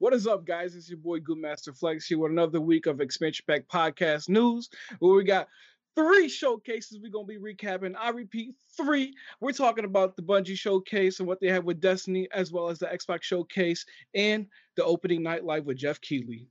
[0.00, 0.76] What is up, guys?
[0.76, 4.70] It's your boy Good Master Flex here with another week of Expansion Pack Podcast News,
[5.00, 5.48] where we got
[5.96, 7.96] three showcases we're gonna be recapping.
[7.98, 9.12] I repeat, three.
[9.40, 12.78] We're talking about the Bungie showcase and what they have with Destiny, as well as
[12.78, 13.84] the Xbox showcase
[14.14, 16.46] and the opening night live with Geoff Keighley.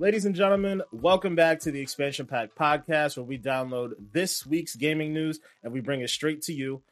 [0.00, 4.76] Ladies and gentlemen, welcome back to the Expansion Pack podcast, where we download this week's
[4.76, 6.82] gaming news and we bring it straight to you.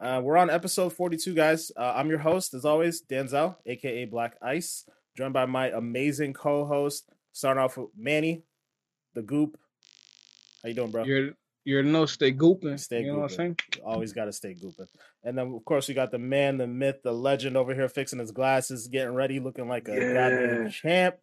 [0.00, 1.70] Uh, we're on episode 42, guys.
[1.76, 4.84] Uh, I'm your host, as always, Danzel, aka Black Ice,
[5.16, 7.08] joined by my amazing co-host.
[7.32, 8.42] Starting off with Manny,
[9.14, 9.56] the Goop.
[10.62, 11.04] How you doing, bro?
[11.04, 11.30] You're
[11.64, 12.80] you're no stay gooping.
[12.80, 13.56] Stay you know what I'm saying?
[13.84, 14.86] Always got to stay gooping.
[15.22, 18.18] And then, of course, we got the man, the myth, the legend over here fixing
[18.18, 20.12] his glasses, getting ready, looking like a Yeah.
[20.14, 21.16] goddamn champ.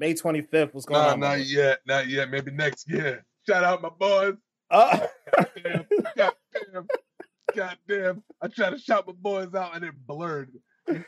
[0.00, 0.72] May 25th.
[0.72, 1.20] What's going Nah, on?
[1.20, 1.42] not brother?
[1.42, 2.30] yet, not yet.
[2.30, 3.22] Maybe next year.
[3.46, 4.34] Shout out my boys.
[4.70, 5.06] Uh,
[5.62, 5.84] Damn,
[6.16, 6.32] God
[6.72, 6.86] damn,
[7.54, 8.22] God damn.
[8.40, 10.52] I tried to shout my boys out and it blurred.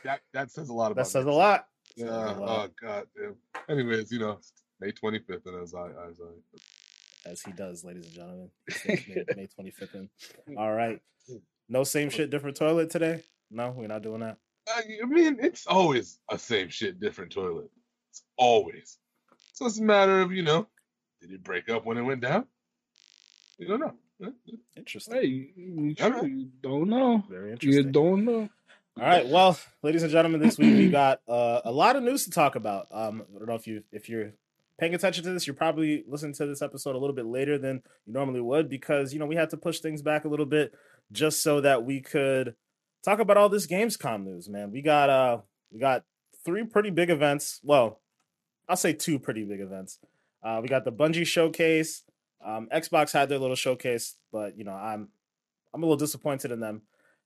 [0.03, 1.65] That that says a lot about that says a lot.
[1.95, 2.07] Yeah.
[2.09, 3.35] Oh god damn.
[3.69, 4.39] Anyways, you know,
[4.79, 8.49] May 25th, and as I as I as he does, ladies and gentlemen.
[8.85, 9.95] May, May 25th.
[9.95, 10.57] in.
[10.57, 10.99] All right.
[11.69, 13.23] No same shit, different toilet today?
[13.49, 14.37] No, we're not doing that.
[14.69, 17.69] I mean, it's always a same shit, different toilet.
[18.13, 18.99] It's always.
[19.53, 20.67] So it's a matter of, you know,
[21.19, 22.45] did it break up when it went down?
[23.57, 23.93] You don't know.
[24.19, 24.57] Yeah, yeah.
[24.77, 25.13] Interesting.
[25.15, 26.29] Hey, you, All sure right.
[26.29, 27.23] you don't know.
[27.27, 27.87] Very interesting.
[27.87, 28.49] You don't know.
[28.99, 29.27] All right.
[29.27, 32.55] Well, ladies and gentlemen, this week we got uh, a lot of news to talk
[32.55, 32.85] about.
[32.91, 34.33] Um, I don't know if you if you're
[34.79, 37.81] paying attention to this, you're probably listening to this episode a little bit later than
[38.05, 40.75] you normally would because you know we had to push things back a little bit
[41.11, 42.53] just so that we could
[43.03, 44.47] talk about all this Gamescom news.
[44.47, 45.39] Man, we got uh
[45.71, 46.03] we got
[46.45, 47.59] three pretty big events.
[47.63, 47.99] Well,
[48.67, 49.99] I'll say two pretty big events.
[50.41, 52.03] Uh, we got the Bungie showcase.
[52.43, 55.09] Um, Xbox had their little showcase, but you know I'm
[55.73, 56.83] I'm a little disappointed in them.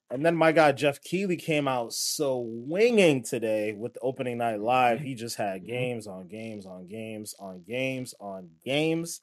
[0.10, 4.62] And then my guy Geoff Keighley came out so winging today with the opening night
[4.62, 5.02] live.
[5.02, 9.22] He just had games on games on games on games on games.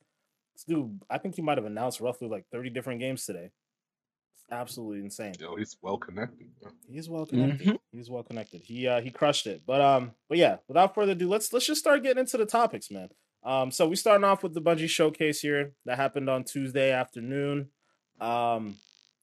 [0.52, 3.50] This dude, I think he might have announced roughly like 30 different games today.
[4.44, 5.34] It's absolutely insane.
[5.40, 6.48] Yo, he's well connected.
[6.90, 7.78] He's well connected.
[7.92, 8.62] He's well connected.
[8.62, 9.62] He uh he crushed it.
[9.66, 12.90] But um, but yeah, without further ado, let's let's just start getting into the topics,
[12.90, 13.08] man.
[13.42, 17.68] Um, so we starting off with the Bungie showcase here that happened on Tuesday afternoon.
[18.20, 18.76] Um,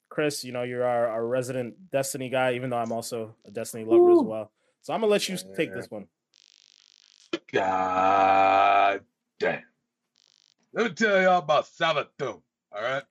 [0.09, 3.85] Chris, you know you're our, our resident Destiny guy, even though I'm also a Destiny
[3.85, 4.51] lover as well.
[4.81, 6.07] So I'm gonna let you take this one.
[7.51, 9.01] God
[9.39, 9.61] damn.
[10.73, 12.41] Let me tell y'all about Savathun.
[12.71, 13.03] All right.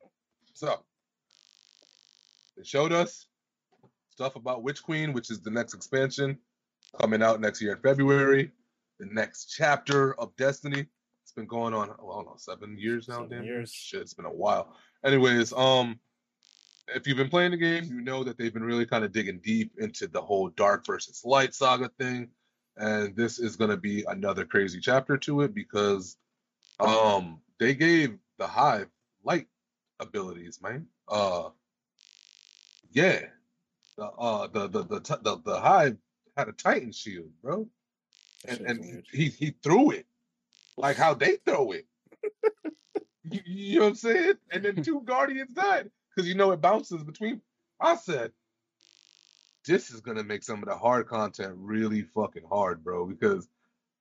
[0.54, 0.82] So
[2.60, 3.26] they showed us
[4.10, 6.36] stuff about Witch Queen, which is the next expansion
[7.00, 8.52] coming out next year in February.
[8.98, 10.86] The next chapter of Destiny.
[11.22, 13.22] It's been going on, oh, I don't know, seven years now.
[13.22, 13.44] Seven damn.
[13.44, 13.72] years.
[13.72, 14.76] Shit, it's been a while.
[15.02, 15.98] Anyways, um,
[16.88, 19.40] if you've been playing the game, you know that they've been really kind of digging
[19.42, 22.28] deep into the whole dark versus light saga thing
[22.76, 26.16] and this is going to be another crazy chapter to it because
[26.78, 28.88] um they gave the hive
[29.24, 29.46] light
[29.98, 31.48] abilities man uh
[32.90, 33.20] yeah.
[33.96, 35.96] The uh the the the the, the, the hive
[36.36, 37.68] had a titan shield bro.
[38.46, 39.06] And and weird.
[39.12, 40.06] he he threw it.
[40.76, 41.86] Like how they throw it.
[43.22, 44.34] You, you know what i'm saying?
[44.50, 45.90] And then two guardians died.
[46.08, 47.40] Because you know it bounces between
[47.80, 48.32] i said
[49.66, 53.06] this is gonna make some of the hard content really fucking hard, bro.
[53.06, 53.48] Because,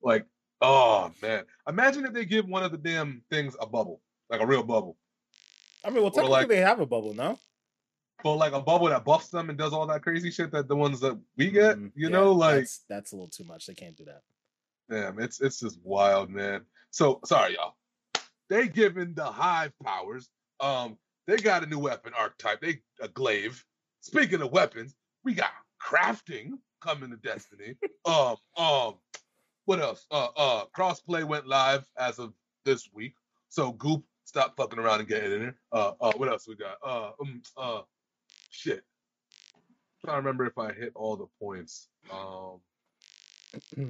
[0.02, 0.26] like,
[0.62, 4.48] oh man, imagine if they give one of the damn things a bubble, like a
[4.48, 4.98] real bubble,
[5.84, 7.38] I mean, well, or technically like- they have a bubble, no?
[8.24, 10.75] But like a bubble that buffs them and does all that crazy shit that the
[10.75, 13.66] ones that we get, Mm, you yeah, know, like, that's, that's a little too much.
[13.66, 14.22] They can't do that.
[14.90, 16.66] damn, it's it's just wild, man.
[16.91, 17.75] So sorry, y'all.
[18.50, 20.29] They giving the hive powers.
[20.59, 20.97] Um,
[21.28, 22.62] they got a new weapon archetype.
[22.62, 23.63] They a glaive.
[24.02, 27.75] Speaking of weapons, we got crafting coming to Destiny.
[28.06, 28.96] um, um,
[29.66, 30.06] what else?
[30.09, 32.34] Uh, uh, crossplay went live as of
[32.66, 33.14] this week.
[33.49, 35.55] So Goop, stop fucking around and get in there.
[35.72, 36.78] Uh, uh, what else we got?
[36.84, 37.82] Uh, um, uh,
[38.59, 38.84] shit.
[40.03, 41.88] trying to remember if I hit all the points.
[42.11, 42.59] Um.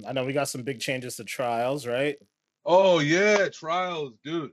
[0.07, 2.17] I know we got some big changes to trials, right?
[2.65, 4.51] Oh yeah, trials, dude.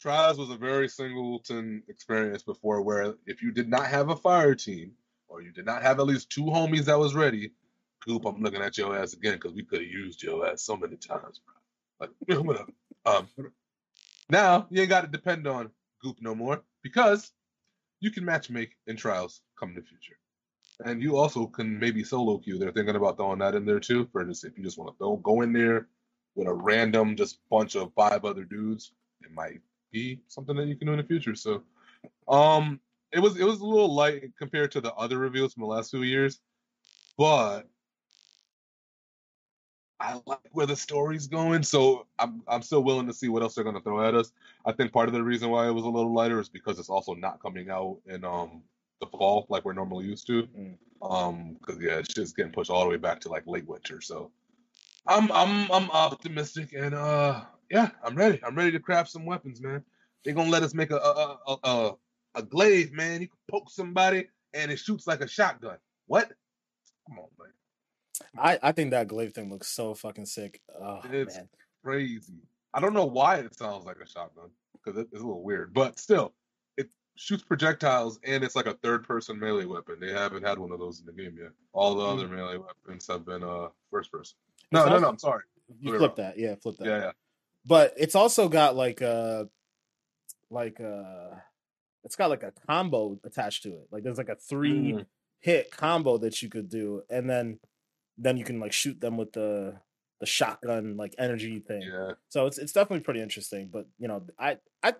[0.00, 4.54] Trials was a very singleton experience before where if you did not have a fire
[4.54, 4.92] team
[5.28, 7.52] or you did not have at least two homies that was ready,
[8.04, 10.76] Goop, I'm looking at your ass again because we could have used your ass so
[10.76, 11.40] many times,
[11.98, 12.08] bro.
[12.28, 12.58] Like.
[13.06, 13.28] Um,
[14.30, 15.70] now you ain't got to depend on
[16.02, 17.32] Goop no more because
[18.04, 20.18] you can matchmake in trials come in the future.
[20.84, 22.58] And you also can maybe solo queue.
[22.58, 24.96] They're thinking about throwing that in there too for just if you just want to
[24.98, 25.88] go go in there,
[26.34, 28.92] with a random just bunch of five other dudes,
[29.22, 29.60] it might
[29.90, 31.34] be something that you can do in the future.
[31.34, 31.62] So,
[32.28, 32.78] um,
[33.10, 35.90] it was it was a little light compared to the other reveals from the last
[35.90, 36.40] few years,
[37.16, 37.68] but
[40.04, 43.54] I like where the story's going, so I'm I'm still willing to see what else
[43.54, 44.32] they're gonna throw at us.
[44.66, 46.90] I think part of the reason why it was a little lighter is because it's
[46.90, 48.62] also not coming out in um
[49.00, 50.42] the fall like we're normally used to.
[50.42, 50.76] Mm.
[51.00, 54.02] Um, because yeah, it's just getting pushed all the way back to like late winter.
[54.02, 54.30] So
[55.06, 58.40] I'm I'm I'm optimistic and uh yeah, I'm ready.
[58.44, 59.82] I'm ready to craft some weapons, man.
[60.22, 61.92] They're gonna let us make a a a, a,
[62.34, 63.22] a glaive, man.
[63.22, 65.78] You can poke somebody and it shoots like a shotgun.
[66.06, 66.30] What?
[67.08, 67.48] Come on, man.
[68.38, 70.60] I, I think that glaive thing looks so fucking sick.
[70.80, 71.48] Oh, It's- man.
[71.82, 72.42] crazy.
[72.72, 75.72] I don't know why it sounds like a shotgun because it, it's a little weird,
[75.72, 76.32] but still,
[76.76, 79.96] it shoots projectiles and it's like a third-person melee weapon.
[80.00, 81.50] They haven't had one of those in the game yet.
[81.72, 84.36] All the other melee weapons have been uh first-person.
[84.72, 85.08] No, no, no.
[85.08, 85.44] I'm sorry.
[85.80, 86.86] You flip that, yeah, flip that.
[86.86, 87.12] Yeah, yeah.
[87.64, 89.48] But it's also got like a
[90.50, 91.42] like a
[92.02, 93.86] it's got like a combo attached to it.
[93.92, 95.06] Like there's like a three Mm.
[95.38, 97.60] hit combo that you could do, and then
[98.18, 99.74] then you can like shoot them with the
[100.20, 101.82] the shotgun like energy thing.
[101.82, 102.12] Yeah.
[102.28, 103.68] So it's it's definitely pretty interesting.
[103.72, 104.94] But you know, I I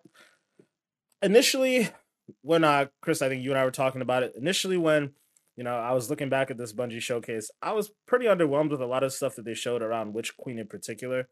[1.23, 1.89] initially
[2.43, 4.35] when uh Chris, I think you and I were talking about it.
[4.37, 5.13] Initially when
[5.57, 8.83] you know I was looking back at this Bungie showcase, I was pretty underwhelmed with
[8.83, 11.29] a lot of stuff that they showed around Witch Queen in particular.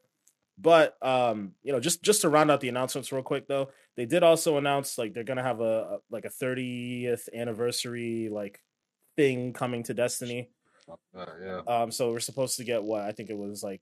[0.58, 4.06] But um, you know, just just to round out the announcements real quick though, they
[4.06, 8.60] did also announce like they're gonna have a, a like a 30th anniversary like
[9.16, 10.50] thing coming to Destiny.
[11.14, 11.60] Yeah.
[11.66, 13.80] Um, so we're supposed to get what I think it was like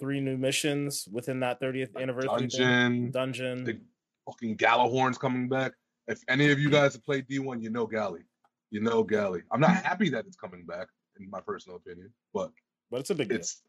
[0.00, 2.48] three new missions within that 30th anniversary thing.
[2.48, 3.10] Dungeon.
[3.10, 3.64] Dungeon.
[3.64, 3.80] The
[4.26, 5.72] fucking Gjallarhorn's coming back.
[6.06, 8.22] If any of you guys have played D1, you know Galley.
[8.70, 9.42] You know Galley.
[9.52, 10.88] I'm not happy that it's coming back,
[11.18, 12.50] in my personal opinion, but
[12.90, 13.38] but it's a big deal.
[13.38, 13.62] it's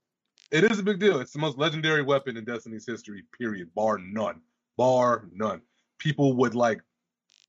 [0.51, 1.19] it is a big deal.
[1.19, 4.41] It's the most legendary weapon in Destiny's history, period, bar none.
[4.77, 5.61] Bar none.
[5.99, 6.81] People would like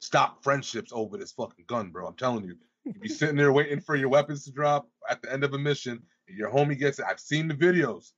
[0.00, 2.06] stop friendships over this fucking gun, bro.
[2.06, 2.56] I'm telling you.
[2.86, 5.58] You'd be sitting there waiting for your weapons to drop at the end of a
[5.58, 7.06] mission, and your homie gets it.
[7.08, 8.12] I've seen the videos.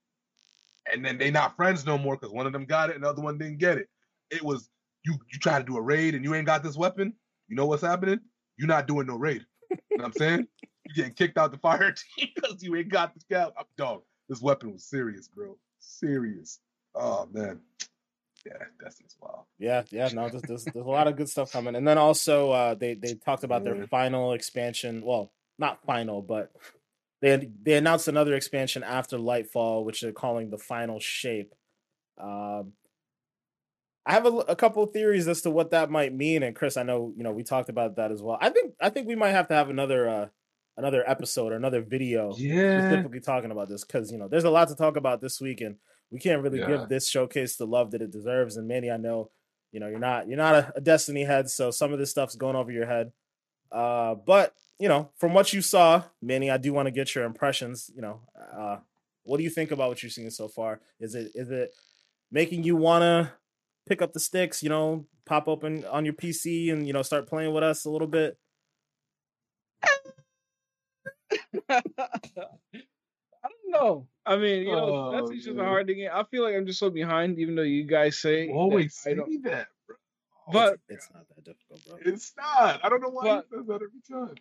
[0.93, 3.09] And then they not friends no more because one of them got it and the
[3.09, 3.89] other one didn't get it.
[4.31, 4.69] It was
[5.05, 7.15] you you try to do a raid and you ain't got this weapon.
[7.49, 8.21] You know what's happening?
[8.57, 9.45] You're not doing no raid.
[9.71, 10.47] You know what I'm saying?
[10.87, 13.53] You're getting kicked out the fire team because you ain't got this gal.
[13.59, 14.03] I'm dog.
[14.29, 15.59] This weapon was serious, bro.
[15.79, 16.61] Serious.
[16.95, 17.61] Oh man.
[18.47, 18.53] Yeah,
[18.83, 19.45] Destiny's wild.
[19.59, 22.51] Yeah, yeah, no, there's, there's, there's a lot of good stuff coming, and then also
[22.51, 25.03] uh, they they talked about their final expansion.
[25.05, 26.53] Well, not final, but
[27.21, 31.55] they they announced another expansion after Lightfall, which they're calling the Final Shape.
[32.17, 32.73] Um,
[34.07, 36.77] I have a, a couple of theories as to what that might mean, and Chris,
[36.77, 38.39] I know you know we talked about that as well.
[38.41, 40.27] I think I think we might have to have another uh,
[40.77, 42.81] another episode or another video Yeah.
[42.81, 45.61] specifically talking about this because you know there's a lot to talk about this week
[45.61, 45.77] and
[46.11, 46.67] we can't really Yeah.
[46.69, 49.31] give this showcase the love that it deserves and manny i know
[49.73, 52.37] you know you're not you're not a, a destiny head so some of this stuff's
[52.37, 53.13] going over your head.
[53.71, 57.25] Uh but you know from what you saw manny i do want to get your
[57.25, 58.21] impressions you know
[58.57, 58.79] uh
[59.25, 60.81] what do you think about what you've seen so far?
[61.01, 61.75] Is it is it
[62.33, 63.31] making you want to
[63.87, 67.27] pick up the sticks you know pop open on your pc and you know start
[67.27, 68.39] playing with us a little bit
[73.45, 74.07] I don't know.
[74.27, 75.65] I mean, you know, that's Oh, just a man.
[75.65, 76.07] hard thing.
[76.13, 78.87] I feel like I'm just so behind, even though you guys say You that always
[79.07, 79.43] I say don't.
[79.45, 79.97] that, bro.
[80.49, 82.81] Oh, but it's not that difficult bro It's not.
[82.85, 84.35] I don't know why But- he says that every time.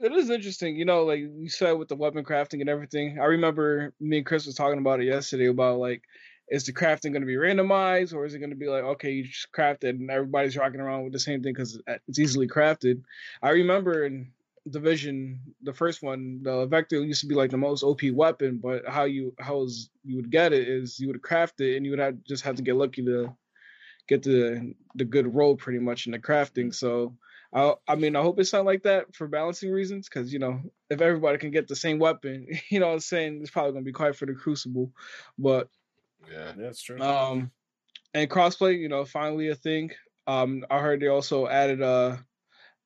[0.00, 3.18] it is interesting, you know, like you said with the weapon crafting and everything.
[3.20, 6.02] I remember me and Chris was talking about it yesterday about like,
[6.48, 9.12] is the crafting going to be randomized or is it going to be like, okay,
[9.12, 12.48] you just craft it and everybody's rocking around with the same thing because it's easily
[12.48, 13.02] crafted.
[13.42, 14.32] I remember in
[14.68, 18.86] Division, the first one, the Vector used to be like the most OP weapon, but
[18.86, 21.92] how you how is you would get it is you would craft it and you
[21.92, 23.34] would have just have to get lucky to
[24.08, 26.74] get the the good roll pretty much in the crafting.
[26.74, 27.16] So
[27.54, 30.60] I I mean I hope it's not like that for balancing reasons because you know
[30.90, 33.84] if everybody can get the same weapon, you know what I'm saying it's probably gonna
[33.84, 34.92] be quiet for the Crucible,
[35.38, 35.68] but
[36.30, 36.52] Yeah.
[36.56, 37.50] that's true um
[38.14, 39.90] and crossplay you know finally a thing.
[40.26, 42.16] Um I heard they also added uh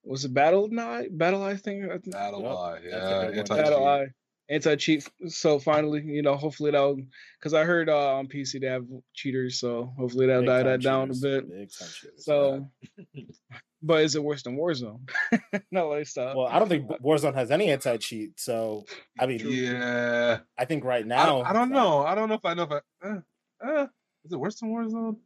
[0.05, 2.53] was it Battle Night Battle I think I think Battle Yep.
[2.57, 2.79] Eye.
[2.85, 3.31] Yeah.
[3.31, 3.65] good anti-cheat.
[3.67, 4.07] BattlEye
[4.51, 5.09] anti cheat.
[5.29, 6.99] So finally you know hopefully that'll
[7.39, 8.85] because I heard uh, on PC they have
[9.15, 11.49] cheaters, so hopefully that'll Big die time that down a bit.
[11.49, 12.25] Big time cheaters.
[12.25, 12.69] So,
[13.83, 15.01] but is it worse than Warzone?
[15.71, 16.37] no, like stop.
[16.37, 18.39] Well, I don't think Warzone has any anti cheat.
[18.41, 18.85] So,
[19.19, 20.41] I mean, Yeah.
[20.59, 22.05] I think right now, I don't know.
[22.05, 22.81] I don't know if I know if I.
[23.07, 23.21] Uh,
[23.67, 23.87] uh,
[24.25, 25.17] is it worse than Warzone?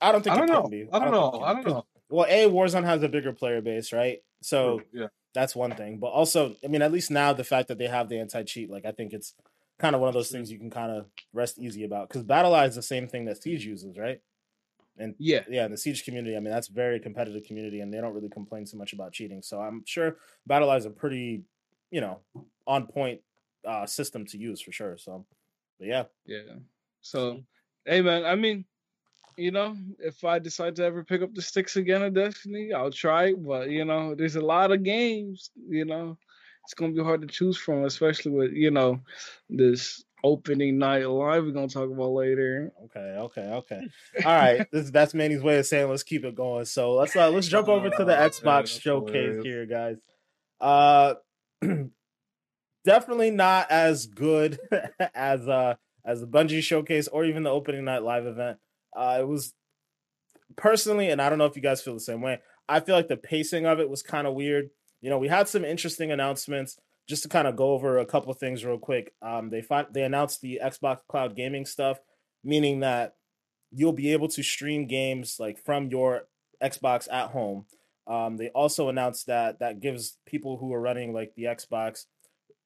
[0.00, 0.68] I don't think I don't can know.
[0.68, 0.86] be.
[0.92, 1.28] I don't think know.
[1.28, 1.86] it can I don't know.
[2.08, 4.22] Well, a Warzone has a bigger player base, right?
[4.42, 5.08] So yeah.
[5.34, 5.98] that's one thing.
[5.98, 8.70] But also, I mean, at least now the fact that they have the anti cheat,
[8.70, 9.34] like I think it's
[9.78, 12.68] kind of one of those things you can kind of rest easy about because BattlEye
[12.68, 14.20] is the same thing that Siege uses, right?
[14.98, 15.44] And Yeah.
[15.48, 18.14] yeah, in the Siege community, I mean that's a very competitive community, and they don't
[18.14, 19.42] really complain so much about cheating.
[19.42, 20.16] So I'm sure
[20.48, 21.44] BattlEye is a pretty,
[21.90, 22.20] you know,
[22.66, 23.20] on point
[23.64, 24.96] uh, system to use for sure.
[24.98, 25.24] So,
[25.78, 26.40] but yeah, Yeah.
[27.00, 27.44] So,
[27.84, 28.64] hey man, I mean,
[29.38, 32.90] you know, if I decide to ever pick up the sticks again of Destiny, I'll
[32.90, 33.42] try it.
[33.42, 35.50] But you know, there's a lot of games.
[35.68, 36.18] You know,
[36.64, 39.00] it's gonna be hard to choose from, especially with you know
[39.48, 42.72] this opening night live we're gonna talk about later.
[42.86, 43.80] okay, okay, okay.
[44.24, 46.64] All right, this that's Manny's way of saying let's keep it going.
[46.64, 49.44] So let's uh, let's jump over to the man, Xbox that's showcase hilarious.
[49.44, 49.96] here, guys.
[50.60, 51.14] Uh,
[52.84, 54.58] definitely not as good
[55.14, 58.58] as uh as the Bungie showcase or even the opening night live event.
[58.98, 59.54] Uh, it was
[60.56, 62.40] personally, and I don't know if you guys feel the same way.
[62.68, 64.70] I feel like the pacing of it was kind of weird.
[65.00, 66.78] You know, we had some interesting announcements.
[67.08, 69.14] Just to kind of go over a couple things real quick.
[69.22, 71.98] Um, they find they announced the Xbox Cloud Gaming stuff,
[72.44, 73.14] meaning that
[73.70, 76.28] you'll be able to stream games like from your
[76.62, 77.64] Xbox at home.
[78.06, 82.04] Um, they also announced that that gives people who are running like the Xbox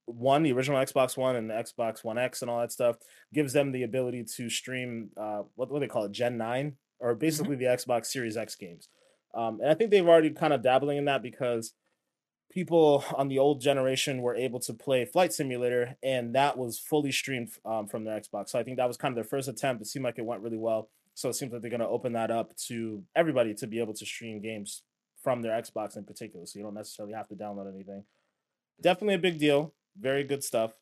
[0.07, 2.97] One, the original Xbox One, and the Xbox One X and all that stuff,
[3.33, 6.77] gives them the ability to stream uh, what what do they call it, Gen Nine,
[6.99, 8.89] or basically the Xbox Series X games.
[9.35, 11.73] Um, and I think they've already kind of dabbling in that because
[12.51, 17.13] people on the old generation were able to play Flight Simulator, and that was fully
[17.13, 18.51] streamed um, from their Xbox.
[18.51, 19.83] So I think that was kind of their first attempt.
[19.83, 20.91] It seemed like it went really well.
[21.15, 23.95] So it seems like they're going to open that up to everybody to be able
[23.95, 24.83] to stream games
[25.23, 26.47] from their Xbox in particular.
[26.47, 28.05] So you don't necessarily have to download anything.
[28.81, 29.75] Definitely a big deal.
[29.99, 30.73] Very good stuff.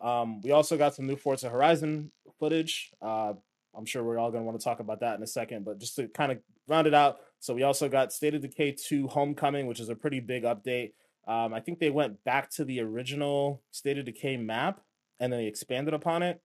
[0.00, 2.90] Um, we also got some new Forza Horizon footage.
[3.00, 3.34] Uh,
[3.76, 5.78] I'm sure we're all going to want to talk about that in a second, but
[5.78, 7.18] just to kind of round it out.
[7.40, 10.92] So we also got State of Decay 2 Homecoming, which is a pretty big update.
[11.26, 14.80] Um, I think they went back to the original State of Decay map
[15.20, 16.40] and then they expanded upon it.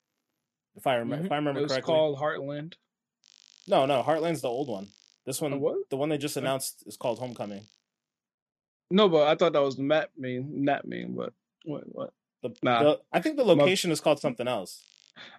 [0.75, 1.94] If I remember, if I remember it was correctly.
[1.94, 2.74] called Heartland.
[3.68, 4.88] No, no, Heartland's the old one.
[5.25, 5.89] This one, what?
[5.89, 7.63] the one they just announced, is called Homecoming.
[8.92, 11.84] No, but I thought that was the map main, not main, but what?
[11.86, 12.13] What?
[12.41, 12.84] The, Nah.
[12.84, 14.84] the- I think the location is called something else.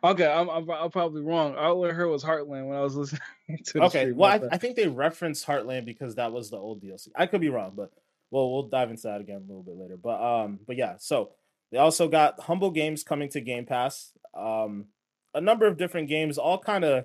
[0.04, 1.56] Okay, I'm, I'm I'm probably wrong.
[1.56, 3.20] All I heard was Heartland when I was listening
[3.66, 4.54] to Okay, well, I.
[4.54, 7.08] I think they referenced Heartland because that was the old DLC.
[7.16, 7.90] I could be wrong, but
[8.30, 9.96] well, we'll dive into that again a little bit later.
[9.96, 11.32] But um, but yeah, so
[11.72, 14.12] they also got Humble Games coming to Game Pass.
[14.32, 14.86] Um,
[15.34, 17.04] a number of different games, all kind of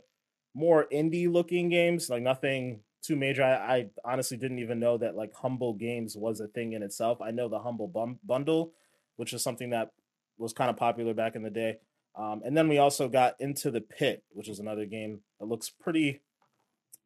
[0.53, 3.43] more indie looking games, like nothing too major.
[3.43, 7.19] I, I honestly didn't even know that like Humble Games was a thing in itself.
[7.21, 8.73] I know the Humble bum- Bundle,
[9.19, 9.91] which is something that
[10.38, 11.75] was kind of popular back in the day.
[12.15, 15.69] Um, and then we also got Into the Pit, which is another game that looks
[15.69, 16.21] pretty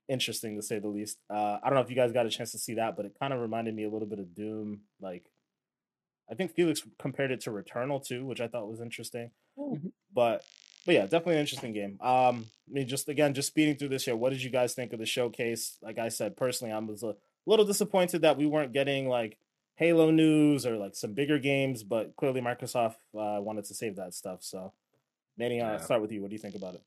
[0.07, 1.17] interesting to say the least.
[1.27, 3.15] Uh, I don't know if you guys got a chance to see that, but it
[3.19, 4.81] kind of reminded me a little bit of Doom.
[5.01, 5.25] Like,
[6.29, 9.31] I think Felix compared it to Returnal too, which I thought was interesting.
[9.57, 9.91] Mhm.
[10.13, 10.45] But
[10.85, 11.97] but yeah, definitely an interesting game.
[11.99, 14.15] Um, I mean, just again, just speeding through this here.
[14.15, 15.79] What did you guys think of the showcase?
[15.81, 17.15] Like I said, personally, I was a
[17.47, 19.39] little disappointed that we weren't getting like
[19.75, 24.13] Halo news or like some bigger games, but clearly Microsoft uh, wanted to save that
[24.13, 24.43] stuff.
[24.43, 24.73] So,
[25.37, 25.77] Manny, I'll Yeah.
[25.79, 26.21] start with you.
[26.21, 26.83] What do you think about it?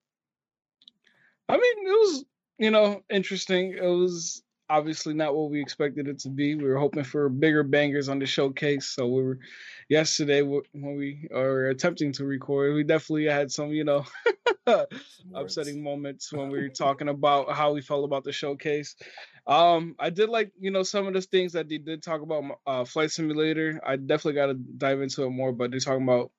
[1.48, 2.24] I mean, it was
[2.58, 3.72] you know interesting.
[3.72, 6.54] It was obviously not what we expected it to be.
[6.54, 8.86] We were hoping for bigger bangers on the showcase.
[8.86, 9.38] So we were
[9.88, 14.04] yesterday when we are attempting to record, we definitely had some you know
[15.34, 18.96] upsetting moments when we were talking about how we felt about the showcase.
[19.46, 22.44] Um, I did like you know some of the things that they did talk about.
[22.66, 23.80] Uh, Flight Simulator.
[23.84, 26.32] I definitely got to dive into it more, but they're talking about.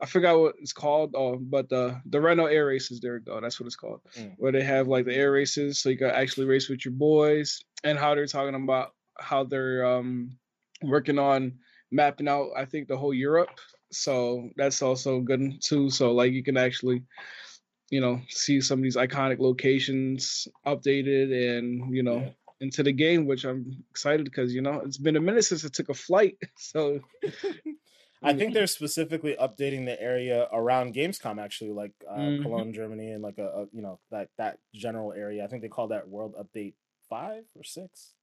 [0.00, 1.14] I forgot what it's called.
[1.16, 3.00] Oh, but the the Reno Air Races.
[3.00, 3.40] There we go.
[3.40, 4.00] That's what it's called.
[4.18, 4.34] Mm.
[4.38, 7.60] Where they have like the air races, so you can actually race with your boys,
[7.84, 10.36] and how they're talking about how they're um
[10.82, 11.58] working on
[11.90, 12.50] mapping out.
[12.56, 13.50] I think the whole Europe.
[13.92, 15.88] So that's also good too.
[15.90, 17.02] So like you can actually
[17.90, 22.30] you know see some of these iconic locations updated and you know Yeah.
[22.60, 25.68] into the game which i'm excited because you know it's been a minute since i
[25.68, 27.00] took a flight so
[28.24, 32.42] I think they're specifically updating the area around Gamescom, actually, like uh, Mhm.
[32.42, 35.44] Cologne, Germany, and like a, a you know that that general area.
[35.44, 36.74] I think they call that World Update
[37.08, 38.14] Five or Six,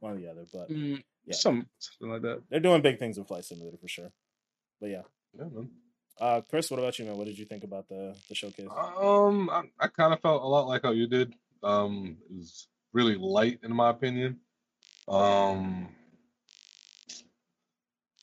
[0.00, 0.46] one or the other.
[0.52, 3.88] But mm, yeah, some something like that they're doing big things in Flight Simulator for
[3.88, 4.12] sure.
[4.80, 5.02] But yeah,
[5.38, 5.70] Yeah, man.
[6.20, 7.16] uh, Chris, what about you, man?
[7.16, 8.68] What did you think about the the showcase?
[8.70, 11.34] Um, I, I kind of felt a lot like how you did.
[11.62, 14.40] Um, it was really light in my opinion.
[15.08, 15.88] Um,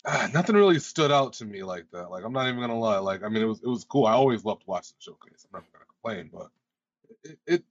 [0.07, 2.11] ah, nothing really stood out to me like that.
[2.11, 2.99] Like I'm not even gonna lie.
[2.99, 4.07] Like I mean, it was it was cool.
[4.07, 5.47] I always loved watching the showcase.
[5.53, 6.49] I'm not gonna complain, but
[7.23, 7.63] it, it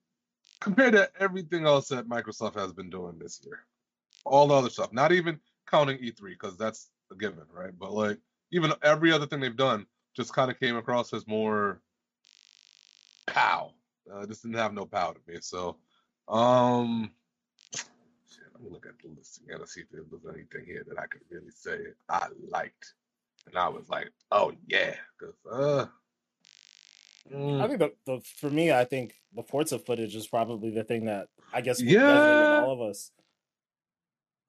[0.60, 3.60] compared to everything else that Microsoft has been doing this year,
[4.24, 7.72] all the other stuff, not even counting E3 because that's a given, right?
[7.78, 8.18] But like
[8.52, 11.80] even every other thing they've done, just kind of came across as more
[13.26, 13.72] pow.
[14.12, 15.38] Uh, just didn't have no pow to me.
[15.40, 15.76] So,
[16.28, 17.10] um,
[18.56, 20.98] let me look at the list again to see if there was anything here that
[20.98, 22.94] I could really say I liked.
[23.46, 25.86] And I was like, oh yeah, because uh,
[27.32, 30.84] mm, I think the, the for me, I think the Forza footage is probably the
[30.84, 32.46] thing that I guess Yeah.
[32.50, 33.10] all of us.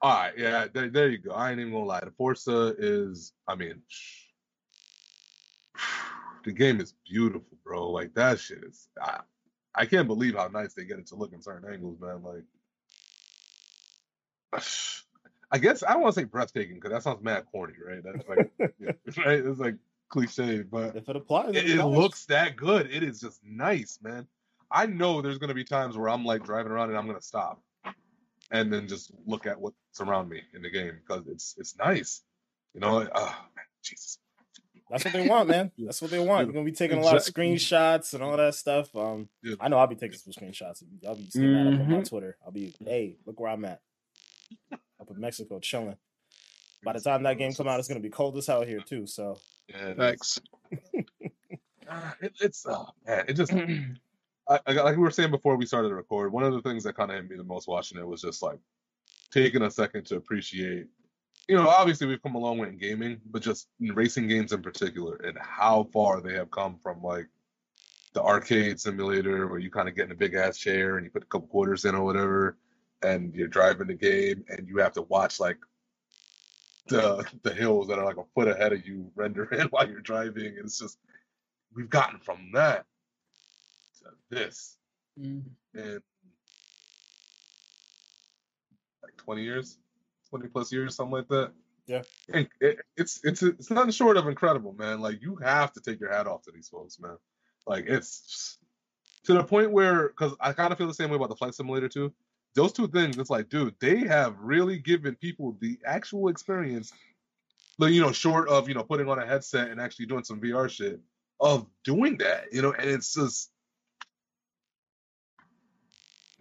[0.01, 1.31] all right, yeah, there, there you go.
[1.31, 1.99] I ain't even gonna lie.
[1.99, 3.81] The Forza is, I mean,
[6.45, 7.91] the game is beautiful, bro.
[7.91, 8.87] Like that shit is.
[9.01, 9.19] I,
[9.75, 12.23] I can't believe how nice they get it to look in certain angles, man.
[12.23, 12.43] Like,
[15.51, 18.03] I guess I don't want to say breathtaking because that sounds mad corny, right?
[18.03, 18.91] That's like, yeah,
[19.25, 19.39] right?
[19.45, 19.75] It's like
[20.09, 22.89] cliche, but If it applies, it, it, looks that good.
[22.91, 24.27] It is just nice, man.
[24.69, 27.61] I know there's gonna be times where I'm like driving around and I'm gonna stop
[28.51, 32.23] and then just look at what's around me in the game because it's it's nice.
[32.73, 33.25] You know, like, oh
[33.55, 34.19] man, Jesus.
[34.89, 35.71] That's what they want, man.
[35.77, 36.47] That's what they want.
[36.47, 38.95] You're gonna be taking a lot of screenshots and all that stuff.
[38.95, 39.55] Um, Yeah.
[39.59, 40.83] I know I'll be taking some screenshots.
[41.05, 42.09] I'll be seeing that up on my Mhm.
[42.09, 42.37] Twitter.
[42.45, 43.81] I'll be, hey, look where I'm at,
[44.71, 45.97] up in Mexico, chilling.
[46.83, 49.07] By the time that game come out, it's gonna be cold as hell here too.
[49.07, 49.37] So
[49.69, 49.93] Yeah.
[49.95, 50.39] Thanks.
[51.89, 53.53] Ah, it, it's oh man, it just
[54.49, 56.31] I, I, like we were saying before we started to record.
[56.31, 58.41] One of the things that kind of hit me the most watching it was just
[58.41, 58.59] like
[59.31, 60.87] taking a second to appreciate.
[61.47, 64.51] You know, obviously we've come a long way in gaming, but just in racing games
[64.51, 67.27] in particular, and how far they have come from like
[68.13, 71.11] the arcade simulator where you kind of get in a big ass chair and you
[71.11, 72.57] put a couple quarters in or whatever,
[73.01, 75.57] and you're driving the game and you have to watch like
[76.87, 80.01] the the hills that are like a foot ahead of you render in while you're
[80.01, 80.45] driving.
[80.57, 80.97] And it's just
[81.75, 82.85] we've gotten from that
[83.99, 84.77] to this
[85.19, 85.43] Mhm.
[85.73, 86.01] in
[89.03, 89.79] like 20 years,
[90.29, 91.51] 20 plus years, something like that.
[91.87, 92.03] Yeah.
[92.31, 94.99] And it, it's it's it's nothing short of incredible, man.
[94.99, 97.17] Like you have to take your hat off to these folks, man.
[97.65, 98.59] Like it's
[99.23, 101.55] to the point where because I kind of feel the same way about the flight
[101.55, 102.13] simulator too.
[102.57, 106.91] Those two things, it's like, dude, they have really given people the actual experience.
[107.77, 110.41] Like, you know, short of you know putting on a headset and actually doing some
[110.41, 110.99] VR shit
[111.39, 113.51] of doing that, you know, and it's just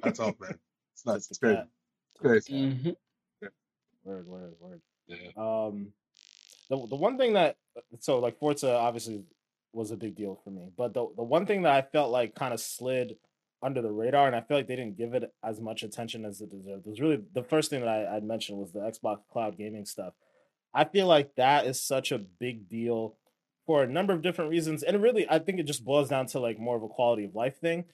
[0.03, 0.59] that's all, man.
[0.95, 1.57] It's not Tip it's the great.
[1.57, 1.69] cap.
[2.15, 2.61] It's great.
[2.63, 2.97] Mhm.
[4.03, 4.81] Word, word, word.
[5.09, 5.17] Yeah.
[5.37, 5.93] Um,
[6.71, 7.57] the the one thing that
[8.01, 9.23] so like Forza obviously
[9.75, 12.35] was a big deal for me, but the the one thing that I felt like
[12.35, 13.19] kind of slid
[13.67, 16.41] under the radar, and I feel like they didn't give it as much attention as
[16.41, 16.87] it deserved.
[16.87, 19.85] It was really the first thing that I, I'd mentioned was the Xbox Cloud gaming
[19.85, 20.15] stuff.
[20.73, 23.17] I feel like that is such a big deal
[23.67, 26.41] for a number of different reasons, and really, I think it just boils down to
[26.41, 27.85] like more of a quality of life thing.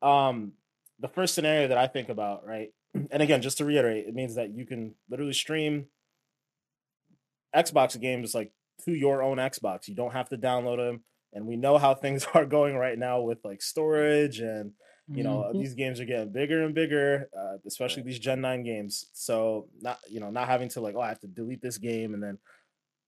[0.00, 0.52] Um,
[0.98, 2.70] the first scenario that I think about, right,
[3.10, 5.86] and again, just to reiterate, it means that you can literally stream
[7.54, 8.52] Xbox games like
[8.84, 9.88] to your own Xbox.
[9.88, 11.02] You don't have to download them.
[11.32, 14.72] And we know how things are going right now with like storage and
[15.08, 15.60] you know Mhm.
[15.60, 19.10] these games are getting bigger and bigger, uh, especially these Gen Nine games.
[19.14, 22.14] So not you know not having to like oh I have to delete this game
[22.14, 22.38] and then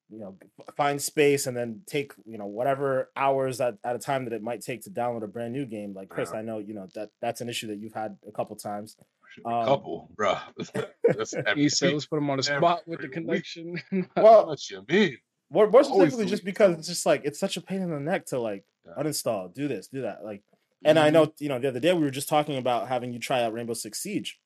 [0.08, 0.36] you know
[0.76, 4.42] find space and then take you know whatever hours at, at a time that it
[4.42, 5.92] might take to download a brand new game.
[5.94, 6.40] Like Chris, Yeah.
[6.40, 8.96] I know you know that that's an issue that you've had a couple times.
[9.44, 10.36] A Um, couple, bro.
[11.04, 13.80] That's every He said, let's put him on the spot with the connection.
[14.16, 15.18] Well, what you mean?
[15.50, 18.26] More, more specifically, just because it's just like it's such a pain in the neck
[18.26, 18.94] to like Yeah.
[19.00, 20.24] uninstall, do this, do that.
[20.24, 20.42] Like,
[20.84, 21.14] and I mm-hmm.
[21.14, 23.52] know you know the other day we were just talking about having you try out
[23.52, 24.38] Rainbow Six Siege.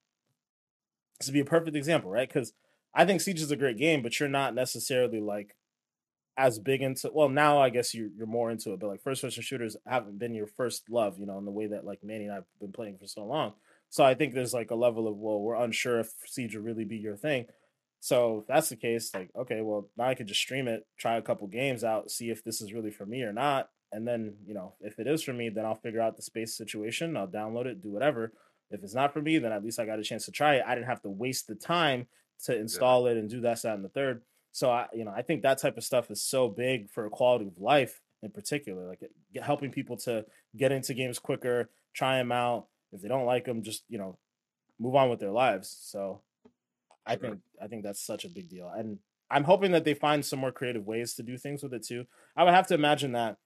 [1.19, 2.29] This would be a perfect example, right?
[2.29, 2.53] Because
[2.95, 5.57] I think Siege is a great game, but you're not necessarily like
[6.37, 7.11] as big into.
[7.13, 10.19] Well, now I guess you're you're more into it, but like first person shooters haven't
[10.19, 12.73] been your first love, you know, in the way that like Manny and I've been
[12.73, 13.53] playing for so long.
[13.91, 16.85] So I think there's like a level of well, we're unsure if Siege will really
[16.85, 17.47] be your thing.
[18.01, 21.17] So if that's the case, like, okay, well, now I could just stream it, try
[21.17, 23.71] a couple games out, see if this is really for me or not.
[23.95, 26.57] And then, you know, if it is for me, then I'll figure out the space
[26.57, 27.17] situation.
[27.17, 28.33] I'll download it, do whatever.
[28.71, 30.65] If it's not for me, then at least I got a chance to try it.
[30.67, 32.07] I didn't have to waste the time
[32.45, 34.23] to install it and do that, that, and the third.
[34.53, 37.11] So I, you know, I think that type of stuff is so big for a
[37.11, 40.25] quality of life in particular, like it, get- helping people to
[40.57, 42.67] get into games quicker, try them out.
[42.93, 44.19] If they don't like them, just you know,
[44.79, 45.77] move on with their lives.
[45.83, 46.23] So
[47.07, 48.99] I think I think that's such a big deal, and
[49.31, 52.07] I'm hoping that they find some more creative ways to do things with it too.
[52.37, 53.37] I would have to imagine that,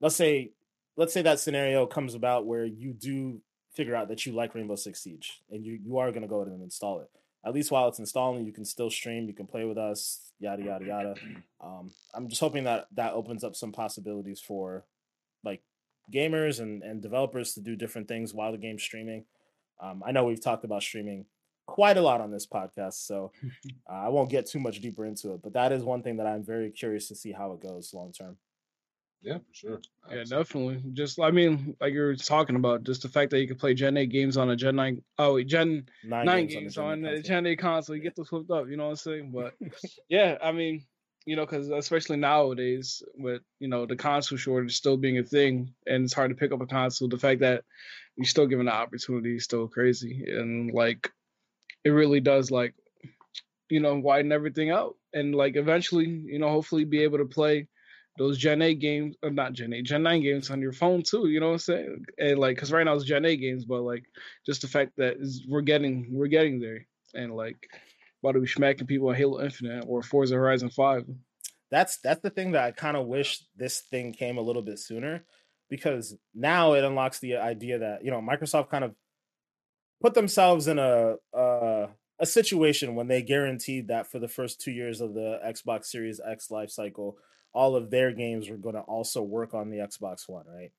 [0.00, 0.52] let's say,
[0.96, 3.40] let's say that scenario comes about where you do
[3.72, 6.40] figure out that you like Rainbow Six Siege, and you you are going to go
[6.40, 7.10] ahead and install it.
[7.44, 10.62] At least while it's installing, you can still stream, you can play with us, yada
[10.62, 11.14] yada yada.
[11.62, 14.86] Um, I'm just hoping that that opens up some possibilities for
[15.44, 15.62] like
[16.10, 19.26] gamers and and developers to do different things while the game's streaming.
[19.78, 21.26] Um, I know we've talked about streaming
[21.66, 23.32] quite a lot on this podcast, so
[23.90, 25.42] uh, I won't get too much deeper into it.
[25.42, 28.10] But that is one thing that I'm very curious to see how it goes long
[28.12, 28.38] term.
[29.22, 29.80] Yeah, for sure.
[30.10, 30.82] Yeah, definitely.
[30.94, 33.74] Just I mean, like you were talking about, just the fact that you can play
[33.74, 36.84] Gen 8 games on a Gen 9 oh wait, Gen Nine, nine games games on
[36.92, 37.28] on the the console.
[37.28, 39.30] Gen 8 console, you get those flipped up, you know what I'm saying?
[39.34, 39.54] But
[40.08, 40.86] yeah, I mean,
[41.26, 45.74] you know, because especially nowadays with you know the console shortage still being a thing,
[45.86, 47.08] and it's hard to pick up a console.
[47.08, 47.64] The fact that
[48.16, 51.12] you're still given the opportunity is still crazy, and like
[51.84, 52.74] it really does like
[53.68, 57.68] you know widen everything out, and like eventually, you know, hopefully be able to play
[58.18, 61.28] those Gen 8 games, or not Gen 8, Gen 9 games on your phone too.
[61.28, 62.04] You know what I'm saying?
[62.18, 64.04] And like, cause right now it's Gen 8 games, but like
[64.44, 65.16] just the fact that
[65.48, 67.56] we're getting we're getting there, and like
[68.22, 71.04] about to be smacking people on Halo Infinite or Forza Horizon Five.
[71.70, 74.78] that's that's the thing that I kind of wish this thing came a little bit
[74.78, 75.24] sooner
[75.68, 78.94] because now it unlocks the idea that you know Microsoft kind of
[80.02, 81.86] put themselves in a uh,
[82.18, 86.20] a situation when they guaranteed that for the first two years of the Xbox Series
[86.20, 87.16] X life cycle,
[87.52, 90.72] all of their games were going to also work on the Xbox One, right?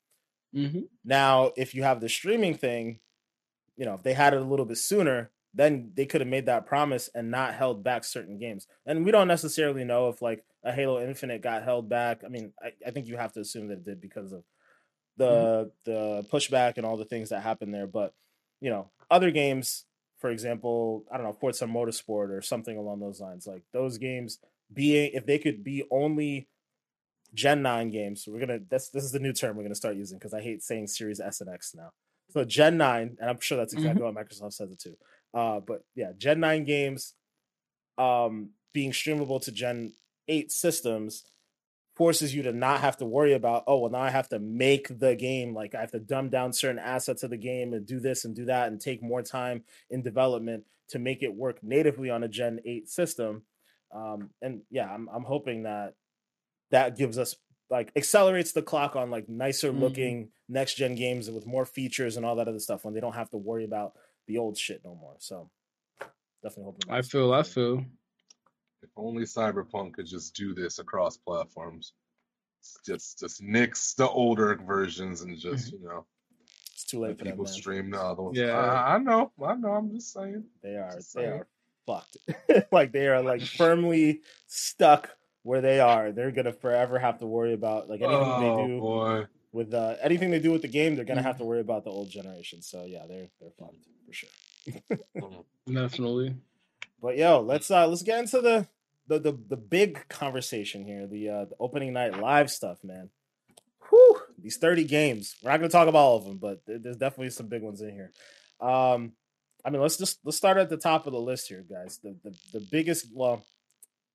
[0.56, 0.82] Mm-hmm.
[1.06, 3.00] Now, if you have the streaming thing,
[3.78, 6.46] you know, if they had it a little bit sooner, then they could have made
[6.46, 8.68] that promise and not held back certain games.
[8.86, 12.22] And we don't necessarily know if like a Halo Infinite got held back.
[12.26, 14.44] I mean, I, I think you have to assume that it did because of
[15.18, 17.88] the the pushback and all the things that happened there.
[17.88, 18.14] But
[18.62, 19.86] you know, other games,
[20.20, 24.40] for example, I don't know, Forza Motorsport or something along those lines, like those games
[24.74, 26.48] being if they could be only
[27.34, 28.24] Gen 9 games.
[28.24, 30.42] So we're gonna this this is the new term we're gonna start using because I
[30.42, 31.92] hate saying Series S and X now.
[32.32, 34.96] So Gen 9, and I'm sure that's exactly what Microsoft says it too.
[35.34, 37.14] Uh, but yeah, Gen 9 games
[37.98, 39.94] um being streamable to Gen
[40.28, 41.24] 8 systems
[41.96, 45.00] forces you to not have to worry about, oh well now I have to make
[45.00, 48.00] the game, like I have to dumb down certain assets of the game and do
[48.00, 52.10] this and do that and take more time in development to make it work natively
[52.10, 53.44] on a Gen 8 system.
[53.94, 55.96] Um, and yeah, I'm I'm hoping that
[56.72, 57.36] that gives us
[57.70, 59.80] like accelerates the clock on like nicer Mhm.
[59.80, 63.16] looking next gen games with more features and all that other stuff when they don't
[63.16, 63.94] have to worry about
[64.28, 65.16] the old shit no more.
[65.20, 65.50] So
[66.44, 66.92] definitely hoping.
[66.92, 67.86] I feel, I feel.
[68.84, 71.94] If only Cyberpunk could just do this across platforms.
[72.86, 76.06] Just just nix the older versions and just, you know,
[76.74, 77.34] it's too late for them.
[77.34, 77.54] people man.
[77.54, 78.38] stream the other ones.
[78.38, 78.56] Yeah.
[78.58, 80.44] I, I know, I know, I'm just saying.
[80.62, 81.34] They are Just they saying.
[81.34, 81.48] are
[81.88, 82.18] fucked.
[82.72, 85.10] like they are like firmly stuck
[85.44, 86.12] where they are.
[86.12, 89.26] They're gonna forever have to worry about like anything oh, they do boy.
[89.52, 90.96] with uh, anything they do with the game.
[90.96, 91.40] They're gonna have Mhm.
[91.40, 92.62] to worry about the old generation.
[92.62, 94.30] So yeah, they're they're fucked for sure.
[95.18, 95.44] Mm.
[95.74, 96.36] Definitely.
[97.02, 98.68] But yo, let's uh let's get into the
[99.08, 103.10] the the, the big conversation here, the uh the opening night live stuff, man.
[103.90, 105.36] Whew, these 30 games.
[105.44, 107.90] We're not gonna talk about all of them, but there's definitely some big ones in
[107.92, 108.12] here.
[108.60, 109.14] Um
[109.66, 112.00] I mean let's just let's start at the top of the list here, guys.
[112.04, 113.44] The the, the biggest well,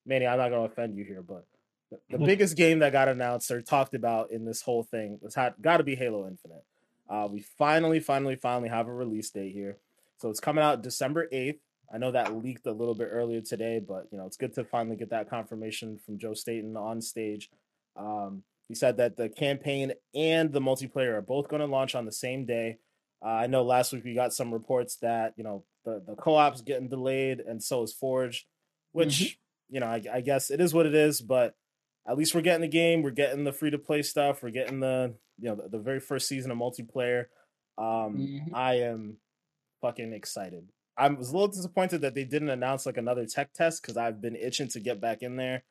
[0.06, 1.44] Manny, I'm not gonna offend you here, but
[1.90, 2.26] the, the Mhm.
[2.26, 5.84] biggest game that got announced or talked about in this whole thing was had gotta
[5.84, 6.64] be Halo Infinite.
[7.08, 9.78] Uh we finally, finally, finally have a release date here.
[10.18, 11.60] So it's coming out December 8th.
[11.92, 14.64] I know that leaked a little bit earlier today, but you know it's good to
[14.64, 17.50] finally get that confirmation from Joe Staten on stage.
[17.96, 22.04] Um, he said that the campaign and the multiplayer are both going to launch on
[22.04, 22.78] the same day.
[23.24, 26.62] Uh, I know last week we got some reports that you know the the co-op's
[26.62, 28.48] getting delayed, and so is Forge,
[28.90, 29.38] which
[29.68, 31.20] you know I, I guess it is what it is.
[31.20, 31.55] But
[32.09, 34.81] at least we're getting the game, we're getting the free to play stuff, we're getting
[34.81, 37.26] the you know the, the very first season of multiplayer.
[37.79, 38.55] Um, Mhm.
[38.55, 39.18] I am
[39.83, 40.68] fucking excited.
[40.96, 44.20] I was a little disappointed that they didn't announce like another tech test because I've
[44.22, 45.62] been itching to get back in there.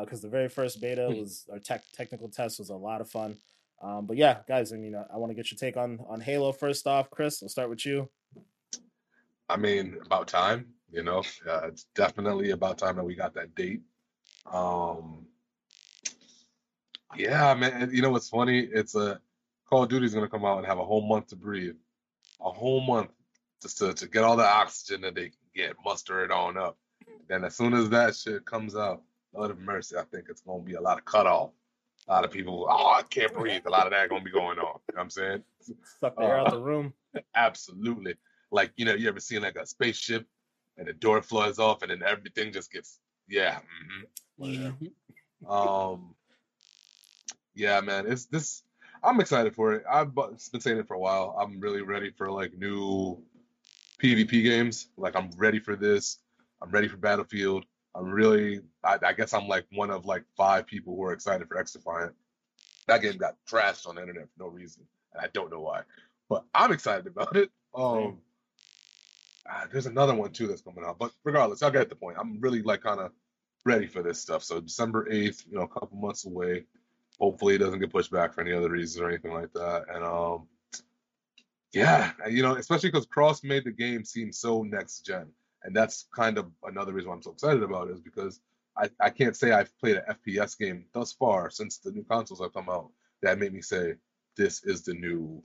[0.00, 3.38] Because the very first beta was our tech technical test was a lot of fun.
[3.82, 6.20] Um, but yeah, guys, I mean, I, I want to get your take on on
[6.20, 7.10] Halo first off.
[7.10, 8.08] Chris, I'll start with you.
[9.48, 11.22] I mean, about time, you know.
[11.46, 13.82] Uh, it's definitely about time that we got that date.
[14.50, 15.26] Um,
[17.14, 17.90] yeah, man.
[17.92, 18.60] You know what's funny?
[18.60, 19.20] It's a
[19.68, 21.76] Call of Duty's gonna come out and have a whole month to breathe,
[22.40, 23.10] a whole month
[23.62, 26.78] just to, to get all the oxygen that they can get, muster it on up.
[27.28, 29.02] Then as soon as that shit comes out,
[29.34, 31.50] Lord of mercy, I think it's gonna be a lot of cut off.
[32.08, 33.66] A lot of people, oh, I can't breathe.
[33.66, 34.78] A lot of that gonna be going on.
[34.88, 35.42] You know what I'm saying?
[36.00, 36.94] Suck the air out Uh, the room.
[37.34, 38.14] Absolutely.
[38.52, 40.26] Like, you know, you ever seen like a spaceship
[40.78, 43.58] and the door flies off and then everything just gets, yeah.
[43.60, 44.06] mhm.
[45.42, 45.50] Mhm.
[45.50, 46.14] Um,
[47.54, 48.62] yeah, man, it's this.
[49.02, 49.84] I'm excited for it.
[49.90, 51.36] I've been saying it for a while.
[51.38, 53.22] I'm really ready for like new
[54.02, 54.88] PvP games.
[54.96, 56.18] Like, I'm ready for this.
[56.62, 57.64] I'm ready for Battlefield.
[57.94, 61.48] I'm really, I, I guess I'm like one of like five people who are excited
[61.48, 62.12] for XDefiant.
[62.88, 64.84] That game got trashed on the internet for no reason,
[65.14, 65.82] and I don't know why.
[66.28, 67.50] But I'm excited about it.
[67.74, 68.18] Um,
[69.48, 72.18] ah, there's another one too that's coming out, but regardless, I'll get the point.
[72.18, 73.12] I'm really like kind of
[73.64, 74.44] ready for this stuff.
[74.44, 76.64] So December 8th, you know, a couple months away.
[77.18, 79.84] hopefully it doesn't get pushed back for any other reasons or anything like that.
[79.92, 80.48] And um,
[81.72, 85.26] yeah, you know, especially because Cross made the game seem so next gen,
[85.62, 88.40] and that's kind of another reason why I'm so excited about it is because
[88.76, 92.40] I, I can't say I've played an FPS game thus far since the new consoles
[92.40, 92.90] have come out
[93.22, 93.94] that made me say
[94.36, 95.42] this is the new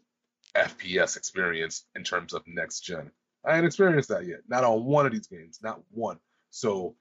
[0.55, 3.11] FPS experience in terms of next gen.
[3.45, 6.19] I haven't experienced that yet, not on one of these games, not one.
[6.51, 6.95] So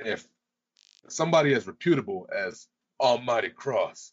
[0.00, 0.26] if
[1.08, 2.68] somebody as reputable as
[3.00, 4.12] Almighty Cross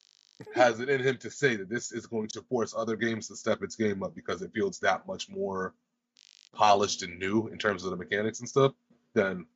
[0.54, 3.36] has it in him to say that this is going to force other games to
[3.36, 5.74] step its game up because it feels that much more
[6.52, 8.72] polished and new in terms of the mechanics and stuff,
[9.14, 9.46] then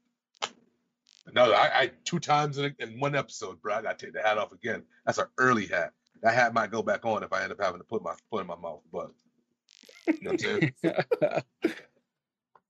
[1.33, 3.74] no, I, I two times in, in one episode, bro.
[3.74, 4.83] I gotta take the hat off again.
[5.07, 5.92] That's an early hat.
[6.22, 8.42] That hat might go back on if I end up having to put my foot
[8.42, 9.11] in my mouth, but
[10.07, 10.38] you know what I'm
[10.83, 11.45] saying?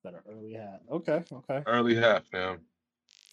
[0.04, 0.82] That an early hat.
[0.90, 1.62] Okay, okay.
[1.66, 2.58] early hat, man.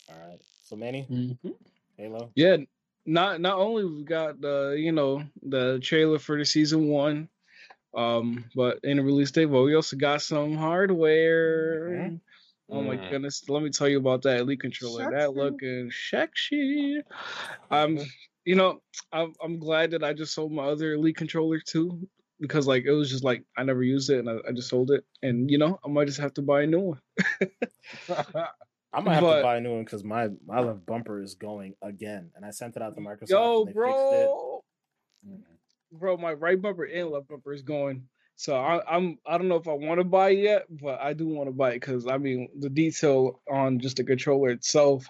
[0.09, 0.39] All right.
[0.63, 1.53] So Manny, Mhm.
[1.97, 2.31] Halo.
[2.35, 2.57] Yeah,
[3.05, 7.27] not not only we got the you know the trailer for the season one,
[7.93, 11.89] um, but in the release date, but we also got some hardware.
[11.89, 12.21] Mhm.
[12.69, 13.09] Oh my Mm.
[13.09, 15.11] goodness, let me tell you about that elite controller.
[15.11, 17.01] That looking sexy.
[17.69, 17.99] I'm,
[18.45, 22.07] you know, I'm I'm glad that I just sold my other elite controller too,
[22.41, 24.91] because like it was just like I never used it and I, I just sold
[24.91, 27.01] it, and you know I might just have to buy a new one.
[28.93, 31.35] I might have But- to buy a new one because my my left bumper is
[31.35, 33.29] going again, and I sent it out to Microsoft.
[33.29, 35.29] Yo, and they bro, Fixed it.
[35.29, 35.97] Mm-hmm.
[35.97, 38.07] bro, my right bumper and left bumper is going.
[38.35, 41.13] So I, I'm I don't know if I want to buy it yet, but I
[41.13, 45.05] do want to buy it because I mean the detail on just the controller itself,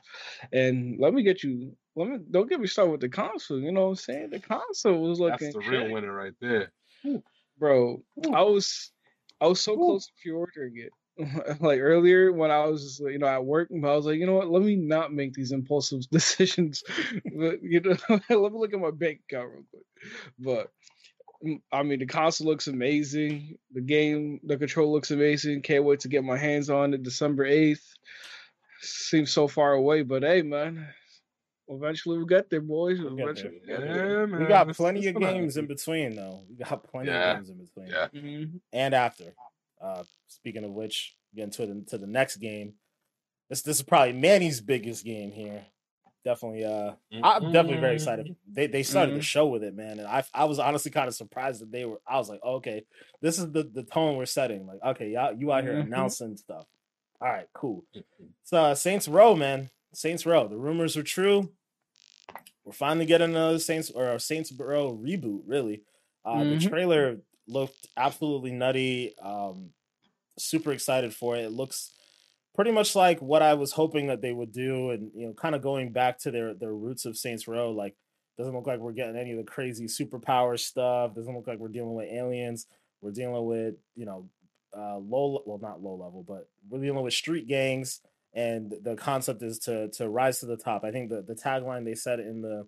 [0.52, 1.76] and let me get you.
[1.96, 3.60] Let me don't get me started with the console.
[3.60, 4.30] You know what I'm saying?
[4.32, 5.52] The console was looking.
[5.52, 6.72] That's the real winner right there.
[7.58, 8.04] Bro.
[8.34, 8.92] I was
[9.40, 10.92] I was so close to pre-ordering it.
[11.62, 14.50] like earlier when I was you know at work, I was like, you know what?
[14.50, 16.84] Let me not make these impulsive decisions.
[17.36, 19.86] but you know, let me look at my bank account real quick.
[20.40, 20.72] But
[21.46, 23.58] mm, I mean, the console looks amazing.
[23.74, 25.62] The game, the control looks amazing.
[25.62, 27.86] Can't wait to get my hands on it December eighth.
[28.82, 30.88] Seems so far away, but hey, man.
[31.72, 33.00] Eventually we'll get there, boys.
[33.00, 33.80] We'll get Eventually there.
[33.80, 34.40] we'll get Yeah, man.
[34.42, 36.44] We got It's- plenty it's of games in between, though.
[36.50, 37.32] We got plenty Yeah.
[37.32, 37.88] of games in between.
[37.88, 38.08] Yeah.
[38.14, 38.60] Mhm.
[38.74, 39.34] and after.
[39.80, 42.76] Uh, speaking of which, getting to the to the next game.
[43.50, 45.66] This this is probably Manny's biggest game here.
[46.24, 48.36] Definitely, uh, I'm definitely very excited.
[48.48, 49.24] They they started the Mhm.
[49.24, 52.00] show with it, man, and I I was honestly kind of surprised that they were.
[52.06, 52.86] I was like, okay,
[53.22, 54.68] this is the the tone we're setting.
[54.68, 55.88] Like, okay, y'all you out here Mhm.
[55.88, 56.68] announcing stuff.
[57.20, 57.86] All right, cool.
[58.44, 60.48] So uh, Saints Row, man, Saints Row.
[60.48, 61.52] The rumors are true.
[62.64, 65.42] We're finally getting another Saints or a Saints Row reboot.
[65.46, 65.84] Really,
[66.26, 66.70] uh, the Mhm.
[66.70, 69.18] trailer looked absolutely nutty.
[69.20, 69.74] Um,
[70.40, 71.46] super excited for it.
[71.46, 71.92] It looks
[72.56, 75.56] pretty much like what I was hoping that they would do, and you know, kind
[75.56, 77.72] of going back to their their roots of Saints Row.
[77.72, 77.96] Like,
[78.38, 81.16] doesn't look like we're getting any of the crazy superpower stuff.
[81.16, 82.68] Doesn't look like we're dealing with aliens.
[83.02, 84.30] We're dealing with you know,
[84.78, 88.02] uh, low well not low level, but we're dealing with street gangs.
[88.34, 90.84] And the concept is to to rise to the top.
[90.84, 92.68] I think the the tagline they said in the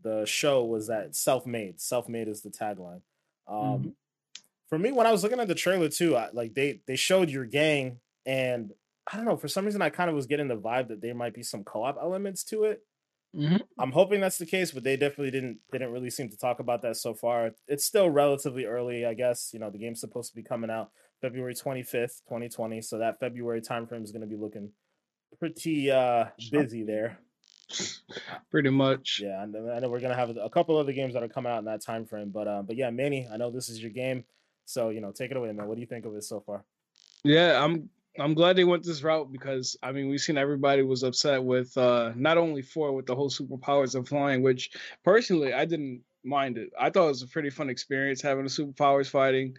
[0.00, 1.80] the show was that self made.
[1.80, 3.02] Self made is the tagline.
[3.46, 3.96] Um,
[4.68, 7.30] For me, when I was looking at the trailer too, I, like they they showed
[7.30, 8.72] your gang, and
[9.12, 11.14] I don't know for some reason I kind of was getting the vibe that there
[11.14, 12.82] might be some co op elements to it.
[13.34, 13.60] Mhm.
[13.78, 16.82] I'm hoping that's the case, but they definitely didn't didn't really seem to talk about
[16.82, 17.52] that so far.
[17.66, 19.52] It's still relatively early, I guess.
[19.52, 23.60] You know, the game's supposed to be coming out February 25th, 2020, so that February
[23.60, 24.72] timeframe is going to be looking
[25.38, 27.18] pretty uh busy there.
[28.50, 29.20] Pretty much.
[29.22, 31.58] Yeah, and I know we're gonna have a couple other games that are coming out
[31.58, 34.24] in that time frame, but uh, but yeah, Manny, I know this is your game,
[34.64, 35.66] so you know, take it away, man.
[35.66, 36.64] What do you think of it so far?
[37.24, 41.02] Yeah, I'm I'm glad they went this route because I mean we've seen everybody was
[41.02, 44.70] upset with uh not only four with the whole superpowers of flying, which
[45.04, 46.70] personally I didn't mind it.
[46.78, 49.56] I thought it was a pretty fun experience having the superpowers fighting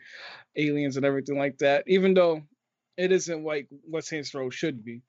[0.56, 2.44] aliens and everything like that, even though
[2.98, 5.02] it isn't like what Saints Row should be.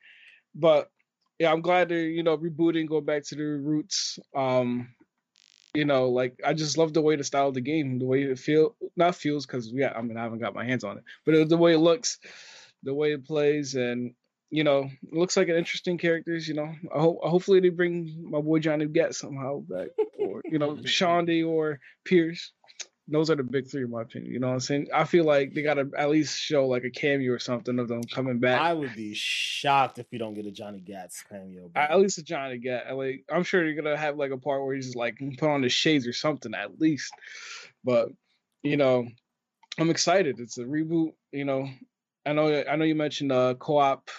[0.58, 0.90] But
[1.38, 4.18] yeah, I'm glad they're, you know, rebooting, go back to their roots.
[4.34, 4.88] Um
[5.74, 8.22] you know, like I just love the way the style of the game, the way
[8.22, 11.04] it feel not feels because yeah, I mean I haven't got my hands on it,
[11.26, 12.18] but it, the way it looks,
[12.82, 14.14] the way it plays, and
[14.50, 16.48] you know, it looks like an interesting characters.
[16.48, 19.88] You know, I hope hopefully they bring my boy Johnny Gat somehow back,
[20.18, 22.52] or you know, Shaundi or Pierce.
[23.08, 24.32] Those are the big three in my opinion.
[24.32, 24.88] You know what I'm saying?
[24.92, 28.02] I feel like they gotta at least show like a cameo or something of them
[28.02, 28.60] coming back.
[28.60, 31.68] I would be shocked if you don't get a Johnny Gats cameo.
[31.68, 31.82] bro.
[31.82, 32.96] At least a Johnny Gat.
[32.96, 35.62] Like I'm sure you're gonna have like a part where he's just like put on
[35.62, 37.12] the shades or something at least.
[37.84, 38.08] But
[38.64, 39.06] you know,
[39.78, 40.40] I'm excited.
[40.40, 41.12] It's a reboot.
[41.30, 41.68] You know,
[42.24, 44.10] I know I know you mentioned uh co-op.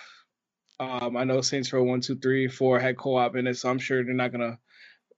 [0.79, 3.79] Um, I know Saints Row one, two, three, four had co-op in it, so I'm
[3.79, 4.59] sure they're not gonna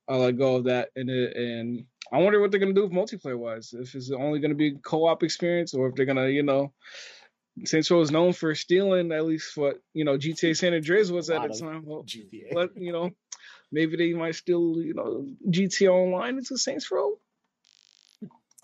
[0.10, 2.91] uh, let go of that, and it, and I wonder what they're gonna do with
[2.91, 3.74] multiplayer wise.
[3.74, 6.74] If it's only gonna be co-op experience, or if they're gonna, you know,
[7.65, 11.30] Saints Row is known for stealing at least what you know GTA San Andreas was
[11.30, 11.84] at the time.
[11.86, 12.54] Well, GTA.
[12.54, 13.12] but you know,
[13.72, 17.19] maybe they might steal you know GTA Online into Saints Row.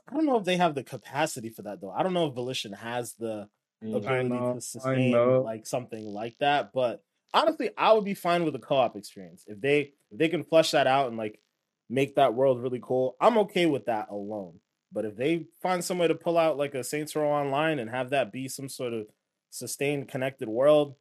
[0.07, 1.91] I don't know if they have the capacity for that though.
[1.91, 3.49] I don't know if Volition has the
[3.83, 3.93] Mm.
[3.97, 6.71] ability know, to sustain like something like that.
[6.73, 7.03] But
[7.35, 10.71] honestly, I would be fine with a co-op experience if they if they can flesh
[10.71, 11.39] that out and like
[11.89, 13.15] make that world really cool.
[13.21, 14.59] I'm okay with that alone.
[14.91, 17.89] But if they find some way to pull out like a Saints Row Online and
[17.89, 19.07] have that be some sort of
[19.49, 20.95] sustained connected world,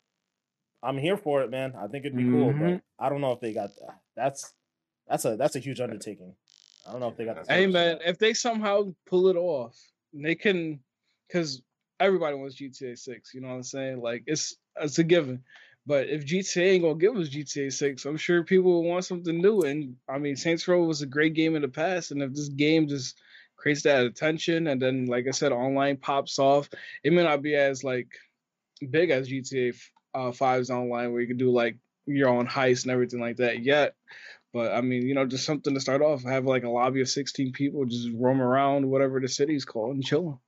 [0.82, 1.74] I'm here for it, man.
[1.78, 2.52] I think it'd be cool.
[2.52, 2.82] But Mhm.
[2.98, 4.00] I don't know if they got that.
[4.16, 4.52] That's
[5.06, 6.34] that's a that's a huge undertaking.
[6.86, 9.78] I don't know if they got the Hey man, if they somehow pull it off,
[10.12, 10.80] they can,
[11.28, 11.62] because
[12.00, 13.32] everybody wants GTA Six.
[13.32, 14.00] You know what I'm saying?
[14.00, 15.44] Like it's it's a given.
[15.86, 19.40] But if GTA ain't gonna give us GTA Six, I'm sure people will want something
[19.40, 19.60] new.
[19.62, 22.48] And I mean, Saints Row was a great game in the past, and if this
[22.48, 23.18] game just
[23.56, 26.68] creates that attention, and then like I said, online pops off,
[27.02, 28.08] it may not be as like
[28.90, 29.74] big as GTA
[30.14, 33.62] uh, 5's online, where you can do like your own heist and everything like that
[33.62, 33.94] yet.
[34.54, 36.22] But I mean, you know, just something to start off.
[36.22, 40.04] Have like a lobby of 16 people just roam around whatever the city's called and
[40.04, 40.38] chilling.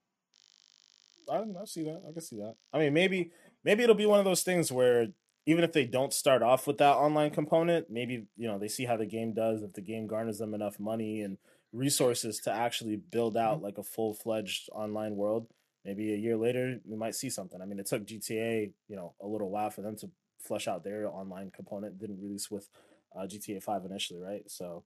[1.30, 2.02] I, I see that.
[2.08, 2.54] I can see that.
[2.72, 3.32] I mean, maybe
[3.64, 5.08] maybe it'll be one of those things where
[5.46, 8.84] even if they don't start off with that online component, maybe you know they see
[8.84, 9.62] how the game does.
[9.62, 11.38] If the game garners them enough money and
[11.72, 15.46] resources to actually build out like a full fledged online world,
[15.84, 17.62] maybe a year later we might see something.
[17.62, 20.82] I mean, it took GTA you know a little while for them to flesh out
[20.82, 21.98] their online component.
[21.98, 22.68] Didn't release with
[23.14, 24.50] uh, GTA Five initially, right?
[24.50, 24.82] So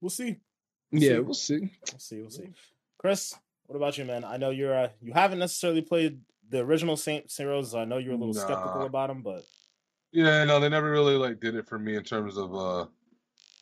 [0.00, 0.36] we'll see.
[0.90, 1.20] We'll yeah, see.
[1.20, 1.58] we'll see.
[1.60, 2.20] We'll see.
[2.20, 2.50] We'll see.
[2.98, 4.24] Chris, what about you, man?
[4.24, 8.14] I know you're uh, you haven't necessarily played the original Saint Saint I know you're
[8.14, 9.46] a little skeptical about them, but
[10.12, 12.86] Yeah, no, they never really like did it for me in terms of uh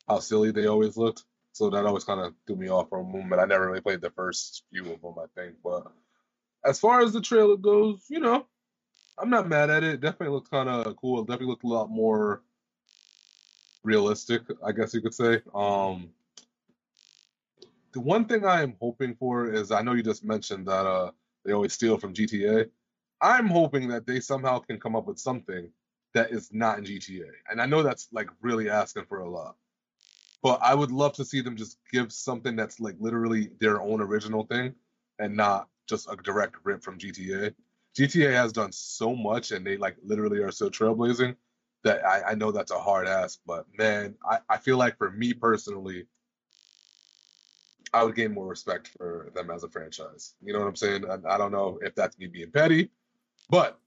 [0.07, 1.23] how silly they always looked.
[1.53, 3.41] So that always kind of threw me off for a moment.
[3.41, 5.55] I never really played the first few of them, I think.
[5.63, 5.87] But
[6.65, 8.45] as far as the trailer goes, you know,
[9.17, 9.95] I'm not mad at it.
[9.95, 11.21] It definitely looked kind of cool.
[11.21, 12.41] It definitely looked a lot more
[13.83, 15.41] realistic, I guess you could say.
[15.53, 16.11] Um,
[17.93, 21.11] the one thing I am hoping for is I know you just mentioned that uh
[21.45, 22.69] they always steal from GTA.
[23.21, 25.69] I'm hoping that they somehow can come up with something
[26.13, 27.29] that is not in GTA.
[27.49, 29.55] And I know that's like really asking for a lot.
[30.41, 34.01] But I would love to see them just give something that's like literally their own
[34.01, 34.75] original thing
[35.19, 37.53] and not just a direct rip from GTA.
[37.97, 41.35] GTA has done so much and they like literally are so trailblazing
[41.83, 45.11] that I, I know that's a hard ask, but man, I, I feel like for
[45.11, 46.05] me personally,
[47.95, 50.35] I would gain more respect for them as a franchise.
[50.41, 51.05] You know what I'm saying?
[51.09, 52.89] I, I don't know if that's me being petty,
[53.49, 53.79] but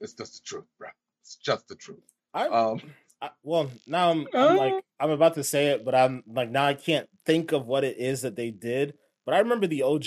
[0.00, 0.88] it's just the truth, bro.
[1.20, 2.04] It's just the truth.
[2.32, 2.80] I, Um,
[3.20, 4.56] I well now I'm, I'm Uh.
[4.56, 7.82] like I'm about to say it, but I'm like now I can't think of what
[7.82, 8.94] it is that they did.
[9.26, 10.04] But I remember the OG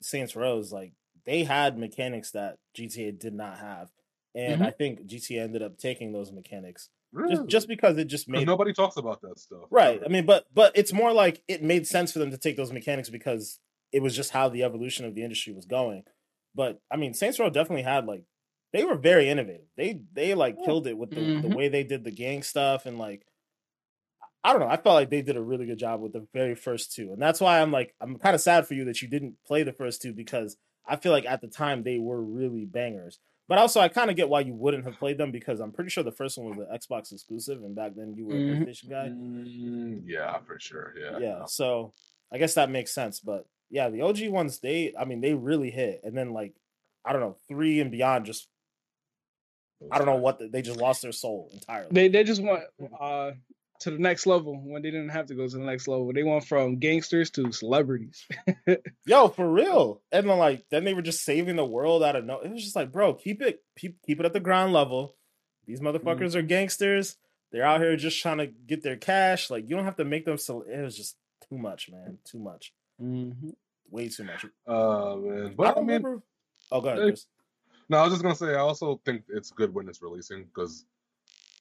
[0.00, 0.92] Saints Rows, like
[1.24, 3.90] they had mechanics that GTA did not have,
[4.32, 4.66] and Mhm.
[4.66, 7.34] I think GTA ended up taking those mechanics really?
[7.36, 9.64] just just because it just made nobody talks about that stuff.
[9.70, 10.00] Right.
[10.04, 12.72] I mean, but but it's more like it made sense for them to take those
[12.72, 13.58] mechanics because
[13.92, 16.04] it was just how the evolution of the industry was going.
[16.54, 18.24] But I mean, Saints Row definitely had like
[18.72, 19.66] they were very innovative.
[19.76, 20.64] They they like Yeah.
[20.66, 21.54] killed it with the, the Mhm.
[21.56, 23.26] way they did the gang stuff and like
[24.42, 24.68] I don't know.
[24.68, 27.20] I felt like they did a really good job with the very first two, and
[27.20, 29.72] that's why I'm like I'm kind of sad for you that you didn't play the
[29.72, 33.18] first two because I feel like at the time they were really bangers.
[33.50, 35.90] But also, I kind of get why you wouldn't have played them because I'm pretty
[35.90, 38.88] sure the first one was an Xbox exclusive, and back then you were a PlayStation
[38.88, 39.08] guy.
[39.08, 40.94] Mm, yeah, for sure.
[40.96, 41.18] Yeah.
[41.18, 41.92] Yeah, so
[42.32, 43.18] I guess that makes sense.
[43.18, 46.00] But yeah, the OG ones, they I mean, they really hit.
[46.04, 46.54] And then like,
[47.04, 48.46] I don't know, three and beyond just
[49.90, 51.88] I don't know what the, they just lost their soul entirely.
[51.90, 52.62] They they just went
[53.00, 53.32] uh
[53.80, 56.12] to the next level when they didn't have to go to the next level.
[56.12, 58.26] They went from gangsters to celebrities.
[59.06, 60.02] Yo, for real.
[60.12, 62.40] And then like then they were just saving the world out of no.
[62.40, 65.16] It was just like, bro, keep it keep keep it at the ground level.
[65.66, 67.16] These motherfuckers are gangsters.
[67.52, 69.50] They're out here just trying to get their cash.
[69.50, 70.62] Like you don't have to make them so.
[70.62, 71.16] It was just
[71.48, 72.18] too much, man.
[72.24, 72.72] Too much.
[73.00, 73.50] Mm-hmm.
[73.90, 74.44] Way too much.
[74.66, 75.46] Uh, man.
[75.46, 76.22] I But I, don't mean, remember.
[76.70, 76.98] Oh, god.
[76.98, 77.18] ahead.
[77.88, 80.84] No, I was just gonna say I also think it's good when it's releasing because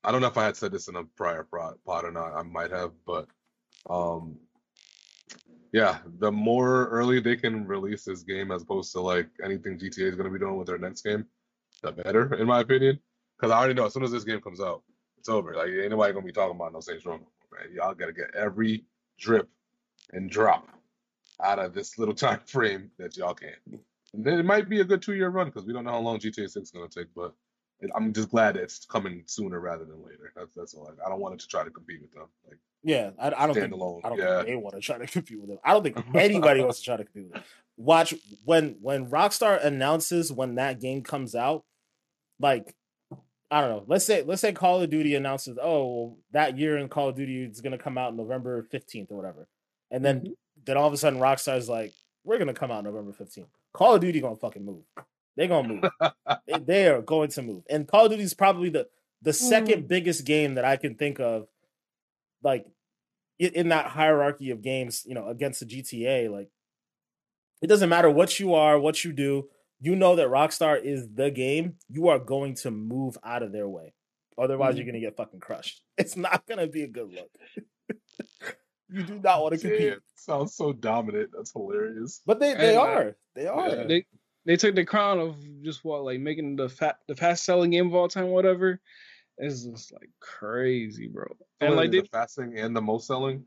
[0.03, 2.33] I don't know if I had said this in a prior pod or not.
[2.33, 3.27] I might have, but
[3.89, 4.37] um,
[5.73, 10.09] yeah, the more early they can release this game as opposed to like anything GTA
[10.09, 11.25] is gonna be doing with their next game,
[11.83, 12.99] the better, in my opinion.
[13.37, 14.83] Because I already know as soon as this game comes out,
[15.17, 15.53] it's over.
[15.53, 17.19] Like ain't nobody gonna be talking about no Saints Row.
[17.73, 18.85] Y'all gotta get every
[19.19, 19.49] drip
[20.13, 20.67] and drop
[21.43, 23.53] out of this little time frame that y'all can.
[24.13, 25.99] And then it might be a good two year run because we don't know how
[25.99, 27.33] long GTA 6 is gonna take, but
[27.95, 30.33] I'm just glad it's coming sooner rather than later.
[30.35, 30.89] That's that's all.
[30.89, 32.25] I, I don't want it to try to compete with them.
[32.47, 33.73] Like Yeah, I, I don't think.
[33.73, 34.35] I don't yeah.
[34.37, 35.59] think they want to try to compete with them.
[35.63, 37.43] I don't think anybody wants to try to compete with them.
[37.77, 38.13] Watch
[38.43, 41.63] when when Rockstar announces when that game comes out,
[42.39, 42.75] like
[43.51, 43.83] I don't know.
[43.87, 47.15] Let's say let's say Call of Duty announces, oh, well, that year in Call of
[47.15, 49.47] Duty is going to come out November fifteenth or whatever,
[49.89, 50.31] and then Mm-hmm.
[50.65, 51.93] then all of a sudden Rockstar's like,
[52.25, 53.47] we're going to come out November fifteenth.
[53.73, 54.83] Call of Duty gonna fucking move.
[55.35, 55.83] They're gonna move.
[56.47, 58.87] They- they are going to move, and Call of Duty is probably the
[59.21, 61.47] the second biggest game that I can think of,
[62.43, 62.65] like
[63.37, 66.29] in that hierarchy of games, you know, against the GTA.
[66.29, 66.49] Like,
[67.61, 69.49] it doesn't matter what you are, what you do.
[69.81, 71.75] You know that Rockstar is the game.
[71.89, 73.93] You are going to move out of their way.
[74.37, 75.81] Otherwise, you're gonna get fucking crushed.
[75.97, 77.29] It's not gonna be a good look.
[78.89, 81.31] you do not want to compete, Yeah, sounds so dominant.
[81.35, 82.21] That's hilarious.
[82.25, 83.15] but they they And, uh, are.
[83.35, 83.69] They are.
[83.69, 83.83] Yeah.
[83.83, 84.05] They
[84.45, 87.87] they took the crown of just what like making the fat the fast selling game
[87.87, 88.79] of all time, whatever.
[89.37, 91.25] It's just like crazy, bro.
[91.61, 93.45] And like the they, fasting and the most selling.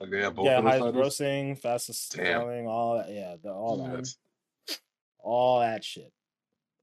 [0.00, 2.42] Like they have both yeah, highest grossing, fastest Damn.
[2.42, 3.10] selling, all that.
[3.10, 3.90] Yeah, the, all that.
[3.90, 4.16] That's-
[5.24, 6.12] all that shit.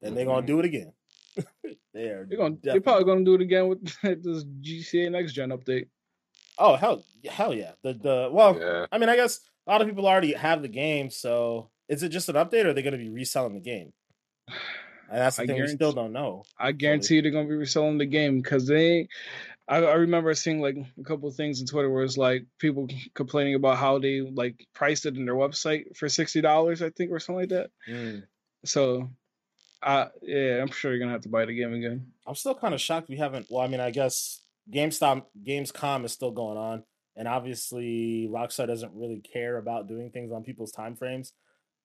[0.01, 0.47] And they're gonna mm-hmm.
[0.47, 0.93] do it again.
[1.93, 2.25] they are.
[2.27, 5.87] they're gonna they're probably gonna do it again with this GTA next gen update.
[6.57, 7.71] Oh hell, hell yeah.
[7.83, 8.87] The the well, Yeah.
[8.91, 11.09] I mean, I guess a lot of people already have the game.
[11.09, 13.91] So is it just an update, or are they gonna be reselling the game?
[14.47, 16.43] And that's the I thing we still don't know.
[16.57, 19.09] I guarantee you they're gonna be reselling the game because they.
[19.67, 22.87] I, I remember seeing like a couple of things on Twitter where it's like people
[23.13, 27.11] complaining about how they like priced it in their website for sixty dollars, I think,
[27.11, 27.71] or something like that.
[27.89, 28.23] Mm.
[28.63, 29.09] So,
[29.83, 32.07] uh, yeah, I'm sure you're gonna have to buy the game again.
[32.25, 33.47] I'm still kind of shocked we haven't.
[33.49, 34.41] Well, I mean, I guess
[34.73, 36.83] GameStop, Gamescom is still going on,
[37.17, 41.33] and obviously Rockstar doesn't really care about doing things on people's time frames.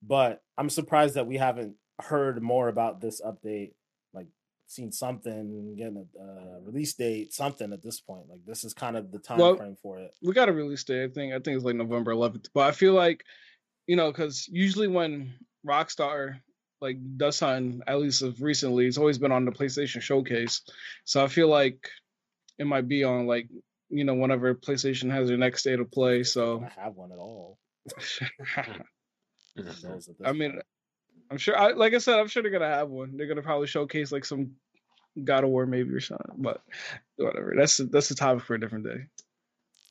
[0.01, 3.73] But I'm surprised that we haven't heard more about this update,
[4.13, 4.27] like
[4.67, 8.29] seen something, getting a uh, release date, something at this point.
[8.29, 10.15] Like this is kind of the time Well, frame for it.
[10.21, 11.03] we got a release date.
[11.03, 12.49] I think I think it's like November 11th.
[12.53, 13.23] But I feel like,
[13.87, 15.33] you know, because usually when
[15.65, 16.39] Rockstar
[16.79, 20.61] like does something, at least of recently, it's always been on the PlayStation Showcase.
[21.05, 21.89] So I feel like
[22.59, 23.49] it might be on like
[23.89, 26.23] you know whenever PlayStation has their next state of play.
[26.23, 27.57] So I have one at all.
[29.57, 30.63] Those at this I mean, point.
[31.31, 31.57] I'm sure.
[31.57, 33.17] I like I said, I'm sure they're gonna have one.
[33.17, 34.51] They're gonna probably showcase like some
[35.23, 36.35] God of War maybe or something.
[36.37, 36.61] But
[37.17, 37.53] whatever.
[37.57, 39.05] That's that's the topic for a different day.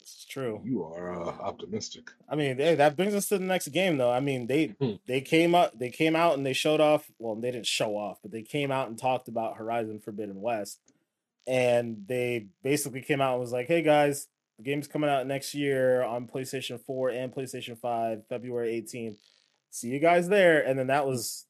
[0.00, 0.60] It's true.
[0.64, 2.10] You are uh, optimistic.
[2.28, 4.10] I mean, hey, that brings us to the next game, though.
[4.12, 4.92] I mean, they Hmm.
[5.06, 7.10] they came up, they came out and they showed off.
[7.18, 10.78] Well, they didn't show off, but they came out and talked about Horizon Forbidden West,
[11.46, 15.54] and they basically came out and was like, "Hey guys, the game's coming out next
[15.54, 19.18] year on PlayStation Four and PlayStation Five, February 18th.
[19.76, 21.46] See you guys there." And then that was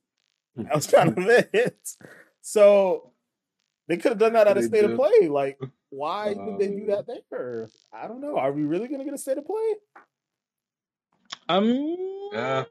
[0.57, 1.89] that was kind of it.
[2.43, 3.13] So
[3.89, 5.29] they could have done that at a They state of play.
[5.29, 5.59] Like,
[5.91, 7.69] why did they do that there?
[7.93, 8.37] I don't know.
[8.37, 9.75] Are we really gonna get a state of play?
[11.49, 11.97] Um.
[12.33, 12.65] Yeah.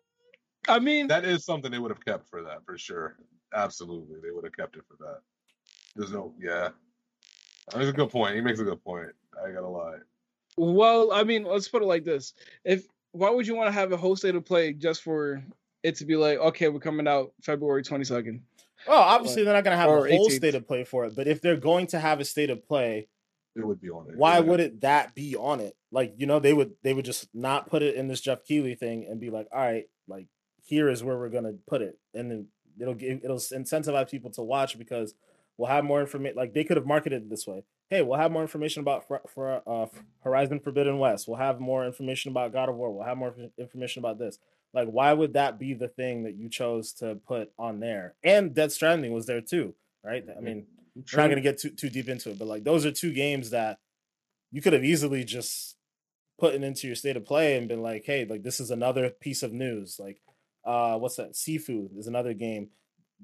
[0.67, 3.17] I mean, That is something they would have kept for that for sure.
[3.53, 5.19] Absolutely, they would have kept it for that.
[5.95, 6.69] There's no, yeah.
[7.71, 8.35] That's a good point.
[8.35, 9.11] He makes a good point.
[9.43, 9.97] I gotta lie.
[10.57, 12.33] Well, I mean, let's put it like this:
[12.63, 12.85] if
[13.15, 15.43] why would you want to have a whole state of play just for
[15.83, 18.41] it to be like, okay, we're coming out February twenty second?
[18.87, 20.31] Well, obviously they're not going to have a whole 18th.
[20.31, 23.07] state of play for it, but if they're going to have a state of play,
[23.55, 24.17] It would be on it.
[24.17, 24.39] why yeah.
[24.41, 25.75] would it that be on it?
[25.91, 28.75] Like, you know, they would they would just not put it in this Geoff Keighley
[28.75, 30.27] thing and be like, "All right, like
[30.63, 32.47] here is where we're going to put it." And then
[32.79, 35.13] it'll give it'll incentivize people to watch because
[35.57, 37.63] we'll have more information like they could have marketed it this way.
[37.89, 39.85] Hey, we'll have more information about for, for uh
[40.21, 41.27] Horizon Forbidden West.
[41.27, 42.91] We'll have more information about God of War.
[42.91, 44.39] We'll have more information about this.
[44.73, 48.15] Like, why would that be the thing that you chose to put on there?
[48.23, 50.25] And Death Stranding was there too, right?
[50.35, 50.65] I mean,
[50.95, 53.13] we're not going to get too too deep into it, but like those are two
[53.13, 53.79] games that
[54.51, 55.75] you could have easily just
[56.39, 59.09] put it into your state of play and been like, hey, like this is another
[59.09, 59.97] piece of news.
[59.99, 60.21] Like,
[60.65, 61.33] uh, what's that?
[61.33, 62.69] Sifu is another game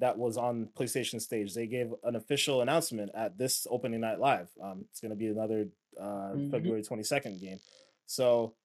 [0.01, 1.53] that was on PlayStation stage.
[1.53, 4.49] They gave an official announcement at this opening night live.
[4.61, 5.67] Um, it's going to be another
[5.99, 6.51] uh, Mhm.
[6.51, 7.59] February twenty second game.
[8.05, 8.55] So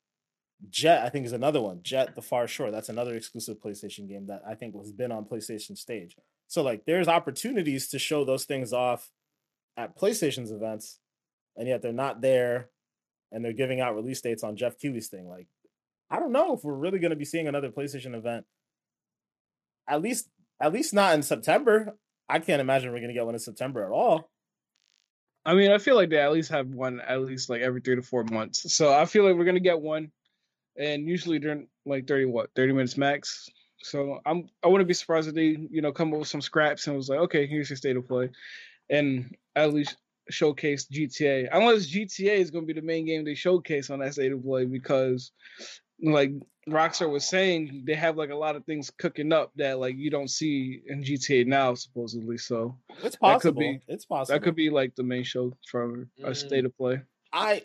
[0.70, 1.82] Jett, I think, is another one.
[1.82, 2.70] Jett the Far Shore.
[2.70, 6.16] That's another exclusive PlayStation game that I think was been on PlayStation stage.
[6.48, 9.10] So like there's opportunities to show those things off
[9.76, 11.00] at PlayStation's events,
[11.56, 12.70] and yet they're not there
[13.32, 15.28] and they're giving out release dates on Geoff Keighley's thing.
[15.28, 15.48] Like,
[16.08, 18.46] I don't know if we're really gonna be seeing another PlayStation event.
[19.88, 20.28] At least
[20.60, 21.96] at least not in September.
[22.28, 24.30] I can't imagine we're gonna get one in September at all.
[25.44, 27.96] I mean, I feel like they at least have one at least like every three
[27.96, 28.74] to four months.
[28.74, 30.10] So I feel like we're gonna get one,
[30.76, 33.48] and usually during like thirty what thirty minutes max.
[33.82, 36.86] So I'm I wouldn't be surprised if they you know come up with some scraps
[36.86, 38.30] and was like, okay, here's your state of play.
[38.90, 39.96] and at least
[40.30, 41.48] showcase GTA.
[41.52, 44.42] Unless GTA is going to be the main game they showcase on that state of
[44.42, 45.32] play because,
[46.02, 46.30] like
[46.68, 50.10] Rockstar was saying, they have like a lot of things cooking up that like you
[50.10, 52.38] don't see in GTA now supposedly.
[52.38, 53.52] So It's that possible.
[53.52, 54.34] could be it's possible.
[54.38, 56.36] that could be like the main show for a Mm.
[56.36, 57.00] state of play.
[57.32, 57.62] I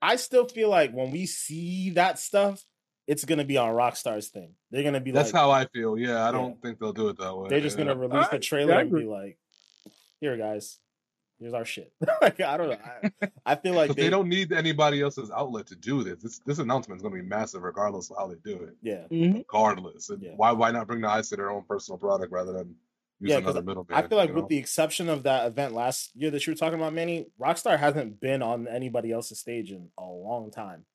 [0.00, 2.64] I still feel like when we see that stuff,
[3.06, 4.54] it's gonna be on Rockstar's thing.
[4.70, 5.98] They're gonna be That's like how I feel.
[5.98, 6.32] Yeah, I Yeah.
[6.32, 7.48] don't think they'll do it that way.
[7.48, 7.84] they're just yeah.
[7.86, 9.38] gonna release the trailer yeah, and be like,
[10.20, 10.78] "Here, guys,
[11.42, 12.78] here's our shit." like I don't know.
[13.22, 16.22] I, I feel like they, they don't need anybody else's outlet to do this.
[16.22, 18.76] This this announcement is going to be massive, regardless of how they do it.
[18.82, 20.32] Yeah, Regardless, And Yeah.
[20.36, 22.74] why why not bring the eyes to their own personal product rather than
[23.20, 23.96] use Yeah, 'cause another middleman?
[24.04, 24.48] I feel like with know?
[24.48, 28.20] the exception of that event last year that you were talking about, Manny, Rockstar hasn't
[28.20, 30.86] been on anybody else's stage in a long time.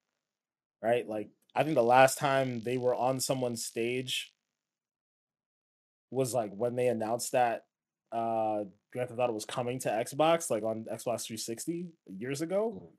[0.82, 1.08] Right?
[1.08, 4.32] Like I think the last time they were on someone's stage
[6.12, 7.66] was like when they announced that
[8.12, 8.64] uh
[8.94, 12.90] Grand Theft Auto was coming to Xbox, like on Xbox 360 years ago.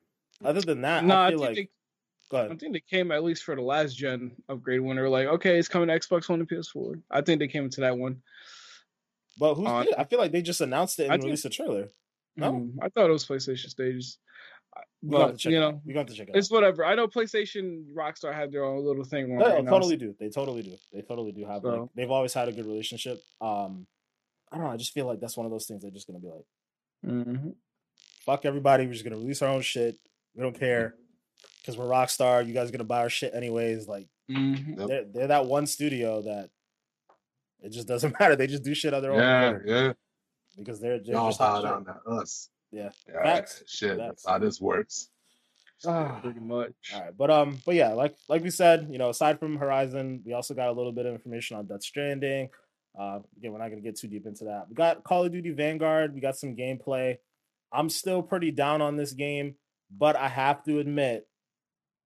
[0.45, 1.69] Other than that, No, I I feel think like they
[2.31, 5.09] go I think they came at least for the last gen upgrade when they were
[5.09, 7.01] like, okay, it's coming to Xbox One and PS4.
[7.11, 8.23] I think they came to that one.
[9.39, 9.95] But who's on- did?
[9.95, 11.89] I feel like they just announced it I and think- released a trailer.
[12.37, 12.53] No?
[12.53, 14.19] Mm, I thought it was PlayStation stages,
[15.03, 16.37] We got to but check you know, you got to check it out.
[16.37, 16.85] it's whatever.
[16.85, 19.33] I know PlayStation, Rockstar have their own little thing.
[19.33, 19.71] on No, right no, now.
[19.71, 20.15] totally do.
[20.21, 20.77] They totally do.
[20.93, 23.19] They totally do have like they've always had a good relationship.
[23.41, 23.89] Um
[24.53, 26.19] I don't know, I just feel like that's one of those things they're just gonna
[26.21, 26.45] be like,
[27.07, 27.55] Mhm.
[28.25, 29.97] fuck everybody, we're just gonna release our own shit.
[30.35, 30.95] We don't care.
[31.61, 33.87] Because we're Rockstar, you guys are gonna buy our shit anyways.
[33.89, 34.87] Like Mhm.
[34.89, 36.51] They're they're that one studio that
[37.61, 38.37] it just doesn't matter.
[38.37, 39.93] They just do shit on their own yeah, yeah.
[40.57, 41.87] because they're, they're Y'all just that power shit.
[41.87, 42.51] down to us.
[42.71, 42.91] Yeah.
[43.09, 43.63] Yeah, Facts.
[43.67, 43.97] shit.
[43.99, 44.23] Facts.
[44.23, 45.11] That's how this works.
[45.87, 46.73] Ah, pretty much.
[46.95, 50.23] All right, but um, but yeah, like like we said, you know, aside from Horizon,
[50.27, 52.49] we also got a little bit of information on Death Stranding.
[52.99, 54.67] Uh, again, we're not gonna get too deep into that.
[54.69, 56.15] We got Call of Duty Vanguard.
[56.15, 57.19] We got some gameplay.
[57.73, 59.55] I'm still pretty down on this game,
[59.97, 61.29] but I have to admit,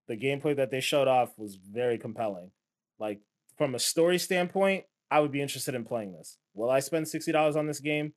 [0.08, 2.50] the gameplay that they showed off was very compelling.
[2.98, 3.20] Like
[3.56, 6.36] from a story standpoint, I would be interested in playing this.
[6.54, 8.12] Will I spend sixty dollars on this game?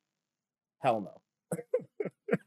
[0.80, 1.58] Hell no.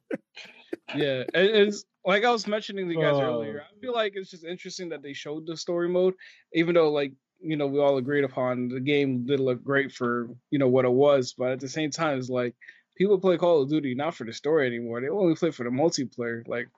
[0.95, 3.21] Yeah, it- it's like I was mentioning to you guys Oh.
[3.23, 3.61] earlier.
[3.63, 6.15] I feel like it's just interesting that they showed the story mode,
[6.55, 10.29] even though like you know we all agreed upon the game did look great for
[10.51, 12.55] you know what it was, but at the same time it's like
[12.97, 15.01] people play Call of Duty not for the story anymore.
[15.01, 16.47] They only play for the multiplayer.
[16.47, 16.69] Like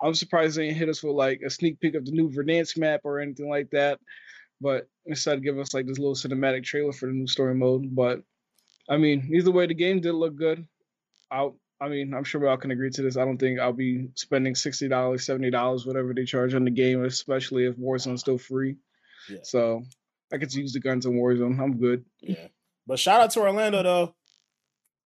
[0.00, 2.76] I'm surprised they didn't hit us with like a sneak peek of the new Verdansk
[2.78, 3.98] map or anything like that.
[4.60, 7.94] But instead give us like this little cinematic trailer for the new story mode.
[7.94, 8.22] But
[8.88, 10.66] I mean, either way, the game did look good.
[11.30, 11.50] I
[11.80, 13.16] I mean, I'm sure we all can agree to this.
[13.16, 16.70] I don't think I'll be spending sixty dollars, seventy dollars, whatever they charge on the
[16.70, 18.76] game, especially if Warzone's still free.
[19.28, 19.38] Yeah.
[19.42, 19.82] So
[20.32, 21.60] I get to use the guns in Warzone.
[21.60, 22.04] I'm good.
[22.20, 22.46] Yeah.
[22.86, 24.14] But shout out to Orlando though.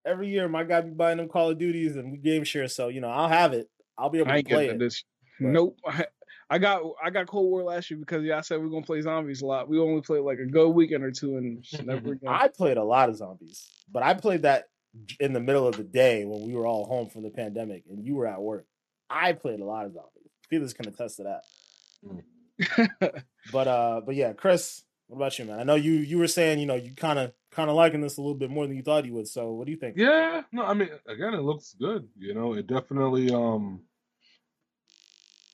[0.06, 2.88] Every year my guy be buying them Call of Duties and we game share, so
[2.88, 3.68] you know I'll have it.
[3.96, 4.78] I'll be able I to play it.
[4.78, 5.02] this.
[5.40, 5.78] but- Nope.
[5.86, 6.04] I,
[6.50, 9.00] I got I got Cold War last year because y'all said we are gonna play
[9.00, 9.66] zombies a lot.
[9.68, 12.28] We only played like a good weekend or two and never again.
[12.28, 14.64] I played a lot of zombies, but I played that
[15.18, 18.04] in the middle of the day when we were all home from the pandemic and
[18.06, 18.66] you were at work.
[19.10, 20.30] I played a lot of zombies.
[20.50, 21.42] Felix can attest to that.
[23.52, 25.60] But uh, but yeah, Chris, what about you, man?
[25.60, 28.16] I know you you were saying you know you kind of kind of liking this
[28.16, 29.28] a little bit more than you thought you would.
[29.28, 29.96] So what do you think?
[29.96, 32.08] Yeah, no, I mean, again, it looks good.
[32.18, 33.82] You know, it definitely um,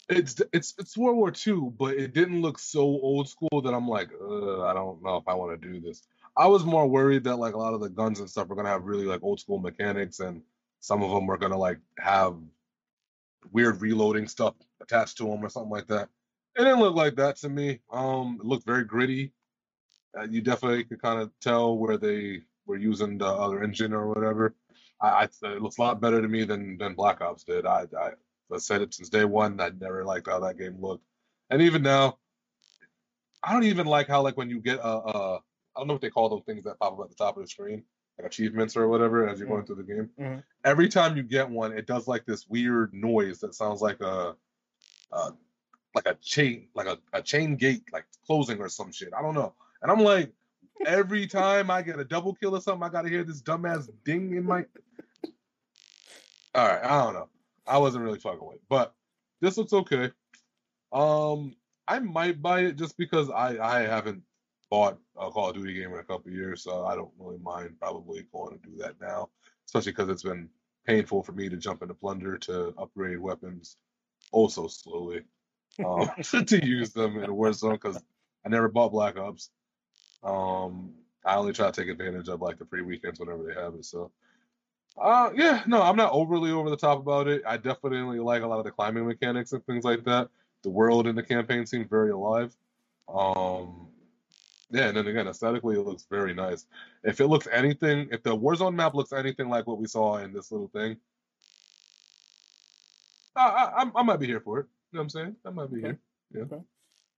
[0.09, 3.89] it's it's it's World War II, but it didn't look so old school that I'm
[3.89, 6.03] like, I don't know if I want to do this.
[6.37, 8.69] I was more worried that like a lot of the guns and stuff were gonna
[8.69, 10.43] have really like old school mechanics, and
[10.81, 12.37] some of them were gonna like have
[13.53, 16.09] weird reloading stuff attached to them or something like that.
[16.57, 17.81] It didn't look like that to me.
[17.91, 19.33] Um, it looked very gritty.
[20.19, 24.09] Uh, you definitely could kind of tell where they were using the other engine or
[24.09, 24.55] whatever.
[25.01, 25.09] I,
[25.43, 27.67] I it looks a lot better to me than than Black Ops did.
[27.67, 28.11] I I,
[28.53, 29.61] I said it since day one.
[29.61, 31.05] I never liked how that game looked,
[31.51, 32.19] and even now,
[33.43, 35.41] I don't even like how like when you get a, a I
[35.81, 37.49] don't know what they call those things that pop up at the top of the
[37.49, 37.85] screen,
[38.19, 40.11] like achievements or whatever, as you're going through the game.
[40.19, 40.43] Mhm.
[40.65, 44.37] Every time you get one, it does like this weird noise that sounds like a,
[45.13, 45.31] uh,
[45.95, 49.15] like a chain, like a, a chain gate, like closing or some shit.
[49.17, 49.55] I don't know.
[49.83, 50.33] And I'm like,
[50.87, 54.37] every time I get a double kill or something, I gotta hear this dumbass ding
[54.37, 54.65] in my.
[56.55, 57.29] All right, I don't know.
[57.67, 58.63] I wasn't really fucking with, it.
[58.69, 58.95] but
[59.41, 60.11] this looks okay.
[60.93, 61.55] Um,
[61.87, 64.23] I might buy it just because I I haven't
[64.71, 67.79] bought a Call of Duty game in a couple years, so I don't really mind
[67.81, 69.29] probably going to do that now,
[69.67, 70.49] especially because it's been
[70.87, 73.77] painful for me to jump into Plunder to upgrade weapons
[74.33, 75.23] oh so slowly
[75.85, 77.97] um, to use them in Warzone because
[78.45, 79.51] I never bought Black Ops.
[80.23, 80.95] Um,
[81.25, 83.85] I only try to take advantage of like the free weekends whenever they have it.
[83.85, 84.11] So
[84.99, 87.43] Uh, yeah, no, I'm not overly over the top about it.
[87.47, 90.29] I definitely like a lot of the climbing mechanics and things like that.
[90.63, 92.55] The world in the campaign seems very alive.
[93.09, 93.89] Um,
[94.71, 96.67] yeah, and then again, aesthetically, it looks very nice.
[97.03, 100.33] If it looks anything, if the Warzone map looks anything like what we saw in
[100.33, 100.97] this little thing,
[103.37, 104.67] I, I, I might be here for it.
[104.93, 105.37] You know what I'm saying?
[105.47, 105.87] I might be Okay.
[105.87, 105.99] here.
[106.35, 106.43] Yeah.
[106.43, 106.63] Okay.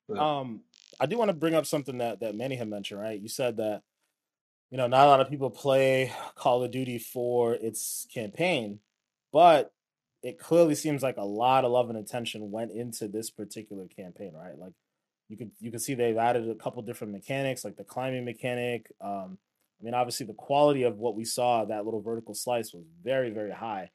[0.09, 0.61] But- Um,
[1.03, 3.21] I do want to bring up something that that Manny had mentioned, right?
[3.21, 3.83] You said that
[4.71, 8.79] you know not a lot of people play Call of Duty for its campaign,
[9.33, 9.73] but
[10.23, 14.33] it clearly seems like a lot of love and attention went into this particular campaign,
[14.33, 14.57] right?
[14.57, 14.75] Like
[15.29, 18.87] you could you could see they've added a couple different mechanics, like the climbing mechanic.
[19.01, 19.39] Um,
[19.81, 23.31] I mean, obviously the quality of what we saw that little vertical slice was very
[23.31, 23.91] very high.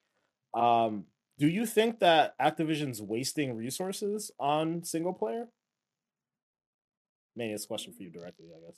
[0.54, 1.06] Um,
[1.40, 5.48] do you think that Activision's wasting resources on single player?
[7.40, 8.78] It's a question for you directly, I guess.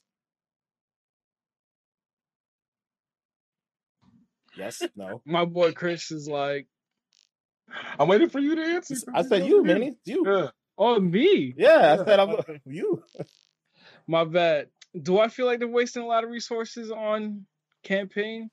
[4.58, 5.22] Yes, no.
[5.26, 6.68] My boy Chris is like,
[8.00, 8.96] I'm waiting for you to answer.
[9.14, 9.96] I said you, Manny.
[10.06, 10.24] You.
[10.26, 10.48] Yeah.
[10.78, 12.36] oh me, Yeah, I said I'm
[12.66, 13.04] you.
[14.08, 14.68] my bad.
[15.00, 17.46] Do I feel like they're wasting a lot of resources on
[17.84, 18.50] campaign?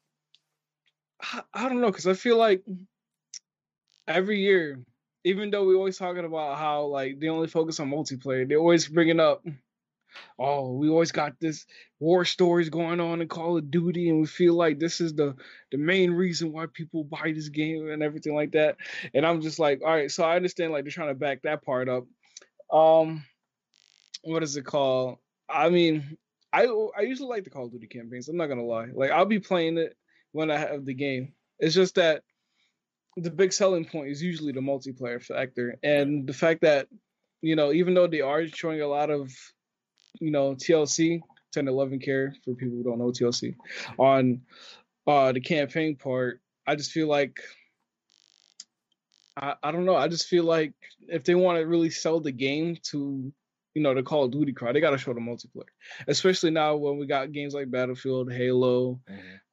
[1.23, 2.63] I, I don't know, cause I feel like
[4.07, 4.81] every year,
[5.25, 8.87] even though we're always talking about how like they only focus on multiplayer, they're always
[8.87, 9.45] bringing up,
[10.39, 11.67] oh, we always got this
[12.01, 15.35] war stories going on in Call of Duty, and we feel like this is the
[15.71, 18.77] the main reason why people buy this game and everything like that.
[19.15, 21.65] And I'm just like, all right, so I understand like they're trying to back that
[21.65, 22.05] part up.
[22.73, 23.25] Um,
[24.23, 25.19] what is it called?
[25.49, 26.17] I mean,
[26.53, 28.29] I I usually like the Call of Duty campaigns.
[28.29, 28.89] I'm not gonna lie.
[28.93, 29.97] Like I'll be playing it
[30.33, 31.33] when I have the game.
[31.59, 32.23] It's just that
[33.17, 36.87] the big selling point is usually the multiplayer factor and the fact that
[37.41, 39.33] you know even though they are showing a lot of
[40.21, 41.21] you know TLC
[41.53, 43.55] 10 11 care for people who don't know TLC
[43.99, 44.41] on
[45.07, 47.41] uh the campaign part I just feel like
[49.37, 50.75] I, I don't know I just feel like
[51.09, 53.33] if they want to really sell the game to
[53.77, 55.69] you know the Call of Duty crowd they got to show the multiplayer.
[56.09, 58.99] Especially now when we got games like Battlefield Halo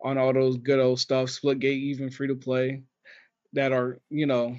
[0.01, 2.84] on all those good old stuff, Splitgate, even free to play,
[3.51, 4.55] that are you know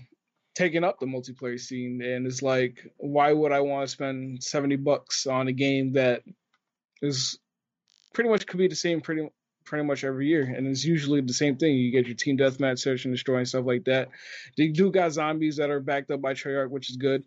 [0.54, 2.02] taking up the multiplayer scene.
[2.02, 6.22] And it's like, why would I want to spend seventy bucks on a game that
[7.02, 7.38] is
[8.12, 9.28] pretty much could be the same pretty
[9.64, 11.74] pretty much every year, and it's usually the same thing.
[11.74, 14.08] You get your team deathmatch, search and destroy, and stuff like that.
[14.56, 17.24] They do got zombies that are backed up by Treyarch, which is good.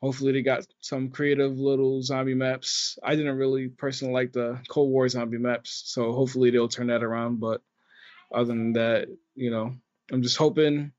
[0.00, 2.98] Hopefully, they got some creative little zombie maps.
[3.02, 7.04] I didn't really personally like the Cold War zombie maps, so hopefully they'll turn that
[7.04, 7.40] around.
[7.40, 7.60] But
[8.32, 9.74] other than that, you know,
[10.10, 10.92] I'm just hoping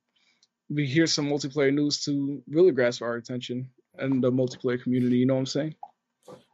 [0.74, 5.17] we hear some multiplayer news to really grasp our attention and the multiplayer community.
[5.17, 5.76] You know what I'm saying?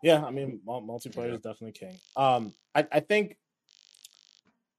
[0.02, 2.00] Yeah, I mean, multiplayer is definitely king.
[2.16, 3.38] Um, I, I think.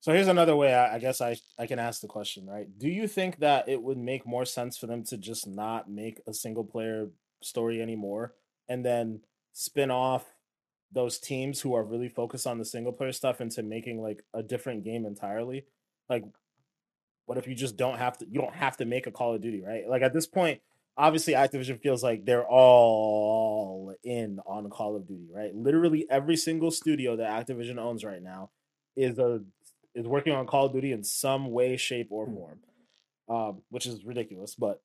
[0.01, 2.67] So here's another way I, I guess I I can ask the question, right?
[2.79, 6.21] Do you think that it would make more sense for them to just not make
[6.27, 7.09] a single player
[7.43, 8.35] story anymore,
[8.69, 9.21] and then
[9.53, 10.25] spin off
[10.91, 14.43] those teams who are really focused on the single player stuff into making like a
[14.43, 15.67] different game entirely?
[16.09, 16.25] Like,
[17.29, 18.27] what if you just don't have to?
[18.27, 19.87] You don't have to make a Call of Duty, right?
[19.87, 20.63] Like at this point,
[20.97, 25.55] obviously Activision feels like they're all in on Call of Duty, right?
[25.55, 28.49] Literally every single studio that Activision owns right now
[28.97, 29.43] is a
[29.95, 32.61] is working on Call of Duty in some way, shape, or form,
[33.29, 34.81] um, which is ridiculous, but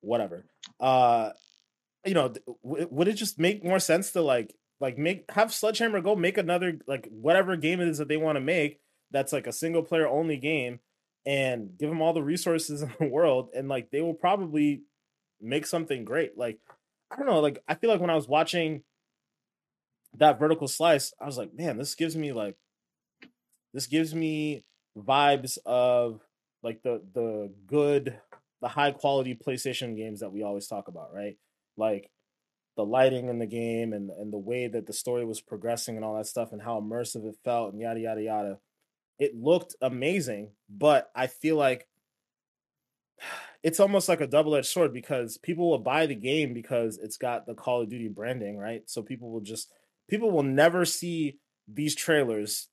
[0.00, 0.44] whatever.
[0.80, 1.30] Uh,
[2.04, 2.34] you know,
[2.64, 6.36] w- would it just make more sense to like like make have Sledgehammer go make
[6.36, 8.80] another like whatever game it is that they want to make
[9.12, 10.80] that's like a single player only game
[11.26, 14.82] and give them all the resources in the world and like they will probably
[15.40, 16.38] make something great.
[16.38, 16.58] Like
[17.10, 18.82] I don't know, like I feel like when I was watching
[20.14, 22.56] that vertical slice, I was like, man, this gives me like
[23.74, 24.64] this gives me
[24.96, 26.20] vibes of
[26.62, 28.18] like the the good
[28.62, 31.36] the high quality PlayStation games that we always talk about, right?
[31.76, 32.10] Like
[32.76, 36.04] the lighting in the game and and the way that the story was progressing and
[36.04, 38.58] all that stuff and how immersive it felt and yada yada yada.
[39.18, 41.86] It looked amazing, but I feel like
[43.62, 47.46] it's almost like a double-edged sword because people will buy the game because it's got
[47.46, 48.82] the Call of Duty branding, right?
[48.86, 49.72] So people will just
[50.08, 52.68] people will never see these trailers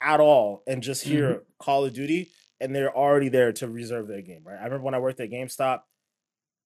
[0.00, 1.42] at all and just hear mm-hmm.
[1.58, 2.30] Call of Duty
[2.60, 4.58] and they're already there to reserve their game, right?
[4.58, 5.80] I remember when I worked at GameStop,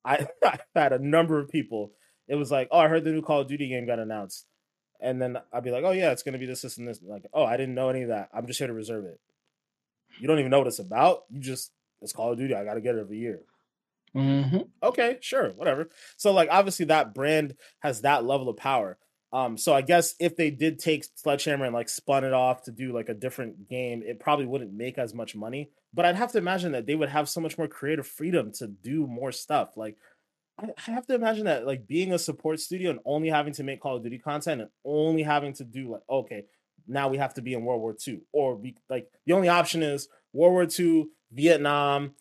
[0.04, 1.92] I, I had a number of people.
[2.28, 4.46] It was like, oh, I heard the new Call of Duty game got announced.
[5.00, 7.00] And then I'd be like, oh, yeah, it's going to be this, this, and this.
[7.02, 8.30] Like, oh, I didn't know any of that.
[8.32, 9.20] I'm just here to reserve it.
[10.20, 11.22] You don't even know what it's about.
[11.30, 12.54] You just, it's Call of Duty.
[12.54, 13.40] I got to get it every year.
[14.16, 14.58] Mm-hmm.
[14.82, 15.90] Okay, sure, whatever.
[16.16, 18.96] So, like, obviously, that brand has that level of power.
[19.34, 22.70] Um, so I guess if they did take Sledgehammer and like spun it off to
[22.70, 25.70] do like a different game, it probably wouldn't make as much money.
[25.92, 28.68] But I'd have to imagine that they would have so much more creative freedom to
[28.68, 29.76] do more stuff.
[29.76, 29.96] Like
[30.58, 33.80] I have to imagine that like being a support studio and only having to make
[33.80, 36.44] Call of Duty content and only having to do like okay,
[36.86, 39.82] now we have to be in World War II or be like the only option
[39.82, 42.14] is World War II, Vietnam,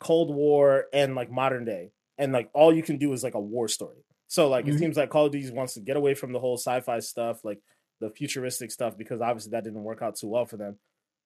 [0.00, 3.40] Cold War, and like modern day, and like all you can do is like a
[3.40, 4.04] war story.
[4.26, 4.74] So like mm-hmm.
[4.74, 7.44] it seems like Call of Duty wants to get away from the whole sci-fi stuff,
[7.44, 7.60] like
[8.00, 10.76] the futuristic stuff, because obviously that didn't work out too well for them.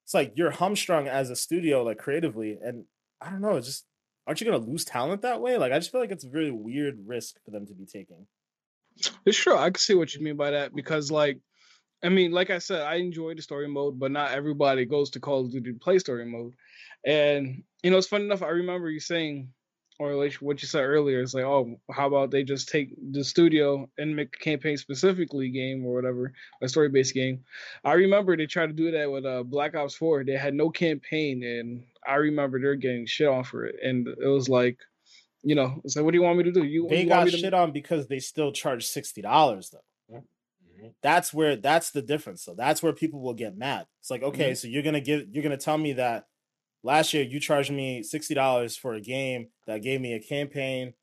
[0.05, 2.85] It's like you're humstrung as a studio, like creatively, and
[3.21, 3.85] I don't know, just
[4.27, 5.57] aren't you gonna lose talent that way?
[5.59, 8.27] Like I just feel like it's a really weird risk for them to be taking.
[9.25, 9.57] It's true.
[9.57, 11.39] I can see what you mean by that because like
[12.05, 15.21] I mean, like I said, I enjoy the story mode, but not everybody goes to
[15.21, 16.55] Call of Duty to play story mode.
[17.07, 18.43] And you know, it's fun enough.
[18.43, 19.49] I remember you saying
[19.99, 23.23] or like what you said earlier, it's like, oh, how about they just take the
[23.23, 26.33] studio and make a campaign specifically game or whatever,
[26.63, 27.45] a story based game.
[27.85, 30.25] I remember they tried to do that with uh, Black Ops 4.
[30.25, 33.77] They had no campaign, and I remember they're getting shit on for it.
[33.83, 34.79] And it was like,
[35.43, 36.65] you know, it's like, what do you want me to do?
[36.65, 40.17] You they you got shit on because they still charge sixty dollars though.
[40.83, 40.89] Mm-hmm.
[41.03, 42.43] That's where that's the difference.
[42.43, 43.87] So that's where people will get mad.
[44.01, 44.55] It's like, okay, mm-hmm.
[44.55, 46.27] so you're gonna give you're gonna tell me that
[46.83, 50.95] last year you charged me $60 for a game that gave me a campaign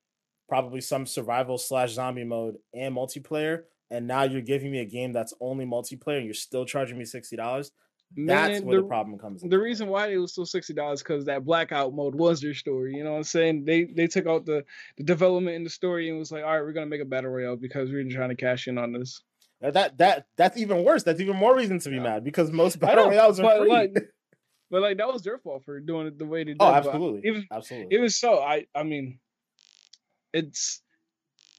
[0.47, 5.13] probably some survival slash zombie mode and multiplayer and now you're giving me a game
[5.13, 7.71] that's only multiplayer and you're still charging me $60
[8.15, 9.49] that's where the, the, problem comes in.
[9.49, 12.95] The reason why it was still sixty dollars because that blackout mode was their story.
[12.95, 13.65] You know what I'm saying?
[13.65, 14.65] They they took out the,
[14.97, 17.29] the development in the story and was like, all right, we're gonna make a battle
[17.29, 19.21] royale because we're trying to cash in on this.
[19.61, 21.03] That that that's even worse.
[21.03, 23.69] That's even more reason to be mad because most battle royales are free.
[23.69, 23.95] Like,
[24.69, 26.61] but like that was their fault for doing it the way they oh, did.
[26.61, 27.29] Oh, absolutely.
[27.29, 27.95] Even absolutely.
[27.95, 29.19] It was so I I mean,
[30.33, 30.81] it's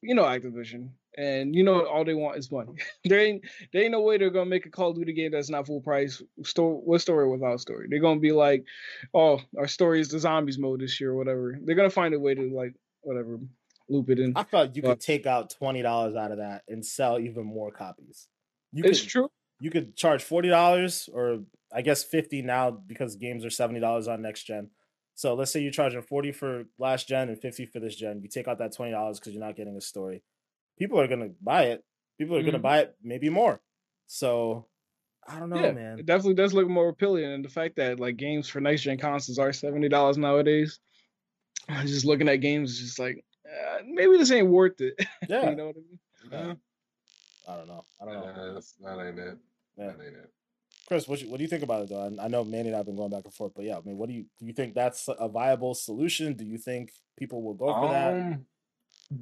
[0.03, 2.75] you know Activision, and you know all they want is money.
[3.05, 5.51] there ain't there ain't no way they're gonna make a Call of Duty game that's
[5.51, 6.23] not full price.
[6.45, 7.87] Story what story without story?
[7.91, 8.65] They're gonna be like,
[9.15, 11.59] oh, our story is the zombies mode this year, or whatever.
[11.63, 13.39] They're gonna find a way to like whatever
[13.89, 14.35] loop it in.
[14.37, 17.45] I thought you but, could take out twenty dollars out of that and sell even
[17.45, 18.29] more copies.
[18.73, 19.31] You it's could, true.
[19.61, 21.41] You could charge forty dollars or
[21.73, 24.71] I guess 50 now because games are $70 on next gen.
[25.15, 28.21] So let's say you're charging 40 for last gen and 50 for this gen.
[28.23, 30.23] You take out that $20 because you're not getting a story.
[30.79, 31.85] People are gonna buy it.
[32.19, 32.47] People are mm-hmm.
[32.47, 33.61] gonna buy it maybe more.
[34.07, 34.67] So
[35.29, 35.99] I don't know, yeah, man.
[35.99, 37.25] It definitely does look more appealing.
[37.25, 40.81] And the fact that like games for next gen consoles are $70 nowadays.
[41.69, 44.95] I just looking at games, just like uh, maybe this ain't worth it.
[45.29, 45.51] Yeah.
[45.51, 45.99] you know what I mean?
[46.33, 46.55] Yeah.
[47.53, 47.85] I don't know.
[48.01, 48.21] I don't know.
[48.21, 49.39] Uh, that's, that ain't it.
[49.81, 49.87] Yeah.
[49.87, 50.31] That ain't it.
[50.87, 52.16] Chris, what, you, what do you think about it though?
[52.20, 54.09] I, know Manny and I've been going back and forth, but yeah, I mean, what
[54.09, 54.47] do you do?
[54.47, 56.35] You think that's a viable solution?
[56.35, 58.41] Do you think people will go for um, that?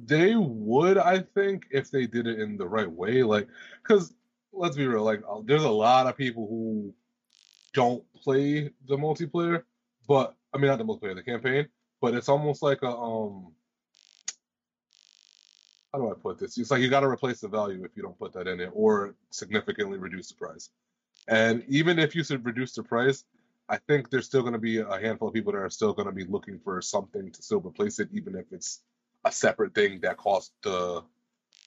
[0.07, 3.21] They would, I think, if they did it in the right way.
[3.21, 3.47] Like,
[3.83, 4.13] because
[4.51, 6.93] let's be real, like, uh, there's a lot of people who
[7.73, 9.63] don't play the multiplayer,
[10.07, 11.67] but I mean, not the multiplayer, the campaign,
[12.01, 13.53] but it's almost like a um.
[15.93, 16.57] How do I put this?
[16.57, 18.69] It's like you got to replace the value if you don't put that in it,
[18.73, 20.69] or significantly reduce the price.
[21.27, 23.23] And even if you should reduce the price,
[23.69, 26.07] I think there's still going to be a handful of people that are still going
[26.07, 28.81] to be looking for something to still replace it, even if it's
[29.25, 31.03] a separate thing that costs the,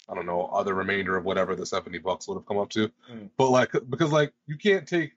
[0.08, 2.90] I don't know, other remainder of whatever the 70 bucks would have come up to.
[3.10, 3.30] Mm.
[3.36, 5.12] But like, because like you can't take,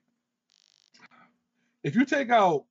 [1.82, 2.64] if you take out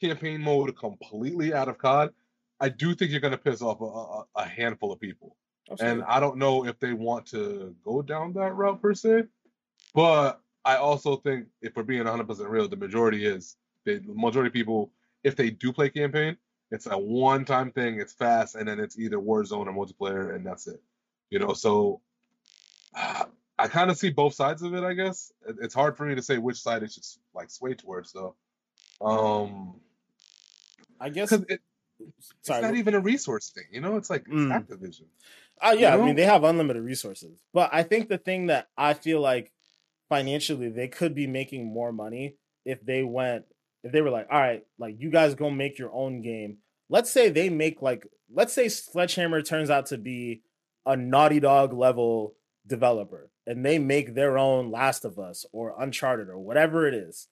[0.00, 2.12] campaign mode completely out of COD,
[2.60, 5.36] I do think you're going to piss off a, a, a handful of people.
[5.70, 6.00] Absolutely.
[6.00, 9.24] And I don't know if they want to go down that route per se,
[9.94, 14.52] but I also think if we're being 100% real, the majority is the majority of
[14.52, 14.90] people,
[15.24, 16.36] if they do play campaign,
[16.70, 18.00] it's a one-time thing.
[18.00, 20.82] It's fast, and then it's either Warzone or multiplayer, and that's it.
[21.30, 22.00] You know, so
[22.94, 23.24] uh,
[23.58, 24.84] I kind of see both sides of it.
[24.84, 27.04] I guess it's hard for me to say which side it should
[27.34, 28.12] like sway towards.
[28.12, 28.34] though.
[29.00, 29.76] um,
[31.00, 31.60] I guess it,
[31.98, 33.64] it's not even a resource thing.
[33.70, 34.52] You know, it's like it's mm.
[34.52, 35.06] Activision.
[35.62, 36.02] Oh uh, yeah, you know?
[36.02, 39.52] I mean they have unlimited resources, but I think the thing that I feel like
[40.08, 43.44] financially they could be making more money if they went
[43.82, 47.10] if they were like all right like you guys go make your own game let's
[47.10, 50.42] say they make like let's say sledgehammer turns out to be
[50.84, 52.34] a naughty dog level
[52.66, 57.28] developer and they make their own last of us or uncharted or whatever it is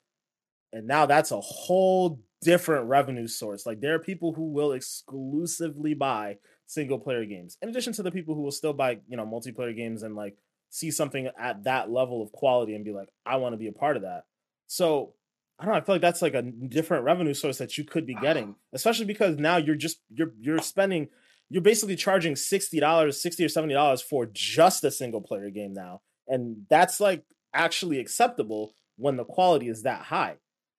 [0.72, 5.94] and now that's a whole different revenue source like there are people who will exclusively
[5.94, 6.36] buy
[6.66, 9.76] single player games in addition to the people who will still buy you know multiplayer
[9.76, 10.36] games and like
[10.74, 13.72] see something at that level of quality and be like, I want to be a
[13.72, 14.24] part of that.
[14.66, 15.14] So
[15.56, 15.78] I don't know.
[15.78, 19.04] I feel like that's like a different revenue source that you could be getting, especially
[19.04, 21.08] because now you're just you're you're spending
[21.48, 25.74] you're basically charging sixty dollars, sixty or seventy dollars for just a single player game
[25.74, 27.22] now, and that's like
[27.54, 30.38] actually acceptable when the quality is that high.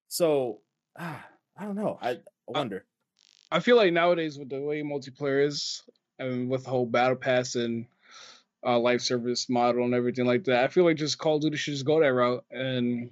[0.09, 0.59] So
[0.99, 1.25] ah,
[1.57, 1.97] I don't know.
[2.01, 2.17] I, I
[2.47, 2.85] wonder.
[3.51, 5.83] I feel like nowadays with the way multiplayer is
[6.19, 7.85] and with the whole battle pass and
[8.65, 11.57] uh, live service model and everything like that, I feel like just Call of Duty
[11.57, 13.11] should just go that route and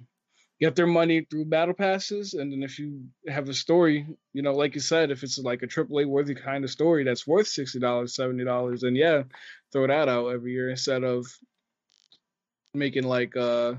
[0.60, 2.34] get their money through battle passes.
[2.34, 5.62] And then if you have a story, you know, like you said, if it's like
[5.62, 9.22] a AAA worthy kind of story that's worth sixty dollars, seventy dollars, then yeah,
[9.72, 11.26] throw that out every year instead of
[12.72, 13.78] making like a,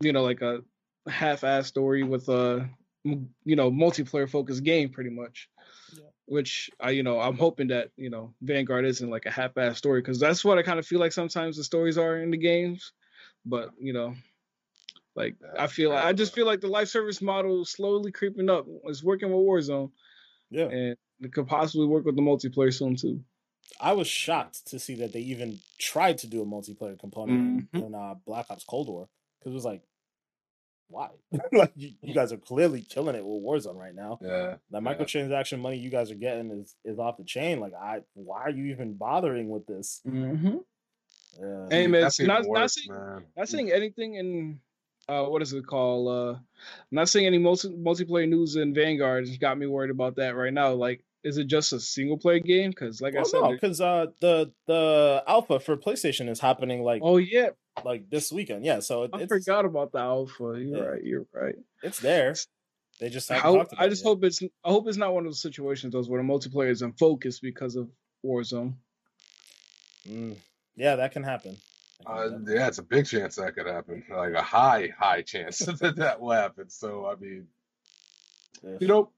[0.00, 0.62] you know like a
[1.08, 2.68] half-ass story with a
[3.04, 5.48] you know multiplayer focused game pretty much.
[5.94, 6.04] Yeah.
[6.26, 10.00] which i you know i'm hoping that you know vanguard isn't like a half-ass story
[10.00, 12.92] because that's what i kind of feel like sometimes the stories are in the games.
[13.44, 14.14] But you know
[15.14, 18.66] like i feel i just feel like the live service model slowly creeping up.
[18.84, 19.90] It's working with warzone.
[20.50, 20.66] Yeah.
[20.66, 23.22] And it could possibly work with the multiplayer soon too.
[23.80, 27.84] I was shocked to see that they even tried to do a multiplayer component mm-hmm.
[27.84, 29.82] in uh, Black Ops Cold War because it was like
[30.92, 31.08] why?
[31.52, 34.18] like you, you, guys are clearly killing it with Warzone right now.
[34.22, 34.56] Yeah.
[34.70, 37.60] The microtransaction money you guys are getting is is off the chain.
[37.60, 40.00] Like I why are you even bothering with this?
[40.06, 40.58] Mm-hmm.
[41.40, 41.66] Yeah.
[41.70, 43.24] Hey man, not, not saying man.
[43.36, 44.60] not saying anything in
[45.08, 46.08] uh what is it called?
[46.08, 46.38] Uh
[46.90, 50.52] not seeing any multi- multiplayer news in Vanguard It got me worried about that right
[50.52, 50.72] now.
[50.72, 52.70] Like is it just a single player game?
[52.70, 56.82] Because like well, I said, no, because uh, the the alpha for PlayStation is happening
[56.82, 57.50] like oh yeah,
[57.84, 58.64] like this weekend.
[58.64, 60.54] Yeah, so I forgot about the alpha.
[60.58, 60.82] You're yeah.
[60.82, 61.04] right.
[61.04, 61.56] You're right.
[61.82, 62.34] It's there.
[63.00, 65.92] They just I, I just hope it's I hope it's not one of those situations
[65.92, 67.88] those where the multiplayer is in focus because of
[68.24, 68.74] Warzone.
[70.06, 70.36] Mm,
[70.76, 71.56] yeah, that can happen.
[72.06, 74.04] uh, yeah, it's a big chance that could happen.
[74.10, 76.70] Like a high, high chance that that will happen.
[76.70, 77.46] So I mean,
[78.62, 78.76] yeah.
[78.80, 79.10] you know,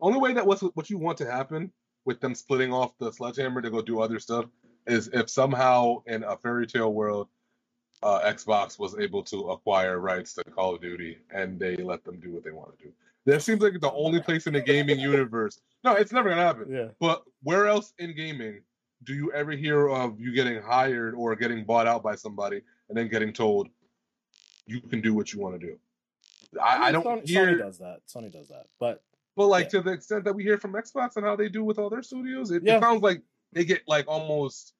[0.00, 1.72] only way that what's what you want to happen
[2.04, 4.46] with them splitting off the sledgehammer to go do other stuff
[4.86, 7.28] is if somehow in a fairy tale world
[8.02, 12.18] uh, Xbox was able to acquire rights to Call of Duty and they let them
[12.20, 12.92] do what they want to do.
[13.24, 15.60] That seems like the only place in the gaming universe.
[15.84, 16.66] No, it's never gonna happen.
[16.68, 16.88] Yeah.
[16.98, 18.60] But where else in gaming
[19.04, 22.98] do you ever hear of you getting hired or getting bought out by somebody and
[22.98, 23.68] then getting told
[24.66, 25.78] you can do what you want to do?
[26.60, 27.46] I, I, mean, I don't Sony, hear.
[27.46, 28.00] Sony does that.
[28.08, 29.02] Sony does that, but
[29.36, 29.70] but like yeah.
[29.70, 32.02] to the extent that we hear from Xbox and how they do with all their
[32.02, 32.76] studios, it, yeah.
[32.76, 33.22] it sounds like
[33.52, 34.74] they get like almost.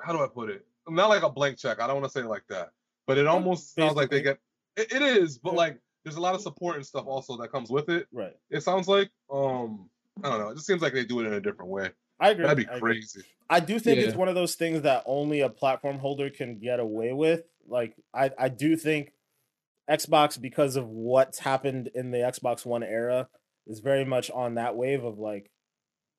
[0.00, 0.66] How do I put it?
[0.88, 1.80] Not like a blank check.
[1.80, 2.70] I don't want to say it like that,
[3.06, 3.88] but it almost Basically.
[3.88, 4.38] sounds like they get.
[4.76, 5.58] it, it is, but yeah.
[5.58, 8.06] like there's a lot of support and stuff also that comes with it.
[8.12, 8.36] Right.
[8.50, 9.88] It sounds like um
[10.22, 10.48] I don't know.
[10.50, 11.90] It just seems like they do it in a different way.
[12.18, 12.44] I agree.
[12.44, 13.20] That'd be I crazy.
[13.20, 13.30] Agree.
[13.48, 14.06] I do think yeah.
[14.06, 17.42] it's one of those things that only a platform holder can get away with.
[17.68, 19.12] Like I, I do think
[19.90, 23.28] Xbox, because of what's happened in the Xbox One era,
[23.66, 25.50] is very much on that wave of like,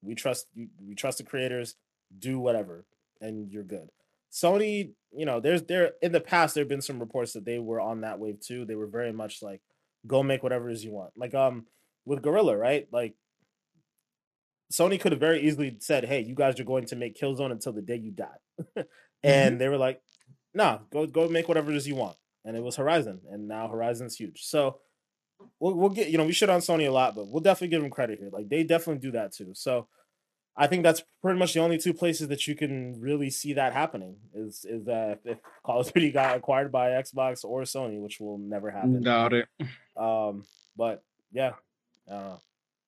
[0.01, 1.75] we trust we trust the creators,
[2.17, 2.85] do whatever,
[3.19, 3.89] and you're good.
[4.31, 7.59] Sony, you know, there's there in the past there have been some reports that they
[7.59, 8.65] were on that wave too.
[8.65, 9.61] They were very much like,
[10.05, 11.11] go make whatever it is you want.
[11.15, 11.65] Like um
[12.05, 12.87] with Guerrilla, right?
[12.91, 13.15] Like
[14.71, 17.73] Sony could have very easily said, "Hey, you guys are going to make Killzone until
[17.73, 18.27] the day you die,"
[18.75, 18.85] and
[19.23, 19.57] mm-hmm.
[19.57, 20.01] they were like,
[20.53, 23.67] "No, go go make whatever it is you want." And it was Horizon, and now
[23.67, 24.43] Horizon's huge.
[24.43, 24.79] So
[25.59, 27.81] we'll, we'll get you know we shit on Sony a lot, but we'll definitely give
[27.81, 28.29] them credit here.
[28.31, 29.51] Like they definitely do that too.
[29.53, 29.87] So
[30.57, 33.73] I think that's pretty much the only two places that you can really see that
[33.73, 38.19] happening is is that if Call of Duty got acquired by Xbox or Sony, which
[38.19, 39.03] will never happen.
[39.03, 39.47] Doubt it.
[39.95, 40.43] Um,
[40.75, 41.53] but yeah,
[42.11, 42.37] uh,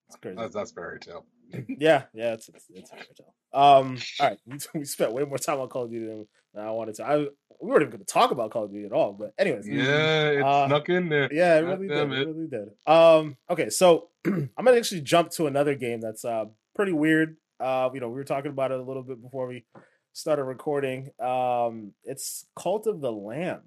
[0.08, 0.38] it's crazy.
[0.38, 1.26] That's, that's fairy tale.
[1.68, 3.34] yeah, yeah, it's it's, it's fairy tale.
[3.54, 6.66] Um, all right, we, we spent way more time on Call of Duty than, than
[6.66, 7.06] I wanted to.
[7.06, 7.18] I
[7.62, 10.30] we weren't even going to talk about Call of Duty at all, but anyways, yeah,
[10.30, 11.32] it uh, snuck in there.
[11.32, 11.98] Yeah, it really did.
[11.98, 12.20] It.
[12.20, 12.70] it really did.
[12.88, 16.46] Um, okay, so I'm gonna actually jump to another game that's uh
[16.76, 19.66] pretty weird uh, you know, we were talking about it a little bit before we
[20.14, 21.12] started recording.
[21.20, 23.62] Um, it's Cult of the Lamb.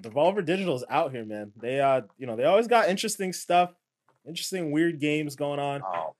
[0.00, 1.52] Devolver Digital is out here, man.
[1.56, 3.72] They uh, you know, they always got interesting stuff,
[4.26, 5.82] interesting weird games going on.
[5.84, 6.14] Oh.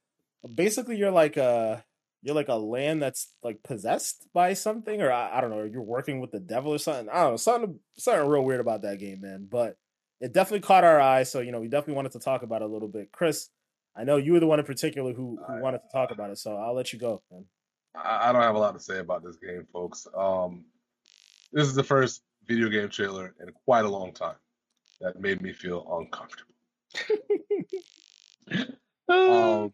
[0.54, 1.84] Basically, you're like a
[2.22, 5.82] you're like a land that's like possessed by something, or I, I don't know, you're
[5.82, 7.08] working with the devil or something.
[7.08, 9.46] I don't know, something something real weird about that game, man.
[9.50, 9.76] But
[10.20, 12.66] it definitely caught our eye, so you know, we definitely wanted to talk about it
[12.66, 13.12] a little bit.
[13.12, 13.48] Chris,
[13.96, 16.30] I know you were the one in particular who, who I, wanted to talk about
[16.30, 17.22] it, so I'll let you go.
[17.30, 17.44] Man.
[17.94, 20.06] I, don't have a lot to say about this game, folks.
[20.16, 20.64] Um,
[21.52, 24.36] this is the first video game trailer in quite a long time
[25.00, 26.54] that made me feel uncomfortable.
[29.08, 29.72] um,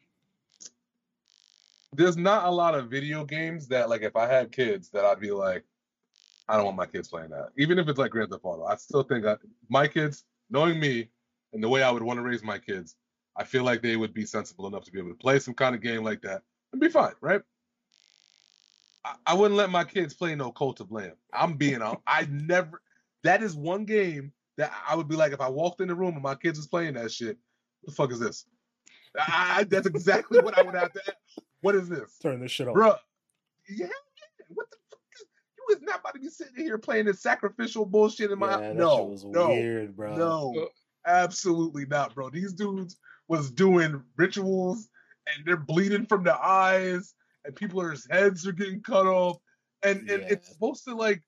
[1.93, 5.21] there's not a lot of video games that, like, if I had kids, that I'd
[5.21, 5.65] be like,
[6.49, 7.49] I don't want my kids playing that.
[7.59, 9.37] Even if it's like Grand Theft Auto, I still think I,
[9.69, 11.11] my kids, knowing me
[11.53, 12.95] and the way I would want to raise my kids,
[13.37, 15.75] I feel like they would be sensible enough to be able to play some kind
[15.75, 17.43] of game like that and be fine, right?
[19.05, 21.13] I, I wouldn't let my kids play no Cult of Lamb.
[21.33, 22.81] I'm being I never.
[23.25, 26.15] That is one game that I would be like, if I walked in the room
[26.15, 27.37] and my kids was playing that shit,
[27.81, 28.47] what the fuck is this?
[29.19, 31.01] I, that's exactly what I would have to.
[31.01, 31.17] Ask.
[31.61, 32.77] What is this, Turn this shit off.
[32.77, 32.97] Bruh,
[33.69, 34.47] Yeah, yeah.
[34.49, 35.01] What the fuck?
[35.15, 35.25] Is,
[35.57, 38.61] you is not about to be sitting here playing this sacrificial bullshit in my.
[38.61, 40.17] Yeah, no, shit was no, weird, bro.
[40.17, 40.69] no,
[41.07, 42.31] absolutely not, bro.
[42.31, 42.99] These dudes
[43.29, 44.89] was doing rituals
[45.27, 47.15] and they're bleeding from the eyes,
[47.45, 49.39] and people's heads are getting cut off,
[49.83, 51.23] and, and it's supposed to like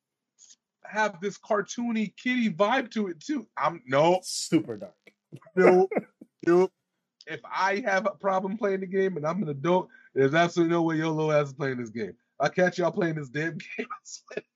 [0.85, 3.47] have this cartoony kitty vibe to it too.
[3.57, 4.95] I'm no, Super dark.
[5.57, 5.89] no,
[6.47, 6.69] no.
[7.27, 10.83] If I have a problem playing the game and I'm an adult, there's absolutely no
[10.83, 12.15] way your little ass is playing this game.
[12.41, 13.87] I catch y'all playing this damn game.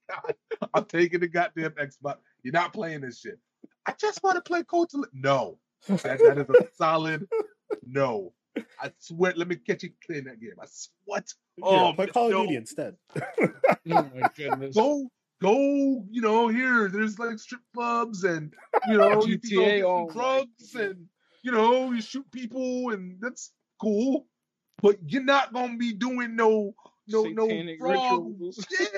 [0.08, 0.34] God,
[0.74, 2.16] i'm taking the goddamn Xbox.
[2.42, 3.38] You're not playing this shit.
[3.86, 4.92] I just want to play Coach.
[5.12, 5.58] No,
[5.88, 7.28] that, that is a solid
[7.86, 8.32] no.
[8.80, 9.32] I swear.
[9.36, 10.52] Let me catch you playing that game.
[10.60, 11.20] I swear.
[11.22, 12.42] to- yeah, Oh, play Call of no.
[12.42, 12.96] Duty instead.
[13.90, 14.74] Oh my goodness.
[14.76, 15.08] Go,
[15.40, 16.04] go.
[16.10, 18.52] You know, here there's like strip clubs and
[18.88, 20.74] you know you GTA, get some oh drugs goodness.
[20.98, 21.06] and
[21.42, 24.26] you know you shoot people and that's cool.
[24.80, 26.74] But you're not gonna be doing no
[27.08, 28.66] no Satanic no frog rituals.
[28.70, 28.92] shit.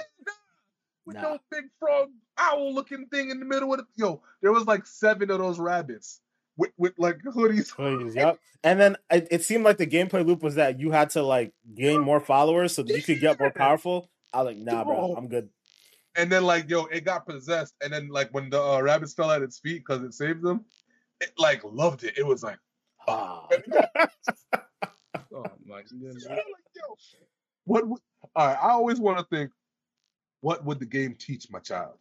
[1.07, 1.23] With Nah.
[1.23, 2.09] no big frog
[2.39, 4.21] owl looking thing in the middle of the yo.
[4.43, 6.21] There was like seven of those rabbits
[6.57, 7.75] with with like hoodies.
[7.75, 8.39] Please, yep.
[8.63, 11.53] And then it, it seemed like the gameplay loop was that you had to like
[11.75, 14.11] gain more followers so that you could get more powerful.
[14.33, 15.15] I was like, nah, bro, Bro.
[15.17, 15.49] I'm good.
[16.17, 17.75] And then like yo, it got possessed.
[17.83, 20.65] And then like when the uh, rabbits fell at its feet because it saved them,
[21.21, 22.17] it like loved it.
[22.17, 22.59] It was like,
[23.07, 23.47] Ah.
[25.35, 26.27] Oh my goodness.
[26.29, 26.39] Like,
[26.75, 26.83] yo,
[27.65, 27.87] what?
[27.89, 28.01] Would,
[28.37, 29.51] all right, I always want to think,
[30.41, 31.95] what would the game teach my child,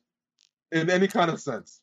[0.71, 1.81] in any kind of sense?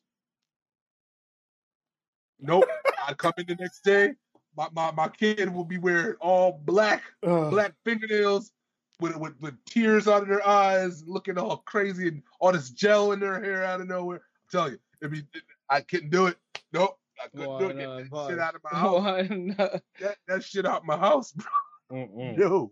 [2.41, 2.65] Nope.
[3.07, 4.13] I'd come in the next day.
[4.57, 7.49] My, my, my kid will be wearing all black, Ugh.
[7.51, 8.51] black fingernails
[8.99, 13.13] with, with with tears out of their eyes, looking all crazy and all this gel
[13.13, 14.17] in their hair out of nowhere.
[14.17, 15.23] I'm telling you, it'd be,
[15.69, 16.37] I couldn't do it.
[16.73, 16.97] Nope.
[17.23, 17.77] I couldn't Why do it.
[17.77, 18.29] Get that boss?
[18.29, 19.81] shit out of my house.
[20.01, 21.47] That, that shit out my house, bro.
[21.93, 22.37] Mm-mm.
[22.37, 22.71] No.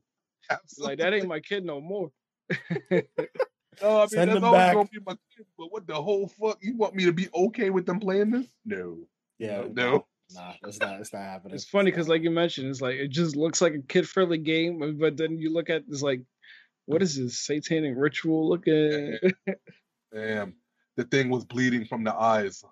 [0.49, 0.91] Absolutely.
[0.91, 2.11] Like that ain't my kid no more.
[3.81, 4.73] No, I mean Send that's always back.
[4.75, 5.45] gonna be my kid.
[5.57, 6.57] But what the whole fuck?
[6.61, 8.47] You want me to be okay with them playing this?
[8.65, 8.97] No.
[9.39, 10.05] Yeah, No.
[10.35, 10.99] nah, it's not.
[10.99, 11.55] It's not happening.
[11.55, 14.97] It's funny because, like you mentioned, it's like it just looks like a kid-friendly game,
[14.99, 16.21] but then you look at it's like,
[16.85, 19.17] what is this satanic ritual looking?
[20.13, 20.55] Damn.
[20.97, 22.63] The thing was bleeding from the eyes.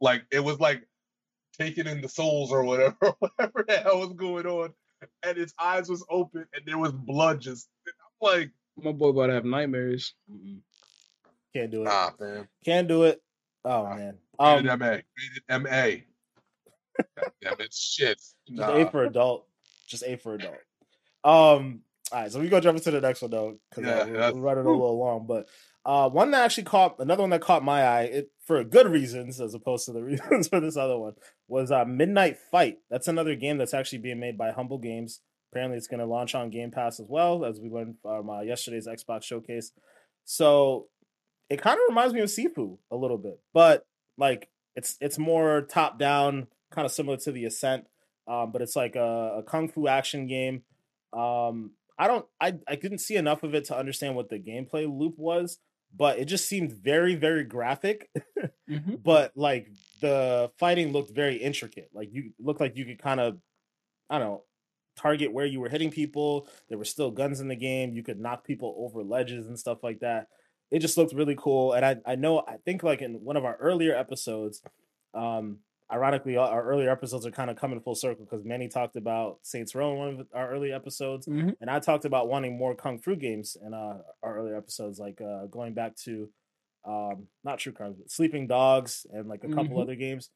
[0.00, 0.86] Like it was like
[1.58, 4.72] taking in the souls or whatever, whatever the hell was going on.
[5.22, 9.26] And its eyes was open and there was blood just I'm like, My boy about
[9.26, 10.14] to have nightmares.
[10.32, 10.60] Mm-mm.
[11.54, 11.84] Can't do it.
[11.84, 12.48] nah, man.
[12.64, 13.20] Can't do it.
[13.64, 14.16] Oh man.
[14.40, 14.86] Rated Um, MA.
[14.86, 16.04] Rated MA.
[17.42, 17.72] Damn it.
[17.72, 18.18] Shit.
[18.18, 18.76] just Nah.
[18.76, 19.46] A for adult.
[19.88, 20.54] Just A for adult.
[21.24, 21.80] Um.
[22.12, 24.40] All right, so we go jump into the next one though, because Yeah, we're, we're
[24.40, 25.26] running a little long.
[25.26, 25.48] But
[25.86, 29.40] uh, one that actually caught another one that caught my eye, it, for good reasons
[29.40, 31.14] as opposed to the reasons for this other one,
[31.48, 32.78] was uh, Midnight Fight.
[32.90, 35.20] That's another game that's actually being made by Humble Games.
[35.50, 38.42] Apparently, it's going to launch on Game Pass as well, as we learned from uh,
[38.42, 39.72] yesterday's Xbox showcase.
[40.24, 40.88] So
[41.48, 43.86] it kind of reminds me of Sifu a little bit, but
[44.16, 47.86] like it's it's more top down, kind of similar to the Ascent,
[48.26, 50.62] um, but it's like a, a kung fu action game.
[51.12, 54.86] Um, I don't, I I couldn't see enough of it to understand what the gameplay
[54.86, 55.58] loop was,
[55.96, 58.10] but it just seemed very very graphic.
[58.68, 58.96] Mm-hmm.
[59.04, 59.68] but like
[60.00, 61.90] the fighting looked very intricate.
[61.94, 63.38] Like you looked like you could kind of,
[64.10, 64.44] I don't know,
[64.96, 66.48] target where you were hitting people.
[66.68, 67.94] There were still guns in the game.
[67.94, 70.28] You could knock people over ledges and stuff like that.
[70.70, 71.72] It just looked really cool.
[71.72, 74.62] And I, I know, I think like in one of our earlier episodes,
[75.12, 75.58] um,
[75.92, 79.38] ironically, our our earlier episodes are kind of coming full circle because Manny talked about
[79.42, 81.26] Saints Row in one of our early episodes.
[81.26, 81.50] Mm-hmm.
[81.60, 85.20] And I talked about wanting more kung fu games in uh, our earlier episodes, like
[85.20, 86.28] uh, going back to
[86.86, 89.82] um, not True Crimes, but Sleeping Dogs and like a couple Mhm.
[89.82, 90.30] other games.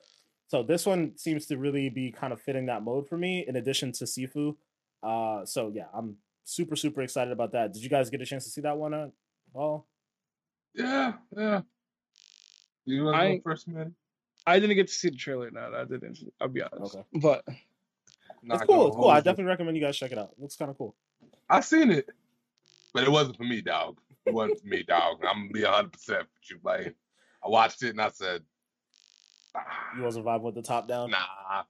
[0.46, 3.56] So this one seems to really be kind of fitting that mode for me, in
[3.56, 4.56] addition to Sifu.
[5.02, 7.74] Uh, so yeah, I'm super super excited about that.
[7.74, 9.10] Did you guys get a chance to see that one at
[9.54, 9.86] all?
[10.74, 11.60] Yeah, yeah.
[12.86, 13.94] You want to I- go first, man?
[14.46, 15.50] I didn't get to see the trailer.
[15.50, 16.18] No, I didn't.
[16.40, 16.94] I'll be honest.
[16.94, 17.04] Okay.
[17.14, 17.44] But
[18.42, 18.88] it's cool.
[18.88, 19.08] It's cool.
[19.08, 20.30] I definitely recommend you guys check it out.
[20.36, 20.94] It looks kind of cool.
[21.50, 22.08] I seen it,
[22.94, 23.98] but it wasn't for me, dog.
[24.26, 25.18] It wasn't for me, dog.
[25.28, 26.94] I'm gonna be 100 percent with you, like.
[27.44, 28.42] I watched it and I said,
[29.54, 29.60] ah,
[29.96, 31.10] You wasn't vibing with the top down.
[31.12, 31.62] nah.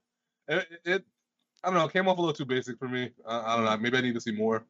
[0.47, 1.05] It, it,
[1.63, 1.85] I don't know.
[1.85, 3.11] It came off a little too basic for me.
[3.23, 3.77] I, I don't know.
[3.77, 4.63] Maybe I need to see more.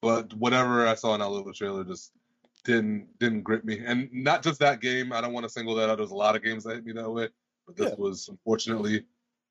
[0.00, 2.10] But whatever I saw in that little trailer just
[2.64, 3.80] didn't didn't grip me.
[3.84, 5.12] And not just that game.
[5.12, 5.96] I don't want to single that out.
[5.98, 7.28] There's a lot of games that hit me that way,
[7.66, 7.96] but this Yeah.
[7.96, 9.04] was unfortunately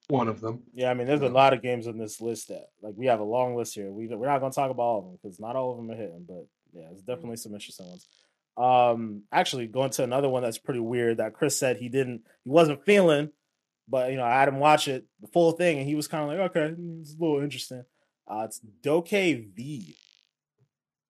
[0.07, 0.63] one of them.
[0.73, 3.19] Yeah, I mean, there's a lot of games on this list that like we have
[3.19, 3.91] a long list here.
[3.91, 5.95] We we're not gonna talk about all of them because not all of them are
[5.95, 8.07] hitting, but yeah, it's definitely some interesting ones.
[8.57, 12.49] Um, actually, going to another one that's pretty weird that Chris said he didn't, he
[12.49, 13.31] wasn't feeling,
[13.87, 16.23] but you know, I had him watch it the full thing, and he was kind
[16.23, 17.83] of like, okay, it's a little interesting.
[18.27, 19.95] Uh, it's DokeV,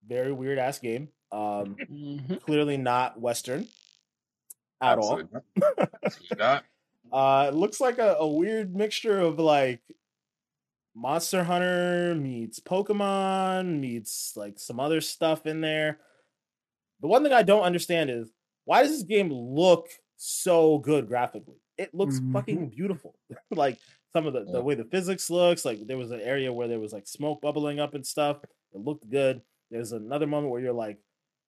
[0.07, 1.09] very weird ass game.
[1.31, 2.35] Um, Mm-hmm.
[2.35, 3.67] clearly not Western
[4.81, 5.21] at all.
[5.31, 5.43] Not.
[6.03, 6.63] Absolutely not.
[7.11, 9.81] Uh, it looks like a, a weird mixture of like
[10.95, 15.99] Monster Hunter meets Pokemon meets like some other stuff in there.
[17.01, 18.31] The one thing I don't understand is
[18.65, 21.57] why does this game look so good graphically?
[21.77, 22.31] It looks Mhm.
[22.33, 23.15] fucking beautiful.
[23.51, 23.77] like
[24.13, 26.79] some of the, the way the physics looks, like there was an area where there
[26.79, 28.37] was like smoke bubbling up and stuff.
[28.73, 29.41] It looked good.
[29.69, 30.99] There's another moment where you're like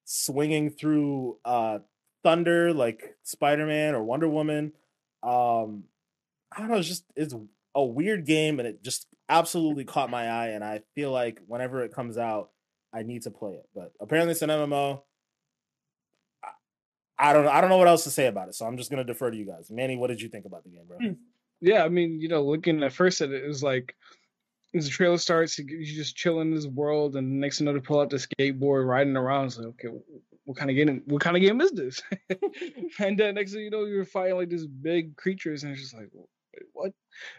[0.06, 1.80] swinging through uh
[2.24, 4.74] thunder like Spider-Man or Wonder Woman.
[5.22, 5.86] Um
[6.52, 7.36] I don't know, it's just it's
[7.76, 11.84] a weird game and it just absolutely caught my eye and I feel like whenever
[11.84, 12.52] it comes out
[12.94, 13.68] I need to play it.
[13.74, 15.02] But apparently it's an MMO.
[16.44, 16.50] I-
[17.18, 17.52] I don't know.
[17.52, 19.38] I don't know what else to say about it, so I'm just gonna defer to
[19.38, 19.72] you guys.
[19.72, 20.98] Manny, what did you think about the game, bro?
[20.98, 21.14] Hmm.
[21.62, 23.96] Yeah, I mean, you know, looking at first at it, it was like
[24.76, 27.80] as the trailer starts, you just chilling in this world, and next thing you know,
[27.80, 29.52] they pull out the skateboard, riding around.
[29.52, 29.96] So like, okay,
[30.46, 31.04] what kind of game?
[31.06, 32.02] What kind of game is this?
[33.00, 35.96] and then next thing you know, you're fighting like these big creatures, and it's just
[35.96, 36.10] like,
[36.74, 36.92] what?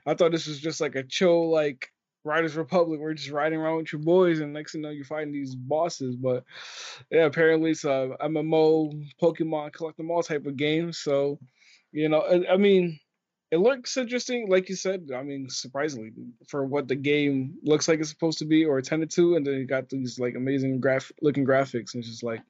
[0.06, 1.90] I thought this was just like a chill, like
[2.22, 4.92] Riders Republic, where you're just riding around with your boys, and next thing you know,
[4.92, 6.14] you're fighting these bosses.
[6.16, 6.44] But
[7.10, 10.92] yeah, apparently it's a MMO, Pokemon collect them all type of game.
[10.92, 11.38] So,
[11.90, 12.98] you know, I, I mean
[13.54, 15.10] it looks interesting, like you said.
[15.14, 16.10] I mean, surprisingly,
[16.48, 19.54] for what the game looks like it's supposed to be or intended to, and then
[19.54, 22.42] you got these like amazing graph looking graphics, and it's just like,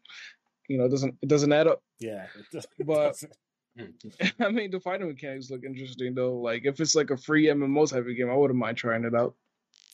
[0.68, 1.82] you know, it doesn't it doesn't add up.
[2.00, 2.26] Yeah.
[2.52, 3.36] it But- doesn't-
[4.40, 6.36] I mean, the fighting mechanics look interesting though.
[6.36, 9.14] Like if it's like a free MMO type of game, I wouldn't mind trying it
[9.16, 9.34] out.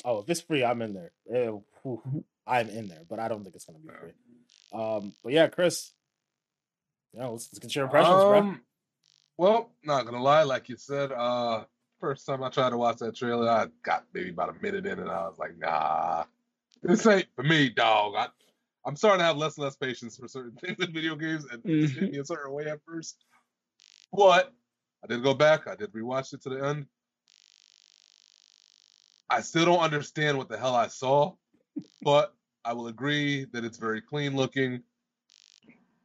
[0.05, 1.13] oh, if it's free, I'm in there.
[1.35, 1.51] Eh,
[1.83, 4.13] whew, I'm in there, but I don't think it's gonna be free.
[4.79, 5.93] Um, but yeah, Chris.
[7.15, 8.39] Yeah, let's, let's get your impressions, bro.
[8.39, 8.61] Um,
[9.41, 11.65] Well, not gonna lie, like you said, uh,
[11.99, 14.99] first time I tried to watch that trailer, I got maybe about a minute in,
[14.99, 16.25] and I was like, nah,
[16.83, 18.17] this ain't for me, dog.
[18.19, 18.27] I,
[18.85, 21.63] I'm starting to have less and less patience for certain things in video games, and
[21.65, 23.17] it just hit me a certain way at first.
[24.13, 24.53] But
[25.03, 26.85] I did go back, I did rewatch it to the end.
[29.31, 31.33] I still don't understand what the hell I saw,
[32.03, 34.83] but I will agree that it's very clean looking.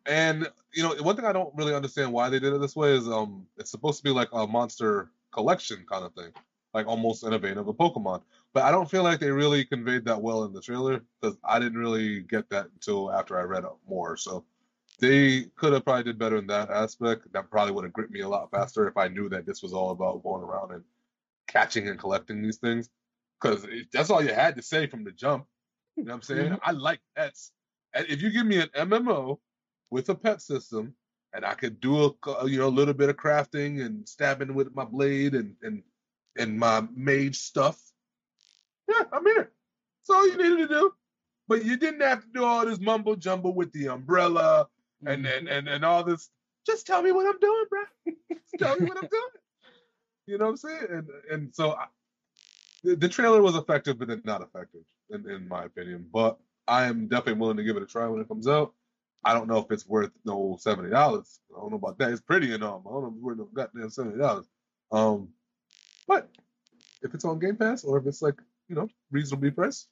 [0.06, 2.92] And you know, one thing I don't really understand why they did it this way
[2.94, 6.32] is um it's supposed to be like a monster collection kind of thing,
[6.74, 8.22] like almost in a vein of a Pokemon.
[8.54, 11.60] But I don't feel like they really conveyed that well in the trailer because I
[11.60, 14.16] didn't really get that until after I read more.
[14.16, 14.46] So
[15.00, 17.32] they could have probably did better in that aspect.
[17.34, 19.74] That probably would have gripped me a lot faster if I knew that this was
[19.74, 20.84] all about going around and
[21.48, 22.90] catching and collecting these things.
[23.42, 25.46] Because that's all you had to say from the jump.
[25.98, 26.58] You know what I'm saying?
[26.64, 27.52] I like pets.
[27.94, 29.40] And if you give me an MMO
[29.90, 30.94] with a pet system,
[31.34, 34.74] and I could do a you know a little bit of crafting and stabbing with
[34.76, 35.84] my blade and and
[36.38, 37.80] and my mage stuff.
[38.90, 39.52] Yeah, I'm here.
[40.08, 40.94] That's all you needed to do.
[41.48, 44.68] But you didn't have to do all this mumbo jumbo with the umbrella
[45.06, 45.38] and mm-hmm.
[45.38, 46.30] and and, and all this.
[46.66, 48.14] Just tell me what I'm doing, bro.
[48.32, 49.24] Just tell me what I'm doing.
[50.28, 50.88] You know what I'm saying?
[50.90, 51.86] And and so I,
[52.84, 54.82] the, the trailer was effective, but then not effective
[55.12, 56.08] in, in my opinion.
[56.12, 58.74] But I am definitely willing to give it a try when it comes out.
[59.26, 61.40] I don't know if it's worth no seventy dollars.
[61.56, 62.12] I don't know about that.
[62.12, 62.84] It's pretty and all.
[62.88, 64.46] I don't know if it's worth no goddamn seventy dollars.
[64.92, 65.30] Um,
[66.08, 66.30] but
[67.02, 68.40] if it's on Game Pass or if it's like
[68.70, 69.88] you know reasonably priced,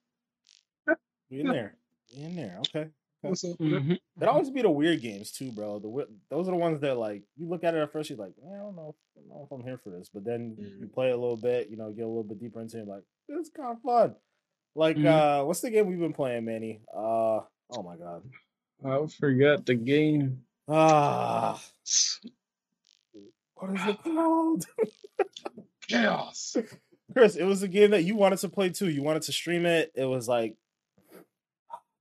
[1.32, 1.76] We in there.
[2.16, 2.60] We in there.
[2.60, 2.90] Okay.
[3.22, 3.57] what's up?
[3.57, 3.98] Mhm.
[4.22, 5.80] It always be the weird games too, bro.
[5.80, 8.36] The those are the ones that like you look at it at first, you're like,
[8.40, 10.10] "Eh, I don't know, I don't know if I'm here for this.
[10.14, 10.94] But then you Mhm.
[10.94, 13.48] play a little bit, you know, get a little bit deeper into it, like this
[13.48, 14.16] is kind of fun.
[14.76, 15.06] Like, Mhm.
[15.41, 16.82] uh, what's the game we've been playing, Manny?
[16.94, 17.41] Uh,
[17.72, 18.24] oh my god,
[18.85, 20.41] I forgot the game.
[20.68, 21.61] ah,
[23.55, 24.65] what is it called?
[25.88, 26.57] Chaos.
[27.14, 28.89] Chris, it was a game that you wanted to play too.
[28.89, 29.91] You wanted to stream it.
[29.95, 30.55] It was like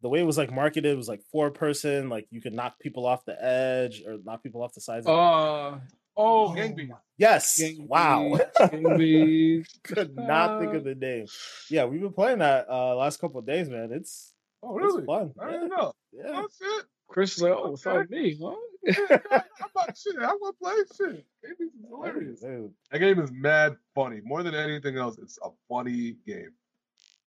[0.00, 3.06] the way it was like marketed was like four person, like you could knock people
[3.06, 5.06] off the edge or knock people off the sides.
[5.06, 5.78] of Uh,
[6.14, 6.92] Oh, Gang Beasts.
[7.16, 7.58] Yes.
[7.58, 8.38] Gang wow.
[8.58, 9.78] Gang Beasts.
[9.82, 11.26] Could not think of the name.
[11.70, 13.92] Yeah, we've been playing that uh last couple of days, man.
[13.92, 15.04] It's Oh, it's really?
[15.06, 15.32] fun.
[15.40, 15.52] I Yeah.
[15.52, 15.92] didn't know.
[16.12, 16.22] yeah.
[16.34, 16.84] Oh shit.
[17.08, 18.08] Chris is like, oh, it's all Okay.
[18.22, 18.38] me.
[18.40, 18.54] Huh?
[19.30, 20.16] I'm about shit.
[20.16, 20.74] I'm want to play
[21.14, 21.24] shit.
[21.42, 22.40] Gang Beasts is hilarious.
[22.40, 22.72] Dude.
[22.90, 24.20] That game is mad funny.
[24.24, 26.52] More than anything else, it's a funny game.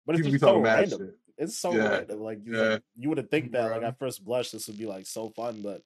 [0.07, 0.99] But it's People be just so talking mad random.
[0.99, 1.19] shit.
[1.39, 1.89] It's so Yeah.
[1.89, 2.21] random.
[2.21, 2.79] Like you, Yeah.
[2.97, 5.83] you wouldn't think that like at first blush this would be like so fun, but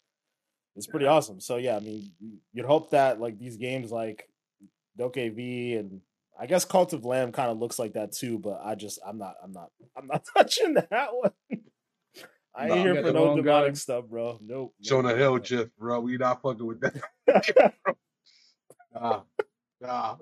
[0.77, 1.41] it's pretty awesome.
[1.41, 2.11] So yeah, I mean
[2.53, 4.29] you'd hope that like these games like
[4.97, 6.01] Doke V and
[6.39, 9.19] I guess Cult of Lamb kind of looks like that too, but I just I'm
[9.19, 11.33] not I'm not I'm not touching that one.
[12.57, 12.75] I Nah.
[12.75, 13.79] ain't You here for no demonic guy.
[13.79, 14.39] stuff, bro.
[14.41, 14.75] Nope.
[14.81, 15.45] Jonah nope, Hill, nope.
[15.45, 16.01] Jeff, bro.
[16.01, 16.95] We not fucking with that.
[18.95, 19.21] nah,
[19.81, 20.17] nah.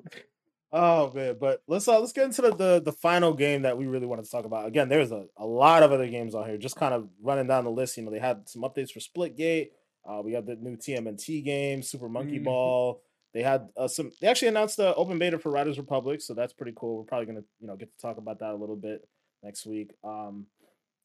[0.75, 3.87] Oh man, but let's uh, let's get into the, the the final game that we
[3.87, 4.67] really wanted to talk about.
[4.67, 6.57] Again, there's a, a lot of other games on here.
[6.57, 7.97] Just kind of running down the list.
[7.99, 9.69] You know, they had some updates for Splitgate.
[10.09, 12.45] Uh, we got the new TMNT game, Super Monkey Mhm.
[12.45, 13.03] Ball.
[13.35, 14.11] They had uh, some.
[14.21, 16.99] They actually announced the open beta for Riders Republic, so that's pretty cool.
[16.99, 19.09] We're probably gonna you know get to talk about that a little bit
[19.43, 19.91] next week.
[20.05, 20.47] Um,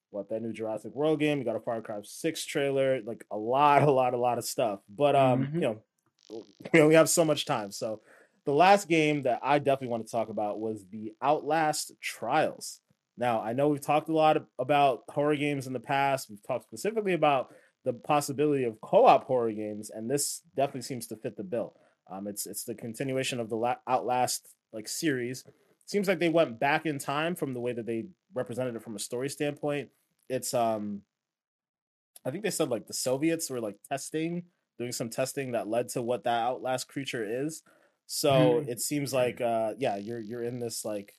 [0.09, 1.37] what that new Jurassic World game?
[1.39, 3.01] You got a Far Cry Six trailer.
[3.01, 4.79] Like a lot, a lot, a lot of stuff.
[4.89, 5.53] But um, Mhm.
[5.53, 6.43] you know,
[6.73, 8.01] we only have so much time, so
[8.45, 12.79] the last game that I definitely want to talk about was the Outlast Trials.
[13.17, 16.29] Now, I know we've talked a lot about horror games in the past.
[16.29, 21.15] We've talked specifically about the possibility of co-op horror games, and this definitely seems to
[21.17, 21.73] fit the bill.
[22.09, 25.43] Um, it's it's the continuation of the La- Outlast like series.
[25.85, 28.95] Seems like they went back in time from the way that they represented it from
[28.95, 29.89] a story standpoint.
[30.29, 31.03] It's um,
[32.25, 34.45] I think they said like the Soviets were like testing,
[34.77, 37.63] doing some testing that led to what that Outlast creature is.
[38.05, 38.67] So Hmm.
[38.67, 41.13] it seems like uh yeah, you're you're in this like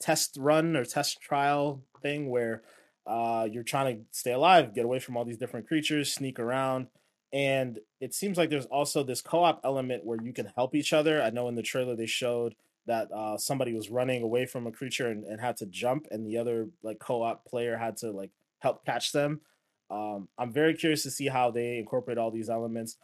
[0.00, 2.62] test run or test trial thing where
[3.06, 6.88] uh you're trying to stay alive, get away from all these different creatures, sneak around.
[7.32, 11.22] And it seems like there's also this co-op element where you can help each other.
[11.22, 12.54] I know in the trailer they showed
[12.86, 16.26] that uh somebody was running away from a creature and, and had to jump and
[16.26, 19.40] the other like co-op player had to like help catch them.
[19.88, 22.96] Um, I'm very curious to see how they incorporate all these elements.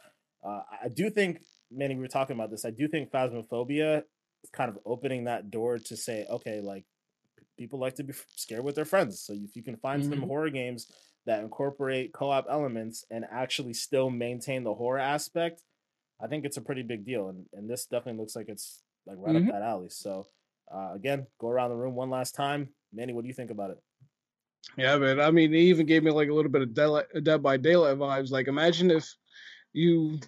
[0.43, 1.41] Uh, I do think,
[1.71, 2.65] Manny, we were talking about this.
[2.65, 4.03] I do think Phasmophobia
[4.43, 6.85] is kind of opening that door to say, okay, like
[7.57, 9.19] people like to be scared with their friends.
[9.21, 10.27] So if you can find some Mhm.
[10.27, 10.91] horror games
[11.29, 15.61] that incorporate co-op elements and actually still maintain the horror aspect,
[16.19, 17.29] I think it's a pretty big deal.
[17.29, 19.47] And and this definitely looks like it's like right Mhm.
[19.47, 19.89] up that alley.
[19.89, 20.25] So
[20.73, 22.69] uh, again, go around the room one last time.
[22.91, 23.77] Manny, what do you think about it?
[24.75, 25.19] Yeah, man.
[25.19, 27.97] I mean, it even gave me like a little bit of Dead, Dead by Daylight
[27.97, 28.31] vibes.
[28.31, 29.07] Like, imagine if
[29.73, 30.19] you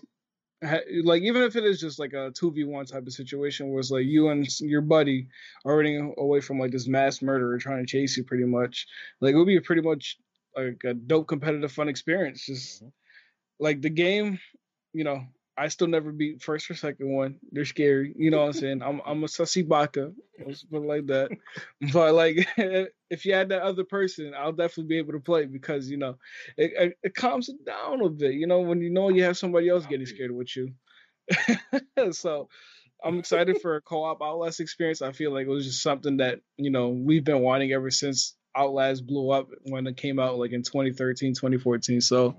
[0.61, 3.91] had, like, even if it is just like a 2v1 type of situation where it's
[3.91, 5.28] like you and your buddy
[5.65, 8.86] are running away from like this mass murderer trying to chase you pretty much.
[9.19, 10.18] Like, it would be pretty much
[10.56, 12.45] like a dope competitive fun experience.
[12.45, 12.91] Just Mhm.
[13.60, 14.40] like the game,
[14.94, 15.26] you know,
[15.57, 17.40] I still never beat first or second one.
[17.52, 18.14] They're scary.
[18.18, 18.82] You know what I'm saying?
[18.82, 20.14] I'm I'm a sussy baka.
[20.45, 21.32] Let's put it like that.
[21.94, 22.48] But like
[23.10, 26.18] if you had that other person, I'll definitely be able to play because you know
[26.57, 28.34] it, it, it calms it down a bit.
[28.34, 30.73] You know when you know you have somebody else getting scared with you.
[32.11, 32.49] so
[33.03, 35.02] I'm excited for a co-op Outlast experience.
[35.02, 38.36] I feel like it was just something that you know we've been wanting ever since
[38.56, 42.02] Outlast blew up when it came out like in 2013, 2014.
[42.02, 42.36] So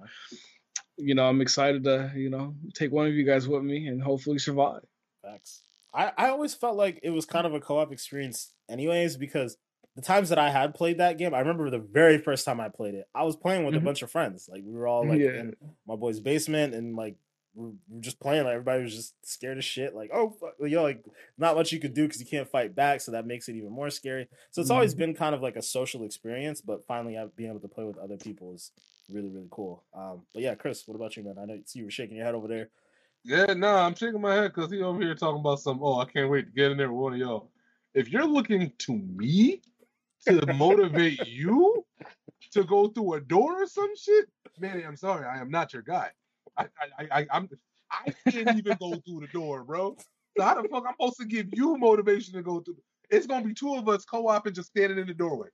[0.96, 4.02] you know I'm excited to you know take one of you guys with me and
[4.02, 4.82] hopefully survive.
[5.22, 5.62] Facts.
[5.94, 9.56] I, I always felt like it was kind of a co-op experience anyways because
[9.94, 12.70] the times that I had played that game, I remember the very first time I
[12.70, 13.84] played it, I was playing with a Mhm.
[13.84, 14.48] bunch of friends.
[14.50, 15.38] Like we were all like Yeah.
[15.40, 15.56] in
[15.86, 17.16] my boy's basement and like
[17.54, 18.44] we we were just playing.
[18.44, 19.94] Like everybody was just scared as shit.
[19.94, 20.54] Like oh fuck.
[20.60, 21.04] you know like
[21.38, 23.70] not much you could do because you can't fight back, so that makes it even
[23.72, 24.28] more scary.
[24.50, 24.98] So it's always Mhm.
[24.98, 27.98] been kind of like a social experience, but finally uh, being able to play with
[27.98, 28.72] other people is
[29.10, 29.84] really really cool.
[29.94, 31.36] Um, but yeah, Chris, what about you, man?
[31.38, 32.70] I know you were shaking your head over there.
[33.24, 35.80] Yeah, nah, I'm shaking my head because he over here talking about some.
[35.82, 37.50] Oh, I can't wait to get in there with one of y'all.
[37.94, 39.60] If you're looking to me
[40.26, 41.84] to motivate you
[42.52, 44.26] to go through a door or some shit,
[44.58, 46.10] Manny, I'm sorry, I am not your guy.
[46.56, 46.66] I, I,
[46.98, 47.48] I, I I'm,
[47.90, 49.96] I can't even go through the door, bro.
[50.36, 52.76] So how the fuck I'm supposed to give you motivation to go through?
[53.10, 55.48] It's gonna be two of us co-op and just standing in the doorway.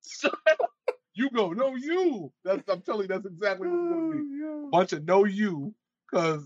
[0.00, 0.30] So,
[1.14, 2.32] you go, no, you.
[2.44, 5.74] That's I'm telling you, that's exactly what it's gonna be oh, bunch of no you
[6.10, 6.44] because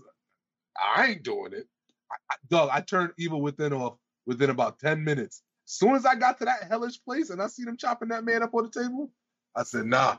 [0.77, 1.67] I ain't doing it.
[2.11, 5.41] I, I, dog, I turned evil within off within about 10 minutes.
[5.65, 8.43] soon as I got to that hellish place and I see them chopping that man
[8.43, 9.09] up on the table,
[9.55, 10.17] I said, nah,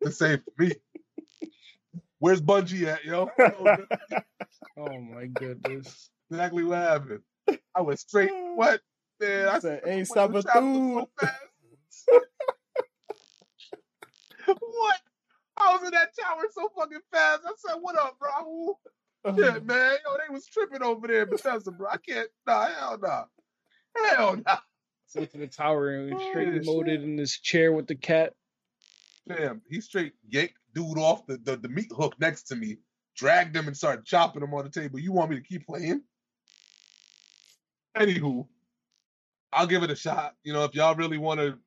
[0.00, 0.72] this ain't for me.
[2.18, 3.30] Where's Bungie at, yo?
[4.76, 6.10] Oh my goodness.
[6.30, 7.20] exactly what happened.
[7.74, 8.80] I went straight, what?
[9.20, 10.60] Man, I Said, "Ain't "What, the stopping chapter
[11.00, 12.22] so fast?"
[14.60, 14.96] what?
[15.56, 17.40] I was in that tower so fucking fast.
[17.44, 18.78] I said, what up, bro?
[19.36, 19.96] Yeah, man.
[20.04, 21.88] Yo, they was tripping over there in Bethesda, bro.
[21.90, 22.28] I can't.
[22.46, 23.24] Nah, hell nah.
[23.96, 24.58] Hell nah.
[25.08, 26.64] So to the tower and Oh, straight shit.
[26.64, 28.34] molded in this chair with the cat.
[29.26, 32.78] Damn, he straight yanked dude off the, the, the meat hook next to me,
[33.16, 34.98] dragged him and started chopping him on the table.
[34.98, 36.02] You want me to keep playing?
[37.96, 38.46] Anywho,
[39.52, 40.36] I'll give it a shot.
[40.44, 41.58] You know, if y'all really want to,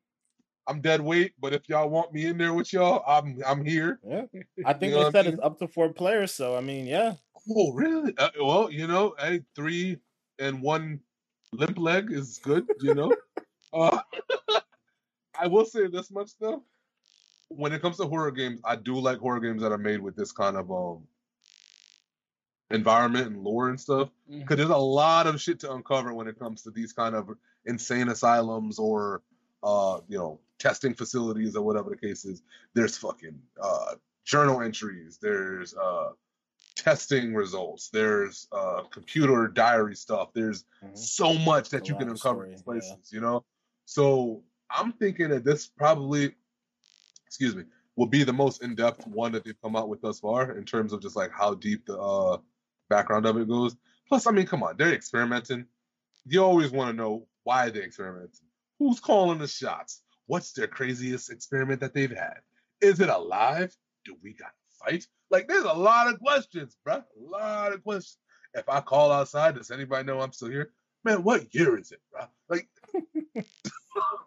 [0.66, 3.98] I'm dead weight, but if y'all want me in there with y'all, I'm I'm here.
[4.06, 4.22] Yeah,
[4.64, 5.34] I think You know they what I said mean?
[5.34, 6.32] it's up to four players.
[6.32, 7.14] So I mean, yeah,
[7.50, 8.16] Oh, really?
[8.16, 9.98] Uh, well, you know, hey, three
[10.38, 11.00] and one
[11.52, 12.66] limp leg is good.
[12.80, 13.16] You know,
[13.72, 14.00] uh,
[15.38, 16.62] I will say this much though.
[17.56, 20.16] When it comes to horror games, I do like horror games that are made with
[20.16, 21.06] this kind of um
[22.70, 24.08] environment and lore and stuff.
[24.30, 27.30] Because there's a lot of shit to uncover when it comes to these kind of
[27.66, 29.22] insane asylums or
[29.62, 32.42] uh, you know, testing facilities or whatever the case is.
[32.74, 36.10] There's fucking uh journal entries, there's uh
[36.76, 40.96] testing results, there's uh computer diary stuff, there's Mhm.
[40.98, 42.94] so much that you can uncover in story, these yeah.
[42.94, 43.44] places, you know.
[43.84, 46.34] So I'm thinking that this probably,
[47.32, 47.64] excuse me,
[47.96, 50.92] will be the most in-depth one that they've come out with thus far in terms
[50.92, 52.36] of just like how deep the uh,
[52.90, 53.74] background of it goes.
[54.06, 55.64] Plus, I mean, come on, they're experimenting.
[56.26, 58.46] You always want to know why they're experimenting.
[58.78, 60.02] Who's calling the shots?
[60.26, 62.40] What's their craziest experiment that they've had?
[62.82, 63.74] Is it alive?
[64.04, 65.06] Do we got to fight?
[65.30, 67.02] Like, there's a lot of questions, bruh.
[67.02, 68.18] A lot of questions.
[68.52, 70.72] If I call outside, does anybody know I'm still here?
[71.02, 72.28] Man, what year is it, bruh?
[72.50, 72.68] Like,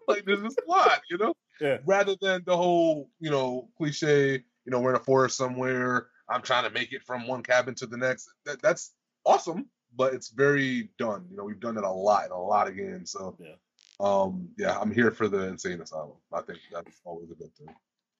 [0.07, 1.36] like there's this plot, you know?
[1.60, 1.77] Yeah.
[1.86, 6.07] Rather than the whole, you know, cliche, you know, we're in a forest somewhere.
[6.30, 8.30] I'm trying to make it from one cabin to the next.
[8.45, 8.94] That, that's
[9.26, 11.27] awesome, but it's very done.
[11.30, 13.11] You know, we've done it a lot a lot of games.
[13.11, 13.56] So, Yeah.
[13.99, 16.18] um, yeah, I'm here for the insane asylum.
[16.34, 17.68] I think that's always a good thing.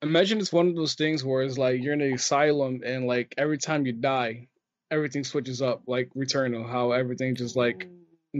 [0.02, 3.34] Imagine it's one of those things where it's like you're in an asylum and like
[3.38, 4.48] every time you die,
[4.92, 7.88] everything switches up, like Returnal, how everything just like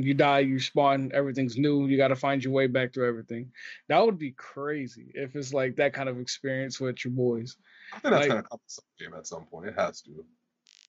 [0.04, 1.88] you die, you spawn, everything's new.
[1.88, 3.52] You got to find your way back through everything.
[3.90, 7.58] That would be crazy if it's like that kind of experience with your boys.
[7.94, 9.68] I think that's Like- gonna come to some game at some point.
[9.68, 10.26] It has to.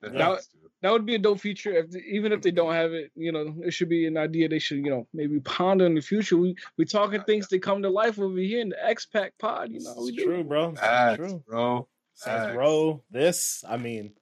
[0.02, 0.34] It Yeah.
[0.34, 0.58] has to.
[0.82, 1.72] That would be a dope feature.
[1.72, 4.58] If even if they don't have it, you know, it should be an idea they
[4.58, 6.36] should, you know, maybe ponder in the future.
[6.36, 9.70] We we talking things that come to life over here in the X Pack Pod.
[9.70, 10.24] You know, This we is do.
[10.24, 10.70] true, bro.
[10.70, 11.44] This is Facts, true.
[11.48, 11.88] bro.
[12.14, 13.02] Saints bro.
[13.10, 13.64] This.
[13.66, 14.12] I mean,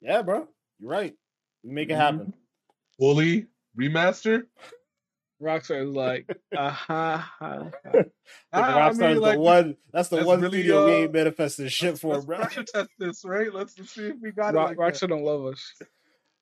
[0.00, 0.48] yeah, bro.
[0.78, 1.14] You're right.
[1.62, 2.00] We make it mm-hmm.
[2.00, 2.34] happen.
[2.98, 3.46] Fully
[3.78, 4.42] remaster.
[5.40, 6.26] Rockstar is like,
[6.56, 7.30] aha.
[7.38, 7.70] ha, ha.
[7.92, 8.04] The
[8.52, 9.76] I- I Rockstar's mean, like, the one.
[9.92, 12.38] That's the let's one really, studio we uh, ain't manifested shit for, Let's bro.
[12.38, 13.52] pressure test this, right?
[13.54, 14.56] Let's, let's see if we got it.
[14.56, 14.94] Rock, like that.
[14.94, 15.72] Rockstar don't love us.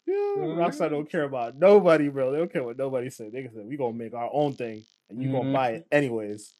[0.06, 2.30] Yeah, Rockstar don't care about nobody, bro.
[2.32, 3.28] They don't care what nobody say.
[3.28, 5.52] They can say we gonna make our own thing, and you gonna Mhm.
[5.52, 6.54] buy it anyways.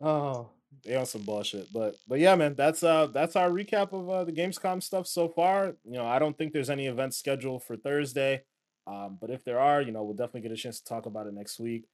[0.00, 0.50] Oh,
[0.84, 2.54] they on some bullshit, but but yeah, man.
[2.54, 5.74] That's uh that's our recap of uh, the Gamescom stuff so far.
[5.84, 8.42] You know, I don't think there's any events scheduled for Thursday,
[8.86, 11.26] um, but if there are, you know, we'll definitely get a chance to talk about
[11.26, 11.84] it next week.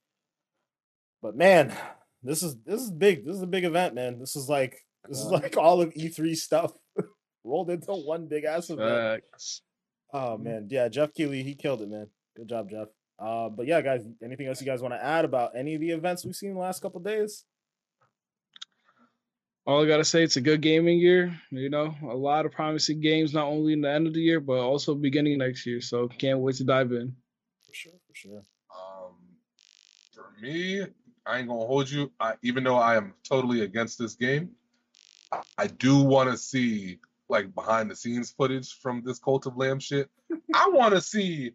[1.21, 1.73] But man,
[2.23, 3.25] this is this is big.
[3.25, 4.19] This is a big event, man.
[4.19, 4.77] This is like
[5.07, 5.31] this is Uh.
[5.31, 6.73] like all of E3 stuff
[7.43, 9.23] rolled into one big ass event.
[9.31, 9.61] Facts.
[10.13, 12.07] Oh man, yeah, Geoff Keighley, he killed it, man.
[12.35, 12.89] Good job, Geoff.
[13.17, 15.91] Uh, but yeah, guys, anything else you guys want to add about any of the
[15.91, 17.45] events we've seen in the last couple days?
[19.67, 21.39] All I gotta say, it's a good gaming year.
[21.51, 24.39] You know, a lot of promising games, not only in the end of the year,
[24.39, 25.81] but also beginning next year.
[25.81, 27.15] So can't wait to dive in.
[27.67, 28.43] For sure, for sure.
[28.75, 29.13] Um,
[30.13, 30.81] for me,
[31.25, 32.11] I ain't gonna hold you.
[32.19, 34.51] I, even though I am totally against this game,
[35.31, 39.57] I, I do want to see like behind the scenes footage from this Cult of
[39.57, 40.09] Lamb shit.
[40.55, 41.53] I want to see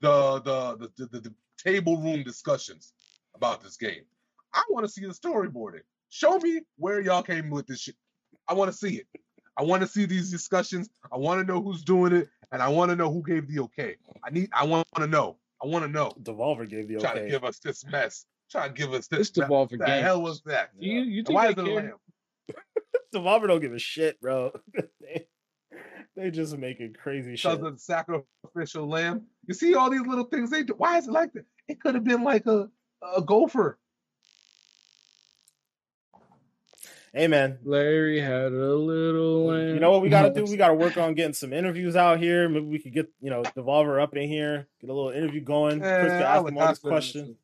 [0.00, 2.94] the the, the the the table room discussions
[3.34, 4.04] about this game.
[4.54, 5.82] I want to see the storyboarding.
[6.12, 7.94] Show me where y'all came with this shit.
[8.46, 9.06] I want to see it.
[9.56, 10.90] I want to see these discussions.
[11.10, 13.60] I want to know who's doing it, and I want to know who gave the
[13.60, 13.96] okay.
[14.22, 14.50] I need.
[14.52, 15.38] I want to know.
[15.64, 16.12] I want to know.
[16.22, 18.26] Devolver gave the okay Trying to give us this mess.
[18.50, 19.30] Trying to give us this.
[19.30, 19.48] It's mess.
[19.48, 20.68] Devolver What the hell was that?
[20.78, 21.94] You you think Why is it a lamb?
[23.14, 24.52] Devolver don't give a shit, bro.
[25.00, 25.26] they,
[26.14, 27.52] they just making crazy shit.
[27.52, 29.22] Because of the sacrificial lamb.
[29.46, 30.74] You see all these little things they do.
[30.76, 31.46] Why is it like that?
[31.68, 32.68] It could have been like a
[33.16, 33.78] a gopher.
[37.14, 37.58] Hey, man.
[37.62, 39.54] Larry had a little.
[39.68, 40.44] You know what we gotta do?
[40.44, 42.48] We gotta work on getting some interviews out here.
[42.48, 45.80] Maybe we could get you know Devolver up in here, get a little interview going.
[45.80, 47.36] Chris Eh, can ask him all have these questions.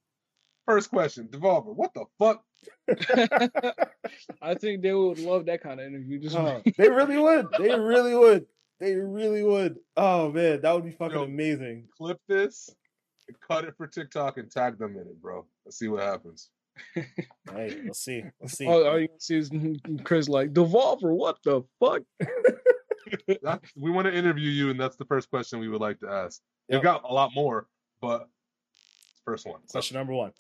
[0.67, 1.75] First question, Devolver.
[1.75, 2.43] What the fuck?
[4.43, 6.19] I think they would love that kind of interview.
[6.19, 7.47] Just Oh, they really would.
[7.59, 8.47] They really would.
[8.81, 9.77] They really would.
[9.97, 11.25] Oh man, that would be fucking Yo.
[11.25, 11.89] amazing.
[11.97, 12.71] Clip this,
[13.47, 15.47] cut it for TikTok, and tag them in it, bro.
[15.65, 16.49] Let's see what happens.
[16.95, 18.23] Hey, let's see.
[18.41, 18.67] Let's see.
[18.67, 19.51] all, all you can see is
[20.05, 21.15] Chris like Devolver.
[21.15, 22.03] What the fuck?
[23.43, 26.09] That- we want to interview you, and that's the first question we would like to
[26.11, 26.43] ask.
[26.69, 26.77] Yep.
[26.77, 27.67] We've got a lot more,
[28.03, 28.29] but
[29.25, 29.61] first one.
[29.67, 30.33] So, Question number one.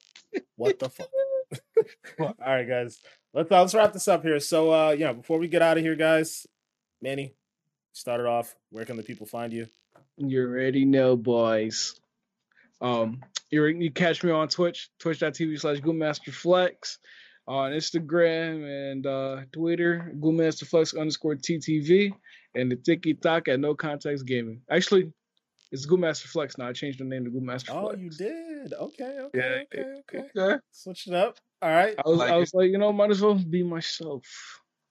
[0.56, 1.09] What the fuck?
[2.20, 2.98] All right, guys.
[3.32, 4.39] Let's uh, let's wrap this up here.
[4.40, 6.47] So uh yeah, before we get out of here, guys,
[7.01, 7.35] Manny,
[7.93, 8.55] start it off.
[8.70, 9.66] Where can the people find you?
[10.19, 11.98] You already know, boys.
[12.81, 16.99] Um, you you catch me on Twitch, twitch.tv slash Goodmasterflex,
[17.47, 22.13] on Instagram and uh, Twitter, Goodmasterflex underscore TTV,
[22.55, 24.61] and the TikTok at No Context Gaming.
[24.71, 25.13] Actually,
[25.73, 26.69] it's Goodmasterflex now.
[26.69, 27.71] I changed the name to Goodmasterflex.
[27.71, 28.73] Oh, you did.
[28.75, 29.85] Okay, okay, Yeah, okay,
[30.19, 30.29] okay.
[30.37, 30.57] okay.
[30.73, 31.39] Switch it up.
[31.63, 31.95] All right.
[32.05, 34.25] I was, Like I was like, you know, might as well be myself.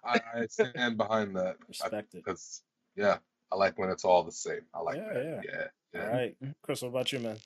[0.03, 2.23] I, I stand behind that Respect it.
[2.26, 2.61] because
[2.95, 3.18] yeah,
[3.51, 4.61] I like when it's all the same.
[4.73, 5.23] I like Yeah, that.
[5.26, 5.41] yeah.
[5.53, 6.07] Yeah, yeah.
[6.07, 6.38] All right.
[6.64, 7.38] Chris, what about you, man?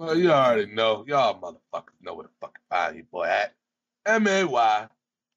[0.00, 1.04] Well, you already know.
[1.06, 3.52] Y'all motherfuckers know where the fucking fire you boy at.
[4.06, 4.86] M A Y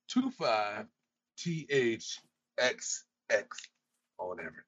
[0.07, 0.85] two five
[1.37, 2.21] T H
[2.57, 3.59] X X
[4.17, 4.63] on everything.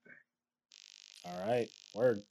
[1.23, 1.69] All right.
[1.93, 2.23] Word.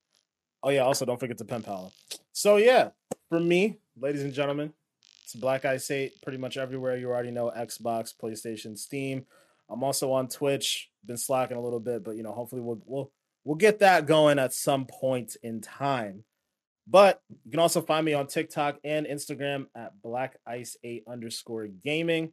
[0.63, 1.91] Oh yeah, also don't forget the pen pal.
[2.33, 2.91] So yeah,
[3.31, 4.75] for me, ladies and gentlemen,
[5.23, 6.99] it's Black Ice 8 pretty much everywhere.
[6.99, 9.25] You already know Xbox, PlayStation, Steam.
[9.71, 10.91] I'm also on Twitch.
[11.07, 13.11] Been slacking a little bit, but you know, hopefully we'll we'll
[13.43, 16.25] we'll get that going at some point in time.
[16.87, 21.67] But you can also find me on TikTok and Instagram at Black Ice 8 underscore
[21.67, 22.33] gaming.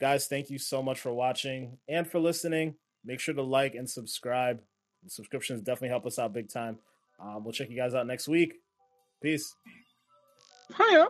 [0.00, 2.74] Guys, thank you so much for watching and for listening.
[3.04, 4.60] Make sure to like and subscribe.
[5.04, 6.78] The subscriptions definitely help us out big time.
[7.20, 8.54] Um, we'll check you guys out next week.
[9.22, 9.54] Peace.
[10.76, 11.08] Hiya.